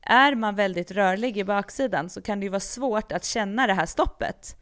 är 0.03 0.35
man 0.35 0.55
väldigt 0.55 0.91
rörlig 0.91 1.38
i 1.38 1.45
baksidan 1.45 2.11
så 2.11 2.23
kan 2.23 2.41
det 2.41 2.45
ju 2.45 2.51
vara 2.51 2.61
svårt 2.61 3.12
att 3.12 3.25
känna 3.25 3.67
det 3.67 3.75
här 3.75 3.87
stoppet. 3.87 4.57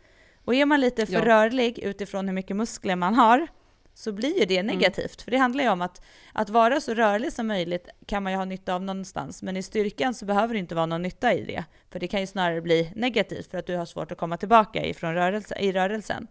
Och 0.45 0.55
är 0.55 0.67
man 0.67 0.81
lite 0.81 1.07
för 1.07 1.13
Ja. 1.13 1.25
rörlig 1.25 1.79
utifrån 1.79 2.29
hur 2.29 2.35
mycket 2.35 2.57
muskler 2.57 2.97
man 2.97 3.15
har 3.15 3.47
så 3.95 4.13
blir 4.13 4.41
ju 4.41 4.45
det 4.45 4.63
negativt. 4.63 5.23
För 5.23 5.31
det 5.31 5.37
handlar 5.37 5.65
ju 5.65 5.71
om 5.71 5.83
att, 5.83 6.03
att 6.33 6.51
vara 6.51 6.81
så 6.81 6.95
rörlig 6.95 7.33
som 7.33 7.47
möjligt 7.47 7.89
kan 8.07 8.23
man 8.23 8.33
ju 8.33 8.39
ha 8.39 8.45
nytta 8.45 8.75
av 8.75 8.83
någonstans. 8.83 9.43
Men 9.43 9.57
i 9.57 9.63
styrkan 9.63 10.15
så 10.15 10.25
behöver 10.25 10.55
det 10.55 10.61
inte 10.61 10.75
vara 10.75 10.87
någon 10.87 11.03
nytta 11.03 11.35
i 11.35 11.45
det. 11.45 11.65
För 11.91 12.01
det 12.01 12.09
kan 12.09 12.21
ju 12.21 12.27
snarare 12.27 12.61
bli 12.61 12.93
negativt 12.97 13.51
för 13.51 13.59
att 13.59 13.67
du 13.67 13.77
har 13.77 13.87
svårt 13.87 14.13
att 14.13 14.19
komma 14.19 14.37
tillbaka 14.37 14.85
ifrån 14.85 15.15
rörelse, 15.15 15.57
i 15.61 15.73
rörelsen. 15.73 16.27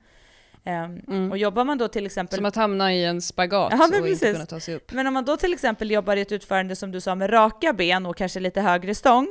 Ehm, 0.63 1.01
Mm. 1.07 1.31
Och 1.31 1.37
jobbar 1.37 1.65
man 1.65 1.77
då 1.77 1.87
till 1.87 2.05
exempel 2.05 2.35
Som 2.37 2.45
att 2.45 2.55
hamna 2.55 2.93
i 2.93 3.05
en 3.05 3.21
spagat 3.21 3.71
Ja, 3.77 3.77
och 3.77 3.83
inte 3.95 4.01
precis. 4.01 4.31
kunna 4.33 4.45
ta 4.45 4.59
sig 4.59 4.75
upp. 4.75 4.91
men 4.91 5.07
om 5.07 5.13
man 5.13 5.25
då 5.25 5.37
till 5.37 5.53
exempel 5.53 5.91
jobbar 5.91 6.15
i 6.17 6.21
ett 6.21 6.31
utförande 6.31 6.75
som 6.75 6.91
du 6.91 7.01
sa 7.01 7.15
med 7.15 7.33
raka 7.33 7.73
ben 7.73 8.05
och 8.05 8.15
kanske 8.17 8.39
lite 8.39 8.61
högre 8.61 8.95
stång. 8.95 9.27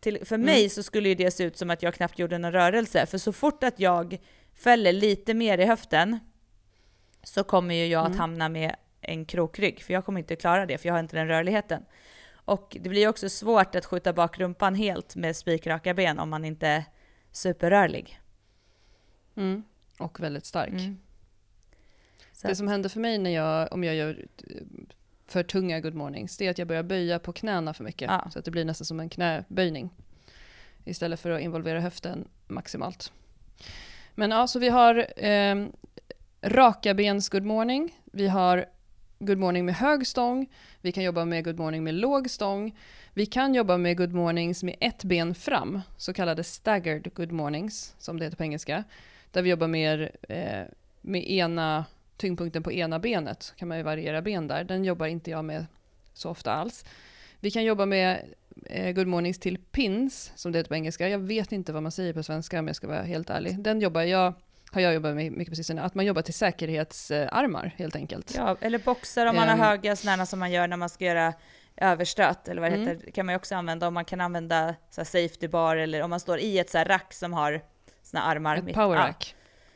Till, 0.00 0.26
för 0.26 0.34
Mm. 0.34 0.44
mig 0.46 0.68
så 0.68 0.82
skulle 0.82 1.08
ju 1.08 1.14
det 1.14 1.30
se 1.30 1.44
ut 1.44 1.56
som 1.58 1.70
att 1.70 1.82
jag 1.82 1.94
knappt 1.94 2.18
gjorde 2.18 2.38
någon 2.38 2.52
rörelse. 2.52 3.06
För 3.06 3.18
så 3.18 3.32
fort 3.32 3.64
att 3.64 3.80
jag 3.80 4.18
fäller 4.54 4.92
lite 4.92 5.34
mer 5.34 5.58
i 5.58 5.64
höften 5.64 6.18
så 7.22 7.44
kommer 7.44 7.74
ju 7.74 7.86
jag 7.86 8.00
att 8.00 8.06
Mm. 8.06 8.18
hamna 8.20 8.48
med 8.48 8.76
en 9.00 9.24
krokrygg. 9.24 9.82
För 9.82 9.92
jag 9.94 10.04
kommer 10.04 10.20
inte 10.20 10.36
klara 10.36 10.66
det, 10.66 10.78
för 10.78 10.88
jag 10.88 10.94
har 10.94 11.00
inte 11.00 11.16
den 11.16 11.28
rörligheten. 11.28 11.82
Och 12.44 12.76
det 12.80 12.88
blir 12.88 13.00
ju 13.00 13.08
också 13.08 13.28
svårt 13.28 13.74
att 13.74 13.84
skjuta 13.86 14.12
bak 14.12 14.38
rumpan 14.38 14.74
helt 14.74 15.16
med 15.16 15.36
spikraka 15.36 15.94
ben 15.94 16.18
om 16.18 16.30
man 16.30 16.44
inte 16.44 16.66
är 16.66 16.84
superrörlig. 17.32 18.20
Mm. 19.36 19.62
Och 19.98 20.20
väldigt 20.20 20.46
stark. 20.46 20.68
Mm. 20.68 20.98
Det 22.42 22.56
som 22.56 22.68
händer 22.68 22.88
för 22.88 23.00
mig 23.00 23.18
när 23.18 23.30
jag, 23.30 23.72
om 23.72 23.84
jag 23.84 23.94
gör 23.94 24.24
eh, 24.38 24.56
för 25.26 25.42
tunga 25.42 25.80
good 25.80 25.94
mornings, 25.94 26.36
det 26.36 26.46
är 26.46 26.50
att 26.50 26.58
jag 26.58 26.68
börjar 26.68 26.82
böja 26.82 27.18
på 27.18 27.32
knäna 27.32 27.74
för 27.74 27.84
mycket. 27.84 28.10
Ja. 28.10 28.28
Så 28.32 28.38
att 28.38 28.44
det 28.44 28.50
blir 28.50 28.64
nästan 28.64 28.84
som 28.84 29.00
en 29.00 29.08
knäböjning. 29.08 29.90
Istället 30.84 31.20
för 31.20 31.30
att 31.30 31.40
involvera 31.40 31.80
höften 31.80 32.28
maximalt. 32.46 33.12
Men 34.14 34.30
ja, 34.30 34.46
så 34.46 34.58
vi 34.58 34.68
har 34.68 35.24
eh, 35.24 35.66
raka 36.42 36.94
bens 36.94 37.28
good 37.28 37.44
morning. 37.44 37.98
Vi 38.04 38.28
har 38.28 38.66
good 39.18 39.38
morning 39.38 39.64
med 39.64 39.74
hög 39.74 40.06
stång. 40.06 40.50
Vi 40.80 40.92
kan 40.92 41.04
jobba 41.04 41.24
med 41.24 41.44
good 41.44 41.58
morning 41.58 41.84
med 41.84 41.94
låg 41.94 42.30
stång. 42.30 42.78
Vi 43.14 43.26
kan 43.26 43.54
jobba 43.54 43.76
med 43.76 43.96
good 43.96 44.12
mornings 44.12 44.62
med 44.62 44.76
ett 44.80 45.04
ben 45.04 45.34
fram, 45.34 45.80
så 45.96 46.12
kallade 46.12 46.44
staggered 46.44 47.14
good 47.14 47.32
mornings, 47.32 47.94
som 47.98 48.18
det 48.18 48.24
heter 48.24 48.36
på 48.36 48.42
engelska. 48.42 48.84
Där 49.32 49.42
vi 49.42 49.50
jobbar 49.50 49.66
mer 49.66 50.10
eh, 50.28 50.62
med 51.00 51.30
ena 51.30 51.84
tyngdpunkten 52.16 52.62
på 52.62 52.72
ena 52.72 52.98
benet, 52.98 53.52
kan 53.56 53.68
man 53.68 53.76
ju 53.76 53.82
variera 53.84 54.22
ben 54.22 54.48
där. 54.48 54.64
Den 54.64 54.84
jobbar 54.84 55.06
inte 55.06 55.30
jag 55.30 55.44
med 55.44 55.66
så 56.14 56.30
ofta 56.30 56.52
alls. 56.52 56.84
Vi 57.40 57.50
kan 57.50 57.64
jobba 57.64 57.86
med 57.86 58.20
eh, 58.66 58.92
good 58.92 59.06
mornings 59.06 59.38
till 59.38 59.58
pins, 59.58 60.32
som 60.34 60.52
det 60.52 60.58
heter 60.58 60.68
på 60.68 60.74
engelska. 60.74 61.08
Jag 61.08 61.18
vet 61.18 61.52
inte 61.52 61.72
vad 61.72 61.82
man 61.82 61.92
säger 61.92 62.12
på 62.12 62.22
svenska 62.22 62.58
om 62.58 62.66
jag 62.66 62.76
ska 62.76 62.86
vara 62.86 63.02
helt 63.02 63.30
ärlig. 63.30 63.58
Den 63.58 63.80
jobbar 63.80 64.02
jag, 64.02 64.34
har 64.70 64.80
jag 64.80 64.94
jobbat 64.94 65.14
med 65.14 65.32
mycket 65.32 65.52
på 65.52 65.56
sistone, 65.56 65.82
att 65.82 65.94
man 65.94 66.04
jobbar 66.06 66.22
till 66.22 66.34
säkerhetsarmar 66.34 67.74
helt 67.78 67.96
enkelt. 67.96 68.34
Ja, 68.36 68.56
eller 68.60 68.78
boxar 68.78 69.26
om 69.26 69.36
man 69.36 69.48
Ehm. 69.48 69.58
har 69.60 69.66
höga 69.66 69.96
sådana 69.96 70.26
som 70.26 70.38
man 70.38 70.50
gör 70.52 70.66
när 70.68 70.76
man 70.76 70.88
ska 70.88 71.04
göra 71.04 71.32
överstöt 71.76 72.48
eller 72.48 72.62
vad 72.62 72.70
det 72.70 72.76
Mm. 72.76 72.88
heter, 72.88 73.10
kan 73.10 73.26
man 73.26 73.32
ju 73.32 73.36
också 73.36 73.54
använda 73.54 73.88
om 73.88 73.94
man 73.94 74.04
kan 74.04 74.20
använda 74.20 74.74
så 74.90 75.00
här 75.00 75.04
safety 75.06 75.48
bar 75.48 75.76
eller 75.76 76.02
om 76.02 76.10
man 76.10 76.20
står 76.20 76.38
i 76.38 76.58
ett 76.58 76.70
så 76.70 76.78
här 76.78 76.84
rack 76.84 77.12
som 77.14 77.32
har 77.32 77.60
såna 78.12 78.22
armar. 78.24 78.56
Ett 78.56 78.64
mitt- 78.64 78.74
power 78.74 78.96
ja. 78.96 79.02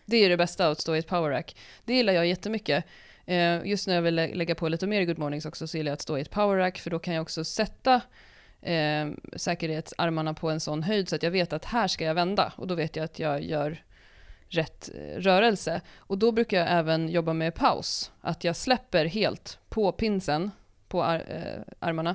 Det 0.04 0.16
är 0.16 0.28
det 0.28 0.36
bästa 0.36 0.68
att 0.68 0.80
stå 0.80 0.96
i 0.96 0.98
ett 0.98 1.06
power 1.08 1.30
rack. 1.30 1.56
Det 1.84 1.94
gillar 1.94 2.12
jag 2.12 2.26
jättemycket. 2.26 2.84
Eh, 3.26 3.64
just 3.66 3.86
när 3.86 3.94
jag 3.94 4.02
vill 4.02 4.14
lä- 4.14 4.34
lägga 4.34 4.54
på 4.54 4.68
lite 4.68 4.86
mer 4.86 5.00
i 5.00 5.04
good 5.04 5.18
mornings 5.18 5.46
också 5.46 5.66
så 5.66 5.76
gillar 5.76 5.90
jag 5.90 5.94
att 5.94 6.00
stå 6.02 6.18
i 6.18 6.20
ett 6.20 6.30
power 6.30 6.56
rack 6.56 6.78
för 6.78 6.90
då 6.90 6.98
kan 6.98 7.14
jag 7.14 7.22
också 7.22 7.44
sätta 7.44 8.00
eh, 8.62 9.06
säkerhetsarmarna 9.36 10.34
på 10.34 10.50
en 10.50 10.60
sån 10.60 10.82
höjd 10.82 11.08
så 11.08 11.16
att 11.16 11.22
jag 11.22 11.30
vet 11.30 11.52
att 11.52 11.64
här 11.64 11.88
ska 11.88 12.04
jag 12.04 12.14
vända 12.14 12.52
och 12.56 12.66
då 12.66 12.74
vet 12.74 12.96
jag 12.96 13.04
att 13.04 13.18
jag 13.18 13.42
gör 13.42 13.82
rätt 14.48 14.90
eh, 14.94 15.18
rörelse. 15.20 15.80
Och 15.96 16.18
då 16.18 16.32
brukar 16.32 16.58
jag 16.58 16.70
även 16.70 17.08
jobba 17.08 17.32
med 17.32 17.54
paus, 17.54 18.12
att 18.20 18.44
jag 18.44 18.56
släpper 18.56 19.04
helt 19.04 19.58
på 19.68 19.92
pinsen, 19.92 20.50
på 20.88 21.04
ar- 21.04 21.24
eh, 21.28 21.62
armarna 21.78 22.14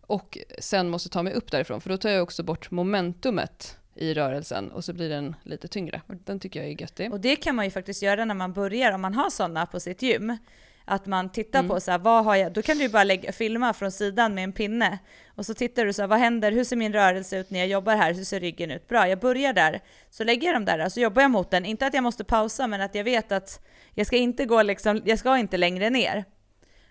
och 0.00 0.38
sen 0.58 0.88
måste 0.88 1.08
ta 1.08 1.22
mig 1.22 1.32
upp 1.32 1.50
därifrån 1.50 1.80
för 1.80 1.88
då 1.90 1.96
tar 1.96 2.10
jag 2.10 2.22
också 2.22 2.42
bort 2.42 2.70
momentumet 2.70 3.76
i 3.94 4.14
rörelsen 4.14 4.70
och 4.70 4.84
så 4.84 4.92
blir 4.92 5.08
den 5.08 5.36
lite 5.42 5.68
tyngre. 5.68 6.00
Och 6.06 6.14
den 6.24 6.40
tycker 6.40 6.60
jag 6.60 6.68
är 6.68 6.80
göttig. 6.80 7.12
Och 7.12 7.20
det 7.20 7.36
kan 7.36 7.54
man 7.54 7.64
ju 7.64 7.70
faktiskt 7.70 8.02
göra 8.02 8.24
när 8.24 8.34
man 8.34 8.52
börjar, 8.52 8.92
om 8.92 9.00
man 9.00 9.14
har 9.14 9.30
sådana 9.30 9.66
på 9.66 9.80
sitt 9.80 10.02
gym. 10.02 10.36
Att 10.84 11.06
man 11.06 11.32
tittar 11.32 11.58
Mm. 11.58 11.68
på 11.70 11.80
så 11.80 11.90
här, 11.90 11.98
vad 11.98 12.24
har 12.24 12.36
jag, 12.36 12.52
då 12.52 12.62
kan 12.62 12.76
du 12.76 12.82
ju 12.82 12.88
bara 12.88 13.04
lägga, 13.04 13.32
filma 13.32 13.72
från 13.74 13.92
sidan 13.92 14.34
med 14.34 14.44
en 14.44 14.52
pinne. 14.52 14.98
Och 15.28 15.46
så 15.46 15.54
tittar 15.54 15.84
du 15.84 15.92
så 15.92 16.02
här, 16.02 16.06
vad 16.06 16.18
händer, 16.18 16.52
hur 16.52 16.64
ser 16.64 16.76
min 16.76 16.92
rörelse 16.92 17.38
ut 17.38 17.50
när 17.50 17.58
jag 17.58 17.68
jobbar 17.68 17.96
här, 17.96 18.14
hur 18.14 18.24
ser 18.24 18.40
ryggen 18.40 18.70
ut? 18.70 18.88
Bra, 18.88 19.08
jag 19.08 19.18
börjar 19.20 19.52
där. 19.52 19.80
Så 20.10 20.24
lägger 20.24 20.48
jag 20.48 20.56
dem 20.56 20.64
där, 20.64 20.88
så 20.88 21.00
jobbar 21.00 21.22
jag 21.22 21.30
mot 21.30 21.50
den. 21.50 21.64
Inte 21.64 21.86
att 21.86 21.94
jag 21.94 22.02
måste 22.02 22.24
pausa, 22.24 22.66
men 22.66 22.80
att 22.80 22.94
jag 22.94 23.04
vet 23.04 23.32
att 23.32 23.60
jag 23.94 24.06
ska 24.06 24.16
inte 24.16 24.44
gå 24.44 24.62
liksom, 24.62 25.02
jag 25.04 25.18
ska 25.18 25.38
inte 25.38 25.56
längre 25.56 25.90
ner. 25.90 26.24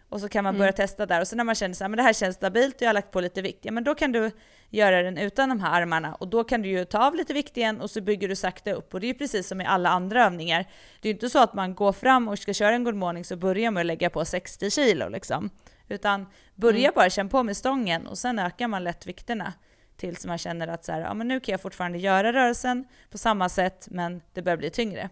Och 0.10 0.22
så 0.22 0.30
kan 0.30 0.44
man 0.44 0.58
börja 0.58 0.72
testa 0.72 1.06
där. 1.06 1.22
Och 1.22 1.28
så 1.28 1.36
när 1.36 1.44
man 1.44 1.56
känner 1.56 1.76
så 1.76 1.84
här, 1.84 1.90
men 1.90 1.98
det 1.98 2.04
här 2.04 2.14
känns 2.14 2.36
stabilt 2.36 2.76
och 2.76 2.82
jag 2.82 2.88
har 2.88 2.94
lagt 2.94 3.12
på 3.12 3.22
lite 3.22 3.42
vikt, 3.42 3.60
ja 3.62 3.72
men 3.72 3.84
då 3.84 3.96
kan 3.96 4.12
du 4.12 4.32
göra 4.70 5.02
den 5.04 5.18
utan 5.18 5.50
de 5.50 5.60
här 5.60 5.82
armarna. 5.82 6.16
Och 6.16 6.28
då 6.28 6.44
kan 6.44 6.62
du 6.62 6.70
ju 6.70 6.86
ta 6.86 7.08
av 7.08 7.16
lite 7.16 7.34
vikt 7.34 7.58
igen 7.58 7.82
och 7.82 7.92
så 7.92 8.02
bygger 8.02 8.28
du 8.28 8.36
sakta 8.36 8.74
upp. 8.74 8.94
Och 8.94 9.00
det 9.00 9.06
är 9.06 9.08
ju 9.08 9.14
precis 9.14 9.48
som 9.48 9.62
i 9.62 9.66
alla 9.66 9.90
andra 9.90 10.26
övningar. 10.26 10.66
Det 11.02 11.10
är 11.10 11.14
ju 11.14 11.16
inte 11.16 11.30
så 11.30 11.40
att 11.40 11.54
man 11.54 11.76
går 11.76 11.92
fram 11.92 12.28
och 12.28 12.40
ska 12.40 12.54
köra 12.54 12.76
en 12.76 12.84
good 12.84 12.96
morning 12.96 13.26
så 13.26 13.36
börjar 13.36 13.80
att 13.80 13.86
lägga 13.86 14.10
på 14.10 14.26
60 14.26 14.70
kilo 14.70 15.10
liksom. 15.10 15.50
Utan 15.88 16.26
börja 16.56 16.92
bara 16.96 17.10
känna 17.10 17.30
på 17.30 17.44
med 17.44 17.58
stången 17.58 18.08
och 18.08 18.18
sen 18.18 18.40
ökar 18.40 18.68
man 18.68 18.84
lätt 18.84 19.06
vikterna. 19.06 19.54
Tills 19.98 20.26
man 20.26 20.38
känner 20.38 20.68
att 20.68 20.86
så 20.86 20.92
här, 20.92 21.02
ja 21.02 21.14
men 21.14 21.28
nu 21.28 21.40
kan 21.40 21.54
jag 21.54 21.62
fortfarande 21.62 21.98
göra 21.98 22.34
rörelsen 22.34 22.86
på 23.12 23.18
samma 23.18 23.50
sätt 23.50 23.88
men 23.92 24.22
det 24.34 24.42
börjar 24.42 24.58
bli 24.58 24.70
tyngre. 24.70 25.10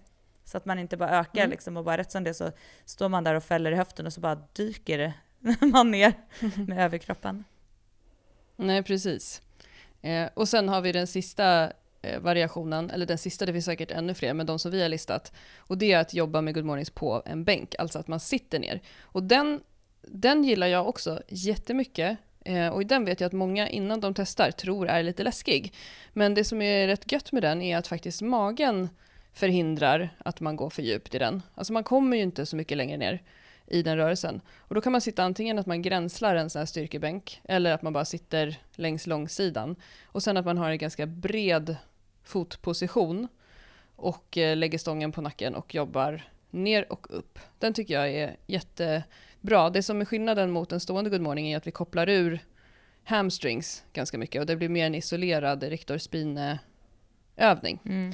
Så 0.48 0.58
att 0.58 0.66
man 0.66 0.80
inte 0.80 0.98
bara 0.98 1.10
ökar 1.20 1.40
Mm. 1.42 1.50
liksom 1.52 1.78
och 1.78 1.84
bara 1.84 1.98
rätt 1.98 2.12
som 2.12 2.24
det 2.24 2.34
så 2.34 2.52
står 2.86 3.10
man 3.10 3.24
där 3.24 3.36
och 3.36 3.44
fäller 3.44 3.72
i 3.72 3.76
höften 3.76 4.06
och 4.06 4.14
så 4.14 4.22
bara 4.22 4.42
dyker 4.54 5.14
man 5.72 5.92
ner 5.92 6.14
med 6.68 6.86
överkroppen. 6.86 7.44
Nej, 8.56 8.84
precis. 8.84 9.42
Eh, 10.02 10.30
och 10.34 10.50
sen 10.50 10.70
har 10.70 10.82
vi 10.82 10.92
den 10.92 11.08
sista 11.08 11.72
eh, 12.02 12.20
variationen, 12.20 12.90
eller 12.90 13.06
den 13.06 13.18
sista, 13.18 13.46
det 13.46 13.54
finns 13.54 13.66
säkert 13.66 13.92
ännu 13.92 14.14
fler, 14.14 14.34
men 14.34 14.46
de 14.46 14.60
som 14.60 14.72
vi 14.72 14.82
har 14.82 14.90
listat. 14.90 15.32
Och 15.58 15.78
det 15.78 15.92
är 15.92 16.00
att 16.00 16.14
jobba 16.14 16.42
med 16.42 16.54
good 16.54 16.66
mornings 16.66 16.90
på 16.90 17.24
en 17.26 17.44
bänk, 17.44 17.76
alltså 17.80 18.00
att 18.00 18.08
man 18.08 18.20
sitter 18.20 18.60
ner. 18.60 18.82
Och 19.02 19.24
den, 19.24 19.62
den 20.02 20.44
gillar 20.44 20.68
jag 20.68 20.88
också 20.88 21.22
jättemycket. 21.28 22.18
Eh, 22.46 22.68
och 22.68 22.86
den 22.86 23.06
vet 23.06 23.20
jag 23.20 23.28
att 23.28 23.34
många 23.34 23.70
innan 23.70 24.00
de 24.00 24.14
testar 24.14 24.52
tror 24.52 24.88
är 24.88 25.04
lite 25.04 25.24
läskig. 25.24 25.74
Men 26.14 26.34
det 26.34 26.44
som 26.44 26.62
är 26.62 26.88
rätt 26.88 27.12
gött 27.12 27.32
med 27.32 27.44
den 27.44 27.62
är 27.62 27.78
att 27.78 27.88
faktiskt 27.88 28.22
magen 28.22 28.90
förhindrar 29.38 30.10
att 30.18 30.40
man 30.40 30.56
går 30.56 30.70
för 30.70 30.82
djupt 30.82 31.16
i 31.16 31.20
den. 31.20 31.42
Alltså 31.56 31.74
man 31.74 31.84
kommer 31.84 32.18
ju 32.18 32.24
inte 32.24 32.46
så 32.46 32.56
mycket 32.56 32.78
längre 32.78 32.98
ner 32.98 33.24
i 33.68 33.84
den 33.84 33.98
rörelsen. 33.98 34.42
Och 34.58 34.76
då 34.76 34.82
kan 34.82 34.92
man 34.92 35.02
sitta 35.02 35.24
antingen 35.24 35.60
att 35.60 35.66
man 35.66 35.82
gränslar 35.82 36.36
en 36.36 36.50
sån 36.50 36.60
här 36.60 36.66
styrkebänk 36.66 37.42
eller 37.44 37.72
att 37.72 37.82
man 37.82 37.94
bara 37.94 38.06
sitter 38.06 38.60
längs 38.76 39.08
långsidan. 39.08 39.76
Och 40.06 40.24
sen 40.24 40.38
att 40.38 40.46
man 40.46 40.58
har 40.58 40.70
en 40.70 40.78
ganska 40.78 41.06
bred 41.06 41.76
fotposition 42.24 43.28
och 43.96 44.38
eh, 44.38 44.58
lägger 44.58 44.78
stången 44.78 45.12
på 45.12 45.22
nacken 45.22 45.56
och 45.56 45.76
jobbar 45.76 46.24
ner 46.50 46.92
och 46.92 47.08
upp. 47.10 47.40
Den 47.60 47.74
tycker 47.74 47.94
jag 47.94 48.10
är 48.10 48.36
jättebra. 48.48 49.70
Det 49.70 49.84
som 49.84 50.02
är 50.02 50.06
skillnaden 50.06 50.52
mot 50.52 50.72
en 50.72 50.80
stående 50.80 51.10
good 51.10 51.22
morning 51.22 51.52
är 51.52 51.58
att 51.58 51.68
vi 51.68 51.72
kopplar 51.72 52.10
ur 52.10 52.40
hamstrings 53.04 53.84
ganska 53.94 54.18
mycket 54.18 54.40
och 54.40 54.46
det 54.46 54.56
blir 54.56 54.70
mer 54.70 54.86
en 54.86 54.96
isolerad 54.96 55.64
rektor 55.64 55.98
Spine 55.98 56.60
övning 57.36 57.80
mm 57.86 58.14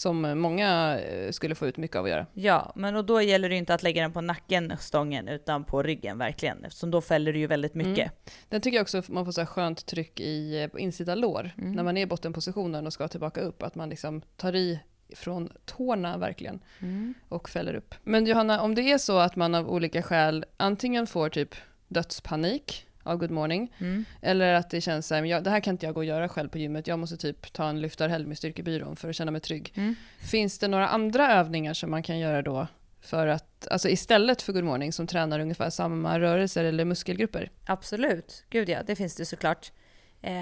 som 0.00 0.38
många 0.40 0.98
eh, 1.00 1.30
skulle 1.30 1.54
få 1.54 1.66
ut 1.66 1.76
mycket 1.76 1.96
av 1.96 2.04
att 2.04 2.10
göra. 2.10 2.26
Ja, 2.32 2.72
men 2.76 2.96
och 2.96 3.04
då 3.04 3.22
gäller 3.22 3.48
det 3.48 3.56
inte 3.56 3.74
att 3.74 3.82
lägga 3.82 4.02
den 4.02 4.12
på 4.12 4.20
nacken, 4.20 4.72
stången, 4.80 5.28
utan 5.28 5.64
på 5.64 5.82
ryggen 5.82 6.18
verkligen. 6.18 6.64
Eftersom 6.64 6.90
då 6.90 7.00
fäller 7.00 7.32
det 7.32 7.38
ju 7.38 7.46
väldigt 7.46 7.74
mycket. 7.74 8.12
Den 8.48 8.60
tycker 8.60 8.76
jag 8.76 8.82
också 8.82 9.02
man 9.08 9.24
får 9.24 9.32
så 9.32 9.40
här 9.40 9.46
skönt 9.46 9.86
tryck 9.86 10.20
i, 10.20 10.62
eh, 10.62 10.68
på 10.68 10.78
insida 10.78 11.14
lår 11.14 11.50
när 11.56 11.82
man 11.82 11.96
är 11.96 12.02
i 12.02 12.06
bottenpositionen 12.06 12.86
och 12.86 12.92
ska 12.92 13.08
tillbaka 13.08 13.40
upp. 13.40 13.62
Att 13.62 13.74
man 13.74 13.88
liksom 13.88 14.22
tar 14.36 14.56
i 14.56 14.80
från 15.16 15.52
tårna 15.64 16.18
verkligen 16.18 16.60
och 17.28 17.48
fäller 17.48 17.74
upp. 17.74 17.94
Men 18.02 18.26
Johanna, 18.26 18.60
om 18.60 18.74
det 18.74 18.92
är 18.92 18.98
så 18.98 19.18
att 19.18 19.36
man 19.36 19.54
av 19.54 19.70
olika 19.70 20.02
skäl 20.02 20.44
antingen 20.56 21.06
får 21.06 21.28
typ 21.28 21.54
dödspanik 21.88 22.86
av 23.02 23.16
good 23.18 23.30
morning 23.30 23.72
Mm. 23.78 24.04
eller 24.22 24.54
att 24.54 24.70
det 24.70 24.80
känns 24.80 25.06
så 25.06 25.14
här, 25.14 25.22
men 25.22 25.30
jag, 25.30 25.44
det 25.44 25.50
här 25.50 25.60
kan 25.60 25.74
inte 25.74 25.86
jag 25.86 25.94
gå 25.94 26.00
och 26.00 26.04
göra 26.04 26.28
själv 26.28 26.48
på 26.48 26.58
gymmet. 26.58 26.86
Jag 26.86 26.98
måste 26.98 27.16
typ 27.16 27.52
ta 27.52 27.68
en 27.68 27.80
lyftarhelg 27.80 28.26
med 28.26 28.38
styrkebyrån 28.38 28.96
för 28.96 29.08
att 29.08 29.16
känna 29.16 29.30
mig 29.30 29.40
trygg. 29.40 29.72
Mm. 29.76 29.94
Finns 30.30 30.58
det 30.58 30.68
några 30.68 30.88
andra 30.88 31.32
övningar 31.32 31.74
som 31.74 31.90
man 31.90 32.02
kan 32.02 32.18
göra 32.18 32.42
då 32.42 32.66
för 33.00 33.26
att, 33.26 33.68
alltså 33.68 33.88
istället 33.88 34.42
för 34.42 34.52
good 34.52 34.64
morning 34.64 34.92
som 34.92 35.06
tränar 35.06 35.40
ungefär 35.40 35.70
samma 35.70 36.20
rörelser 36.20 36.64
eller 36.64 36.84
muskelgrupper? 36.84 37.50
Absolut, 37.66 38.44
gud 38.50 38.68
ja, 38.68 38.82
det 38.86 38.96
finns 38.96 39.16
det 39.16 39.24
såklart. 39.24 39.72
Eh, 40.22 40.32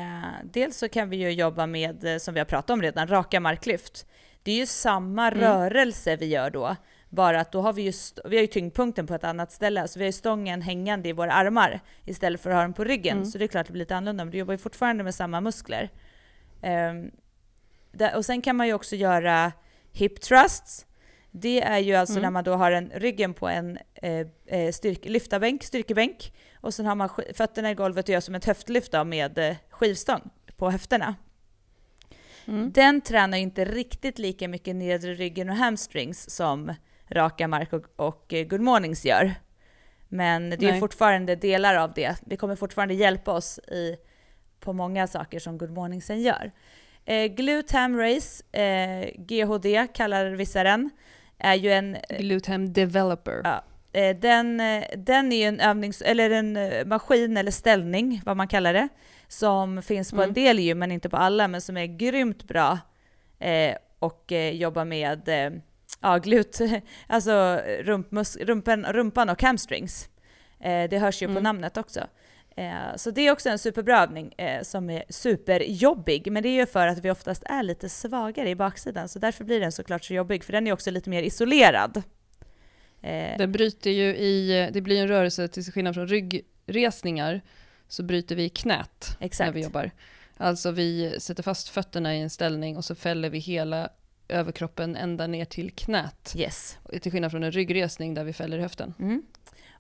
dels 0.45 0.77
så 0.79 0.89
kan 0.89 1.09
vi 1.11 1.17
ju 1.17 1.31
jobba 1.31 1.67
med, 1.67 2.05
eh, 2.05 2.19
som 2.19 2.35
vi 2.35 2.41
har 2.41 2.45
pratat 2.45 2.71
om 2.71 2.83
redan, 2.83 3.09
raka 3.09 3.41
marklyft. 3.41 4.07
Det 4.43 4.53
är 4.53 4.57
ju 4.57 4.67
samma 4.67 5.31
rörelse 5.31 6.17
vi 6.17 6.27
gör 6.27 6.51
då, 6.51 6.77
bara 7.09 7.41
att 7.41 7.53
då 7.53 7.61
har 7.61 7.73
vi 7.73 7.83
ju, 7.83 7.93
vi 8.25 8.37
har 8.37 8.43
ju 8.43 8.47
tyngdpunkten 8.47 9.07
på 9.07 9.15
ett 9.15 9.25
annat 9.25 9.53
ställe, 9.53 9.89
så 9.89 9.99
vi 9.99 10.05
har 10.05 10.09
ju 10.09 10.13
stången 10.13 10.63
hängande 10.63 11.09
i 11.09 11.13
våra 11.13 11.33
armar 11.33 11.81
istället 12.05 12.41
för 12.41 12.51
att 12.51 12.57
ha 12.57 12.63
den 12.63 12.73
på 12.73 12.85
ryggen. 12.85 13.27
Så 13.27 13.39
det 13.39 13.45
är 13.45 13.49
klart 13.49 13.67
det 13.67 13.73
blir 13.73 13.81
lite 13.81 13.97
annorlunda, 13.97 14.25
men 14.25 14.33
du 14.33 14.39
jobbar 14.39 14.55
ju 14.55 14.59
fortfarande 14.59 15.05
med 15.05 15.15
samma 15.15 15.41
muskler. 15.41 15.91
Där, 17.93 18.17
och 18.17 18.25
sen 18.25 18.43
kan 18.43 18.57
man 18.57 18.67
ju 18.67 18.75
också 18.75 18.97
göra 18.97 19.53
hip 19.93 20.21
thrusts. 20.21 20.87
Det 21.31 21.63
är 21.63 21.79
ju 21.79 21.95
alltså 21.95 22.21
när 22.21 22.31
man 22.31 22.45
då 22.45 22.55
har 22.55 22.73
en, 22.73 22.91
ryggen 22.95 23.35
på 23.35 23.49
en 23.49 23.79
eh, 23.95 24.27
eh, 24.47 24.73
styrk, 24.73 25.05
lyftarbänk, 25.05 25.65
styrkebänk 25.65 26.33
och 26.61 26.75
sen 26.75 26.87
har 26.87 26.95
man 26.95 27.09
fötterna 27.35 27.71
i 27.71 27.75
golvet 27.75 28.05
och 28.05 28.13
gör 28.13 28.21
som 28.21 28.35
ett 28.35 28.45
höftlyft 28.45 28.93
då 28.93 29.05
med 29.05 29.39
eh, 29.39 29.57
skivstång 29.71 30.31
på 30.57 30.71
höfterna. 30.71 31.15
Den 32.73 33.01
tränar 33.01 33.37
ju 33.39 33.43
inte 33.43 33.65
riktigt 33.65 34.19
lika 34.19 34.49
mycket 34.49 34.77
nedre 34.77 35.15
ryggen 35.15 35.51
och 35.51 35.57
hamstrings 35.57 36.31
som 36.31 36.75
raka 37.11 37.49
mark 37.49 37.73
och, 37.73 37.85
och 37.97 38.33
eh, 38.35 38.47
good 38.47 38.61
mornings 38.61 39.05
gör. 39.05 39.35
Men 40.09 40.51
det 40.51 40.67
är 40.67 40.71
Nej. 40.71 40.81
fortfarande 40.81 41.37
delar 41.37 41.75
av 41.75 41.93
det. 41.93 42.17
Det 42.27 42.37
kommer 42.37 42.57
fortfarande 42.57 42.95
hjälpa 42.95 43.33
oss 43.33 43.59
i, 43.59 43.97
på 44.61 44.73
många 44.73 45.07
saker 45.07 45.39
som 45.39 45.59
good 45.59 45.71
morningsen 45.71 46.21
gör. 46.23 46.53
Eh, 47.05 47.25
glute 47.27 47.77
ham 47.77 47.99
race, 47.99 48.45
eh, 48.59 49.11
GHD 49.17 49.87
kallar 49.95 50.27
vissa 50.31 50.63
den, 50.63 50.91
är 51.39 51.55
ju 51.55 51.71
en 51.73 51.97
Glutam 52.19 52.73
developer. 52.73 53.41
Ja. 53.45 53.63
Eh, 54.01 54.17
Den, 54.17 54.61
eh, 54.61 54.85
den 54.97 55.33
är 55.33 55.37
ju 55.37 55.45
en 55.45 55.61
övnings, 55.61 56.03
eller 56.03 56.31
en 56.31 56.57
eh, 56.57 56.87
maskin 56.87 57.37
eller 57.37 57.51
ställning, 57.51 58.23
vad 58.27 58.37
man 58.37 58.49
kallar 58.49 58.73
det, 58.73 58.89
som 59.29 59.83
finns 59.83 60.11
på 60.11 60.17
en 60.17 60.23
Mm. 60.23 60.35
del 60.35 60.59
gym, 60.59 60.79
men 60.79 60.93
inte 60.93 61.09
på 61.09 61.17
alla, 61.17 61.49
men 61.49 61.61
som 61.61 61.77
är 61.77 61.87
grymt 61.87 62.45
bra 62.45 62.79
eh, 63.39 63.77
och 63.99 64.33
eh, 64.33 64.51
jobbar 64.55 64.85
med 64.85 65.29
eh, 65.29 65.51
ja, 66.01 66.19
glut, 66.19 66.59
alltså 67.07 67.61
rumpmus, 67.81 68.37
rumpen, 68.37 68.85
rumpan 68.85 69.29
och 69.29 69.43
hamstrings. 69.43 70.09
Eh, 70.61 70.89
det 70.91 70.99
hörs 70.99 71.23
ju 71.23 71.27
på 71.27 71.31
Mm. 71.31 71.43
namnet 71.43 71.77
också. 71.77 72.01
Eh, 72.57 72.97
så 72.97 73.11
det 73.11 73.21
är 73.27 73.33
också 73.33 73.49
en 73.49 73.59
superbra 73.59 74.03
övning 74.03 74.33
eh, 74.39 74.63
som 74.63 74.91
är 74.91 75.05
superjobbig, 75.09 76.33
men 76.33 76.43
det 76.43 76.49
är 76.49 76.61
ju 76.61 76.67
för 76.67 76.87
att 76.87 76.99
vi 77.05 77.11
oftast 77.11 77.43
är 77.47 77.63
lite 77.63 77.89
svagare 77.89 78.49
i 78.51 78.55
baksidan, 78.55 79.09
så 79.09 79.19
därför 79.19 79.45
blir 79.45 79.61
den 79.61 79.73
såklart 79.73 80.05
så 80.05 80.15
jobbig, 80.15 80.45
för 80.45 80.53
den 80.53 80.67
är 80.67 80.73
också 80.73 80.91
lite 80.91 81.11
mer 81.11 81.23
isolerad. 81.23 82.03
Eh, 83.03 83.39
Det 83.39 83.47
bryter 83.47 83.91
ju 83.91 84.17
i, 84.17 84.71
det 84.73 84.81
blir 84.81 85.03
en 85.03 85.09
rörelse 85.09 85.49
till 85.49 85.73
skillnad 85.73 85.95
från 85.95 86.09
ryggresningar 86.09 87.41
så 87.89 88.03
bryter 88.03 88.37
vi 88.37 88.45
i 88.45 88.49
knät 88.49 89.17
Exakt. 89.21 89.49
när 89.49 89.53
vi 89.55 89.63
jobbar. 89.63 89.91
Alltså 90.37 90.71
vi 90.71 91.21
sätter 91.21 91.43
fast 91.43 91.69
fötterna 91.69 92.17
i 92.17 92.21
en 92.21 92.31
ställning 92.31 92.77
och 92.77 92.85
så 92.85 92.95
fäller 92.95 93.31
vi 93.31 93.39
hela 93.39 93.89
överkroppen 94.29 94.97
ända 94.97 95.27
ner 95.27 95.45
till 95.45 95.71
knät. 95.71 96.33
Yes. 96.37 96.79
Till 97.03 97.13
skillnad 97.13 97.31
från 97.31 97.43
en 97.43 97.53
ryggresning 97.53 98.15
där 98.15 98.25
vi 98.25 98.33
fäller 98.33 98.59
höften. 98.59 98.95
Mm. 98.99 99.23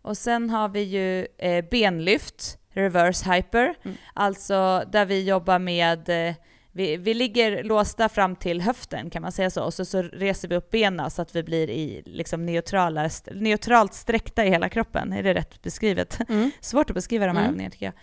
Och 0.03 0.17
sen 0.17 0.51
har 0.51 0.69
vi 0.69 0.81
ju 0.81 1.27
eh, 1.39 1.65
benlyft, 1.71 2.59
reverse 2.71 3.33
hyper, 3.33 3.75
Mm. 3.85 3.97
alltså 4.15 4.85
där 4.93 5.05
vi 5.07 5.25
jobbar 5.25 5.59
med 5.59 6.29
eh, 6.29 6.35
vi, 6.73 6.97
vi 6.97 7.15
ligger 7.15 7.63
låsta 7.65 8.09
fram 8.09 8.37
till 8.37 8.61
höften 8.61 9.11
kan 9.11 9.23
man 9.23 9.33
säga 9.33 9.51
så, 9.51 9.63
och 9.65 9.75
så, 9.75 9.85
så 9.85 10.03
reser 10.03 10.49
vi 10.49 10.57
upp 10.57 10.71
benen 10.71 11.11
så 11.11 11.23
att 11.23 11.37
vi 11.37 11.43
blir 11.43 11.71
i 11.71 12.03
liksom 12.07 12.47
neutrala, 12.47 13.11
neutralt 13.33 13.95
sträckta 13.95 14.45
i 14.45 14.49
hela 14.51 14.69
kroppen. 14.69 15.13
Är 15.13 15.23
det 15.23 15.35
rätt 15.35 15.63
beskrivet? 15.63 16.19
Mm. 16.29 16.51
Svårt 16.61 16.91
att 16.91 16.95
beskriva 16.95 17.27
de 17.27 17.37
här 17.37 17.43
Mm. 17.43 17.51
övningarna 17.51 17.71
tycker 17.71 17.87
jag. 17.87 17.95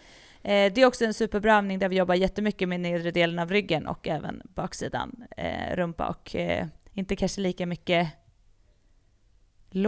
Eh, 0.45 0.73
det 0.73 0.81
är 0.81 0.85
också 0.85 1.05
en 1.05 1.13
superbra 1.13 1.55
övning 1.55 1.79
där 1.79 1.89
vi 1.89 1.95
jobbar 1.95 2.15
jättemycket 2.15 2.69
med 2.69 2.79
nedre 2.79 3.11
delen 3.11 3.39
av 3.39 3.51
ryggen 3.51 3.87
och 3.87 4.07
även 4.07 4.41
baksidan, 4.43 5.23
eh, 5.37 5.75
rumpa 5.75 6.07
och 6.07 6.35
eh, 6.35 6.65
inte 6.93 7.15
kanske 7.15 7.41
lika 7.41 7.65
mycket 7.65 8.07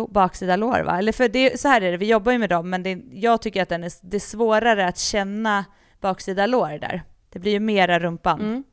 baksida 0.09 0.55
lår 0.55 0.83
va? 0.83 0.97
Eller 0.97 1.11
för 1.11 1.29
det, 1.29 1.59
så 1.59 1.67
här 1.67 1.81
är 1.81 1.91
det, 1.91 1.97
vi 1.97 2.05
jobbar 2.09 2.31
ju 2.31 2.37
med 2.37 2.49
dem 2.49 2.69
men 2.69 2.83
det, 2.83 3.01
jag 3.11 3.41
tycker 3.41 3.61
att 3.61 3.69
den 3.69 3.83
är, 3.83 3.91
det 4.01 4.17
är 4.17 4.19
svårare 4.19 4.87
att 4.87 4.97
känna 4.97 5.65
baksida 6.01 6.45
lår 6.47 6.79
där. 6.79 7.03
Det 7.29 7.39
blir 7.39 7.51
ju 7.51 7.59
mera 7.59 7.99
rumpan. 7.99 8.41
Mm. 8.41 8.63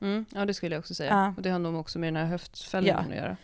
Mm. 0.00 0.24
Ja, 0.34 0.44
det 0.44 0.54
skulle 0.54 0.74
jag 0.74 0.80
också 0.80 0.94
säga. 0.94 1.10
Ja. 1.10 1.34
Och 1.36 1.42
det 1.42 1.50
har 1.50 1.58
nog 1.58 1.76
också 1.80 1.98
med 1.98 2.06
den 2.06 2.16
här 2.16 2.26
höftfällningen 2.30 3.04
Ja. 3.08 3.12
att 3.12 3.16
göra. 3.16 3.36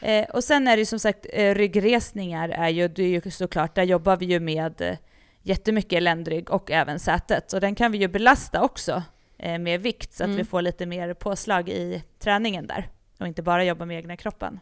Eh, 0.00 0.30
och 0.30 0.44
sen 0.44 0.68
är 0.68 0.76
det 0.76 0.80
ju 0.80 0.86
som 0.86 0.98
sagt 0.98 1.26
eh, 1.32 1.54
ryggresningar 1.54 2.48
är 2.48 2.68
ju, 2.68 2.88
det 2.88 3.02
är 3.02 3.08
ju 3.24 3.30
såklart, 3.30 3.74
där 3.74 3.82
jobbar 3.82 4.16
vi 4.16 4.26
ju 4.26 4.40
med 4.40 4.80
eh, 4.80 4.96
jättemycket 5.42 6.02
ländrygg 6.02 6.50
och 6.50 6.70
även 6.70 6.98
sätet. 6.98 7.52
Och 7.52 7.60
den 7.60 7.74
kan 7.74 7.92
vi 7.92 7.98
ju 7.98 8.08
belasta 8.08 8.62
också 8.62 9.02
eh, 9.38 9.58
med 9.58 9.80
vikt 9.80 10.12
så 10.14 10.22
att 10.24 10.26
Mm. 10.28 10.36
vi 10.36 10.44
får 10.44 10.62
lite 10.62 10.86
mer 10.86 11.14
påslag 11.14 11.68
i 11.68 12.02
träningen 12.18 12.66
där. 12.66 12.88
Och 13.18 13.26
inte 13.26 13.42
bara 13.42 13.64
jobba 13.64 13.84
med 13.84 13.96
egna 13.96 14.16
kroppen. 14.16 14.60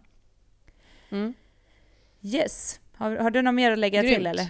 Mm. 1.11 1.35
Yes. 2.22 2.81
Har, 2.97 3.16
har 3.16 3.31
du 3.31 3.43
något 3.43 3.55
mer 3.55 3.70
att 3.72 3.78
lägga 3.78 4.03
Grymt. 4.03 4.16
till 4.16 4.26
eller? 4.26 4.47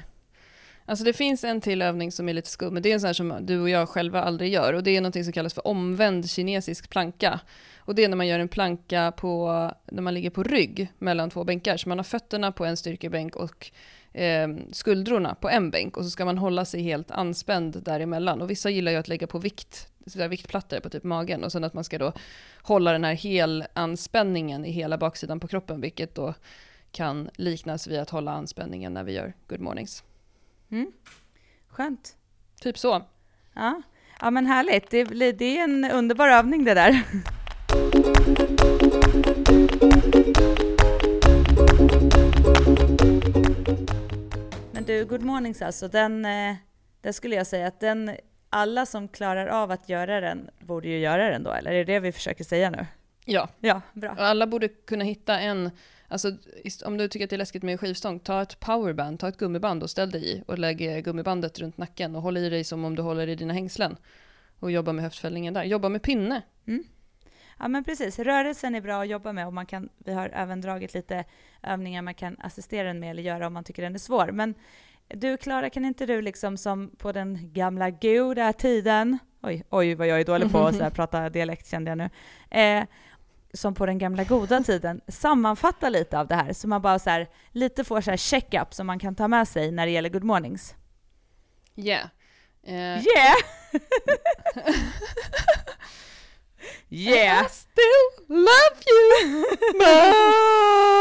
Alltså 0.84 1.04
det 1.04 1.12
finns 1.12 1.44
en 1.44 1.60
till 1.60 1.82
övning 1.82 2.12
som 2.12 2.28
är 2.28 2.32
lite 2.32 2.48
skum, 2.48 2.74
men 2.74 2.82
det 2.82 2.88
är 2.90 2.94
en 2.94 3.00
sån 3.00 3.06
här 3.06 3.14
som 3.14 3.36
du 3.40 3.60
och 3.60 3.70
jag 3.70 3.88
själva 3.88 4.22
aldrig 4.22 4.52
gör. 4.52 4.72
Och 4.72 4.82
det 4.82 4.96
är 4.96 5.00
något 5.00 5.24
som 5.24 5.32
kallas 5.32 5.54
för 5.54 5.66
omvänd 5.66 6.30
kinesisk 6.30 6.90
planka. 6.90 7.40
Och 7.78 7.94
det 7.94 8.04
är 8.04 8.08
när 8.08 8.16
man 8.16 8.26
gör 8.26 8.38
en 8.38 8.48
planka 8.48 9.12
på, 9.16 9.46
när 9.86 10.02
man 10.02 10.14
ligger 10.14 10.30
på 10.30 10.42
rygg 10.42 10.92
mellan 10.98 11.30
två 11.30 11.44
bänkar. 11.44 11.76
Så 11.76 11.88
man 11.88 11.98
har 11.98 12.04
fötterna 12.04 12.52
på 12.52 12.64
en 12.64 12.76
styrkebänk 12.76 13.36
och 13.36 13.70
eh, 14.12 14.48
skuldrorna 14.72 15.34
på 15.34 15.48
en 15.48 15.70
bänk. 15.70 15.96
Och 15.96 16.04
så 16.04 16.10
ska 16.10 16.24
man 16.24 16.38
hålla 16.38 16.64
sig 16.64 16.82
helt 16.82 17.10
anspänd 17.10 17.82
däremellan. 17.82 18.42
Och 18.42 18.50
vissa 18.50 18.70
gillar 18.70 18.92
ju 18.92 18.98
att 18.98 19.08
lägga 19.08 19.26
på 19.26 19.38
vikt, 19.38 19.88
så 20.06 20.18
där 20.18 20.28
viktplattor 20.28 20.80
på 20.80 20.90
typ 20.90 21.04
magen. 21.04 21.44
Och 21.44 21.52
sen 21.52 21.64
att 21.64 21.74
man 21.74 21.84
ska 21.84 21.98
då 21.98 22.12
hålla 22.62 22.92
den 22.92 23.04
här 23.04 23.14
helanspänningen 23.14 24.64
i 24.64 24.70
hela 24.70 24.98
baksidan 24.98 25.40
på 25.40 25.48
kroppen, 25.48 25.80
vilket 25.80 26.14
då 26.14 26.34
kan 26.92 27.30
liknas 27.34 27.86
vid 27.86 27.98
att 27.98 28.10
hålla 28.10 28.32
anspänningen 28.32 28.94
när 28.94 29.04
vi 29.04 29.12
gör 29.12 29.32
good 29.48 29.60
mornings. 29.60 30.04
Mm. 30.70 30.92
Skönt. 31.68 32.16
Typ 32.60 32.78
så. 32.78 33.02
Ja. 33.54 33.82
ja, 34.20 34.30
men 34.30 34.46
härligt. 34.46 34.90
Det, 34.90 35.32
det 35.32 35.58
är 35.58 35.64
en 35.64 35.84
underbar 35.84 36.28
övning 36.28 36.64
det 36.64 36.74
där. 36.74 37.02
du, 44.90 45.04
good 45.04 45.22
mornings 45.22 45.62
alltså, 45.62 45.88
den, 45.88 46.24
eh, 46.24 46.54
där 47.00 47.12
skulle 47.12 47.36
jag 47.36 47.46
säga 47.46 47.66
att 47.66 47.80
den, 47.80 48.10
alla 48.50 48.86
som 48.86 49.08
klarar 49.08 49.46
av 49.46 49.70
att 49.70 49.88
göra 49.88 50.20
den 50.20 50.50
borde 50.60 50.88
ju 50.88 50.98
göra 50.98 51.30
den 51.30 51.42
då, 51.42 51.52
eller 51.52 51.70
är 51.70 51.84
det 51.84 51.92
det 51.92 52.00
vi 52.00 52.12
försöker 52.12 52.44
säga 52.44 52.70
nu? 52.70 52.86
Ja, 53.24 53.48
Ja, 53.60 53.80
bra. 53.92 54.10
och 54.10 54.22
alla 54.22 54.46
borde 54.46 54.68
kunna 54.68 55.04
hitta 55.04 55.40
en, 55.40 55.70
alltså 56.08 56.32
om 56.84 56.96
du 56.96 57.08
tycker 57.08 57.24
att 57.24 57.30
det 57.30 57.36
är 57.36 57.38
läskigt 57.38 57.62
med 57.62 57.72
en 57.72 57.78
skivstång, 57.78 58.20
ta 58.20 58.42
ett 58.42 58.60
powerband, 58.60 59.18
ta 59.20 59.28
ett 59.28 59.36
gummiband 59.36 59.82
och 59.82 59.90
ställ 59.90 60.10
dig 60.10 60.32
i 60.36 60.42
och 60.46 60.58
lägg 60.58 60.80
eh, 60.96 60.98
gummibandet 60.98 61.58
runt 61.58 61.78
nacken 61.78 62.16
och 62.16 62.22
håll 62.22 62.36
i 62.36 62.48
dig 62.48 62.64
som 62.64 62.84
om 62.84 62.96
du 62.96 63.02
håller 63.02 63.26
i 63.28 63.34
dina 63.34 63.52
hängslen. 63.54 63.96
Och 64.60 64.70
jobba 64.70 64.92
med 64.92 65.04
höftfällningen 65.04 65.54
där. 65.54 65.64
Jobba 65.64 65.88
med 65.88 66.02
pinne. 66.02 66.42
Ja 67.60 67.68
men 67.68 67.84
precis, 67.84 68.18
rörelsen 68.18 68.74
är 68.74 68.80
bra 68.80 69.02
att 69.02 69.08
jobba 69.08 69.32
med 69.32 69.46
och 69.46 69.52
man 69.52 69.66
kan, 69.66 69.88
vi 69.98 70.12
har 70.12 70.30
även 70.34 70.60
dragit 70.60 70.94
lite 70.94 71.24
övningar 71.62 72.02
man 72.02 72.14
kan 72.14 72.36
assistera 72.40 72.88
den 72.88 73.00
med 73.00 73.10
eller 73.10 73.22
göra 73.22 73.46
om 73.46 73.52
man 73.52 73.64
tycker 73.64 73.82
den 73.82 73.94
är 73.94 73.98
svår. 73.98 74.30
Men 74.32 74.54
du 75.08 75.36
Klara, 75.36 75.70
kan 75.70 75.84
inte 75.84 76.06
du 76.06 76.22
liksom 76.22 76.56
som 76.56 76.90
på 76.98 77.12
den 77.12 77.52
gamla 77.52 77.90
goda 77.90 78.52
tiden, 78.52 79.18
oj, 79.42 79.64
oj 79.70 79.94
vad 79.94 80.06
jag 80.06 80.20
är 80.20 80.24
dålig 80.24 80.52
på 80.52 80.58
att 80.58 80.94
prata 80.94 81.28
dialekt 81.28 81.70
kände 81.70 81.90
jag 81.90 81.98
nu, 81.98 82.10
eh, 82.60 82.84
som 83.52 83.74
på 83.74 83.86
den 83.86 83.98
gamla 83.98 84.24
goda 84.24 84.62
tiden, 84.62 85.00
sammanfatta 85.08 85.88
lite 85.88 86.18
av 86.18 86.26
det 86.26 86.34
här 86.34 86.52
så 86.52 86.68
man 86.68 86.82
bara 86.82 86.98
så 86.98 87.10
här, 87.10 87.28
lite 87.50 87.84
får 87.84 88.00
så 88.00 88.10
här 88.10 88.16
check-up 88.16 88.74
som 88.74 88.86
man 88.86 88.98
kan 88.98 89.14
ta 89.14 89.28
med 89.28 89.48
sig 89.48 89.70
när 89.70 89.86
det 89.86 89.92
gäller 89.92 90.08
good 90.08 90.24
mornings. 90.24 90.74
Yeah. 91.76 92.08
Eh, 92.62 92.74
Yeah! 92.74 93.36
yeah! 96.90 97.44
I 97.44 97.48
still 97.48 98.26
love 98.28 98.76
you! 98.86 99.44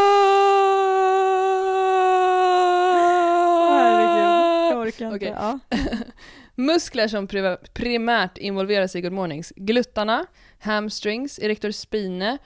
Herregud, 3.70 4.72
jag 4.72 4.80
orkar 4.80 5.06
inte. 5.06 5.16
Okej. 5.16 5.30
Ja. 5.30 5.60
Muskler 6.56 7.08
som 7.08 7.28
primärt 7.74 8.38
involveras 8.38 8.96
i 8.96 9.02
good 9.02 9.14
mornings. 9.14 9.54
Gluttarna, 9.56 10.26
hamstrings, 10.60 11.40
erector 11.40 11.72
spine. 11.72 12.38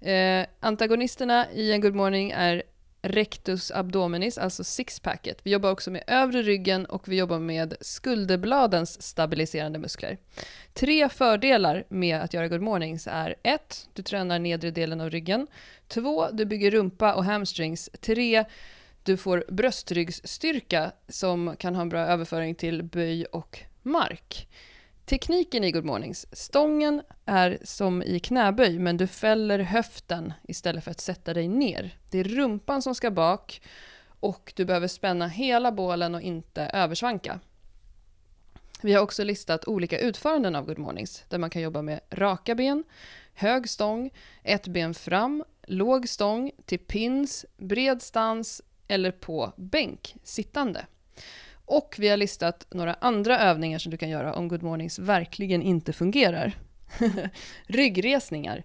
Eh, 0.00 0.46
antagonisterna 0.60 1.50
i 1.52 1.72
en 1.72 1.80
good 1.80 1.94
morning 1.94 2.30
är 2.30 2.62
rectus 3.04 3.70
abdominis, 3.70 4.38
alltså 4.38 4.64
sixpacket. 4.64 5.38
Vi 5.42 5.50
jobbar 5.50 5.70
också 5.70 5.90
med 5.90 6.04
övre 6.06 6.42
ryggen 6.42 6.86
och 6.86 7.08
vi 7.08 7.16
jobbar 7.16 7.38
med 7.38 7.74
skulderbladens 7.80 9.02
stabiliserande 9.02 9.78
muskler. 9.78 10.18
Tre 10.72 11.08
fördelar 11.08 11.84
med 11.88 12.20
att 12.20 12.34
göra 12.34 12.48
good 12.48 12.60
mornings 12.60 13.06
är 13.06 13.34
1. 13.42 13.88
Du 13.92 14.02
tränar 14.02 14.38
nedre 14.38 14.70
delen 14.70 15.00
av 15.00 15.10
ryggen. 15.10 15.46
2. 15.88 16.30
Du 16.30 16.44
bygger 16.44 16.70
rumpa 16.70 17.14
och 17.14 17.24
hamstrings. 17.24 17.90
3. 18.00 18.44
Du 19.02 19.16
får 19.16 19.44
bröstryggsstyrka 19.48 20.92
som 21.08 21.56
kan 21.58 21.74
ha 21.74 21.82
en 21.82 21.88
bra 21.88 22.00
överföring 22.00 22.54
till 22.54 22.82
böj 22.82 23.24
och 23.24 23.60
mark. 23.82 24.48
Tekniken 25.06 25.64
i 25.64 25.72
Good 25.72 25.84
Mornings. 25.84 26.26
Stången 26.32 27.02
är 27.26 27.58
som 27.62 28.02
i 28.02 28.20
knäböj, 28.20 28.78
men 28.78 28.96
du 28.96 29.06
fäller 29.06 29.58
höften 29.58 30.32
istället 30.48 30.84
för 30.84 30.90
att 30.90 31.00
sätta 31.00 31.34
dig 31.34 31.48
ner. 31.48 31.98
Det 32.10 32.18
är 32.18 32.24
rumpan 32.24 32.82
som 32.82 32.94
ska 32.94 33.10
bak 33.10 33.62
och 34.20 34.52
du 34.56 34.64
behöver 34.64 34.88
spänna 34.88 35.28
hela 35.28 35.72
bålen 35.72 36.14
och 36.14 36.20
inte 36.20 36.62
översvanka. 36.62 37.40
Vi 38.82 38.92
har 38.92 39.02
också 39.02 39.24
listat 39.24 39.64
olika 39.64 39.98
utföranden 39.98 40.56
av 40.56 40.66
Good 40.66 40.78
Mornings, 40.78 41.24
där 41.28 41.38
man 41.38 41.50
kan 41.50 41.62
jobba 41.62 41.82
med 41.82 42.00
raka 42.10 42.54
ben, 42.54 42.84
hög 43.34 43.68
stång, 43.68 44.10
ett 44.42 44.68
ben 44.68 44.94
fram, 44.94 45.44
låg 45.66 46.08
stång, 46.08 46.50
till 46.64 46.78
pins, 46.78 47.46
bred 47.56 48.02
stans 48.02 48.62
eller 48.88 49.10
på 49.10 49.52
bänk, 49.56 50.16
sittande. 50.22 50.86
Och 51.66 51.94
vi 51.98 52.08
har 52.08 52.16
listat 52.16 52.66
några 52.70 52.94
andra 52.94 53.40
övningar 53.40 53.78
som 53.78 53.90
du 53.90 53.96
kan 53.96 54.08
göra 54.08 54.34
om 54.34 54.48
Good 54.48 54.62
Mornings 54.62 54.98
verkligen 54.98 55.62
inte 55.62 55.92
fungerar. 55.92 56.52
Ryggresningar, 57.66 58.62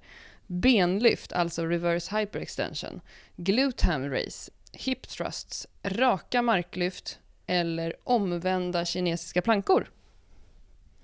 benlyft, 0.48 1.34
alltså 1.34 1.66
reverse 1.66 2.18
hyperextension, 2.18 3.02
glute 3.36 3.86
ham 3.86 4.10
raise, 4.10 4.52
hip 4.74 5.08
thrusts, 5.08 5.68
raka 5.84 6.42
marklyft 6.42 7.20
eller 7.48 7.96
omvända 8.04 8.86
kinesiska 8.86 9.42
plankor. 9.42 9.92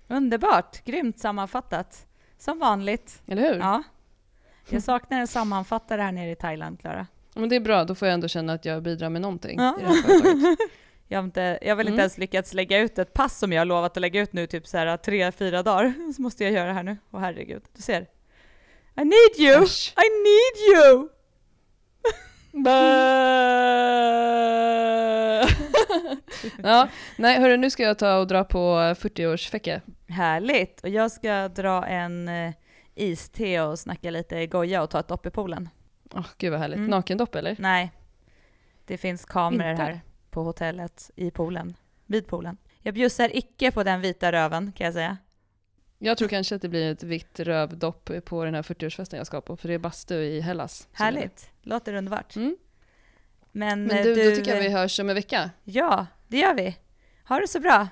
Underbart, 0.07 0.83
grymt 0.85 1.19
sammanfattat. 1.19 2.05
Som 2.37 2.59
vanligt. 2.59 3.21
Eller 3.27 3.41
hur? 3.41 3.59
Ja. 3.59 3.83
Jag 4.69 4.83
saknar 4.83 5.19
en 5.19 5.27
sammanfattare 5.27 6.01
här 6.01 6.11
nere 6.11 6.31
i 6.31 6.35
Thailand, 6.35 6.79
Klara. 6.79 7.07
Men 7.33 7.49
det 7.49 7.55
är 7.55 7.59
bra, 7.59 7.83
då 7.83 7.95
får 7.95 8.07
jag 8.07 8.13
ändå 8.13 8.27
känna 8.27 8.53
att 8.53 8.65
jag 8.65 8.83
bidrar 8.83 9.09
med 9.09 9.21
någonting 9.21 9.59
Ja. 9.59 9.77
i 9.79 9.81
det 9.81 9.87
här 9.87 10.01
företaget. 10.01 10.59
Jag 11.07 11.19
har, 11.19 11.23
inte, 11.23 11.59
jag 11.61 11.69
har 11.69 11.75
väl 11.75 11.87
inte 11.87 11.93
Mm. 11.93 11.99
ens 11.99 12.17
lyckats 12.17 12.53
lägga 12.53 12.79
ut 12.79 12.99
ett 12.99 13.13
pass 13.13 13.37
som 13.39 13.53
jag 13.53 13.61
har 13.61 13.65
lovat 13.65 13.97
att 13.97 14.01
lägga 14.01 14.21
ut 14.21 14.33
nu 14.33 14.47
typ 14.47 14.67
så 14.67 14.77
här 14.77 14.97
tre, 14.97 15.31
fyra 15.31 15.63
dagar. 15.63 15.93
Så 16.15 16.21
måste 16.21 16.43
jag 16.43 16.53
göra 16.53 16.67
det 16.67 16.73
här 16.73 16.83
nu. 16.83 16.97
Åh 17.11 17.19
herregud, 17.19 17.63
du 17.75 17.81
ser. 17.81 18.01
I 18.97 19.03
need 19.03 19.39
you! 19.39 19.63
Äsch. 19.63 19.93
I 19.97 20.07
need 20.23 20.75
you! 20.75 21.09
ja, 26.63 26.87
nej 27.17 27.39
hörru, 27.39 27.57
nu 27.57 27.69
ska 27.69 27.83
jag 27.83 27.99
ta 27.99 28.17
och 28.17 28.27
dra 28.27 28.43
på 28.43 28.75
40-årsfäcke. 28.77 29.81
Härligt! 30.07 30.81
Och 30.81 30.89
jag 30.89 31.11
ska 31.11 31.47
dra 31.47 31.85
en 31.85 32.27
eh, 32.27 32.53
iste 32.95 33.61
och 33.61 33.79
snacka 33.79 34.09
lite 34.11 34.47
goja 34.47 34.83
och 34.83 34.89
ta 34.89 34.99
ett 34.99 35.07
dopp 35.07 35.25
i 35.25 35.29
poolen. 35.29 35.69
Åh, 36.13 36.25
gud 36.37 36.51
vad 36.51 36.59
härligt. 36.61 36.77
Mm. 36.77 36.89
Nakendopp 36.89 37.35
eller? 37.35 37.55
Nej, 37.59 37.91
det 38.85 38.97
finns 38.97 39.25
kameror 39.25 39.71
Inte? 39.71 39.83
här 39.83 40.01
på 40.35 40.43
hotellet 40.43 41.11
i 41.15 41.31
poolen. 41.31 41.75
Vid 42.05 42.27
poolen. 42.27 42.57
Jag 42.81 42.93
bjussar 42.93 43.37
icke 43.37 43.71
på 43.71 43.83
den 43.83 44.01
vita 44.01 44.31
röven 44.31 44.71
kan 44.71 44.85
jag 44.85 44.93
säga. 44.93 45.17
Jag 45.97 46.17
tror 46.17 46.27
kanske 46.27 46.55
att 46.55 46.61
det 46.61 46.69
blir 46.69 46.91
ett 46.91 47.03
vitt 47.03 47.39
rövdopp 47.39 48.11
på 48.25 48.45
den 48.45 48.55
här 48.55 48.61
40-årsfesten 48.61 49.17
jag 49.17 49.27
ska 49.27 49.41
på, 49.41 49.57
för 49.57 49.67
det 49.67 49.73
är 49.73 49.79
bastu 49.79 50.15
i 50.15 50.41
Hellas. 50.41 50.87
Härligt, 50.91 51.49
låter 51.61 51.93
underbart. 51.93 52.35
Mm. 52.35 52.57
Men, 53.51 53.83
Men 53.83 53.97
eh, 53.97 54.03
du, 54.03 54.15
du, 54.15 54.29
då 54.29 54.35
tycker 54.35 54.55
jag 54.55 54.61
vi 54.61 54.69
hörs 54.69 54.99
om 54.99 55.09
en 55.09 55.15
vecka. 55.15 55.49
Ja, 55.63 56.05
det 56.27 56.37
gör 56.37 56.53
vi. 56.53 56.77
Ha 57.27 57.39
det 57.39 57.47
så 57.47 57.59
bra. 57.59 57.87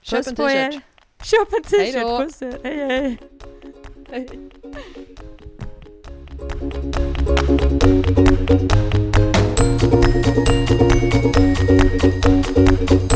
Köp 0.00 0.18
Puss 0.18 0.26
en 0.28 0.36
på 0.36 0.50
er. 0.50 0.70
t-shirt. 0.70 0.82
Köp 1.24 1.52
en 1.52 1.62
t-shirt. 1.62 2.18
Puss. 2.18 2.40
Hej 2.64 2.76
hej. 2.76 3.18
Hej. 4.10 4.28
Thank 10.12 10.40
you. 12.90 13.09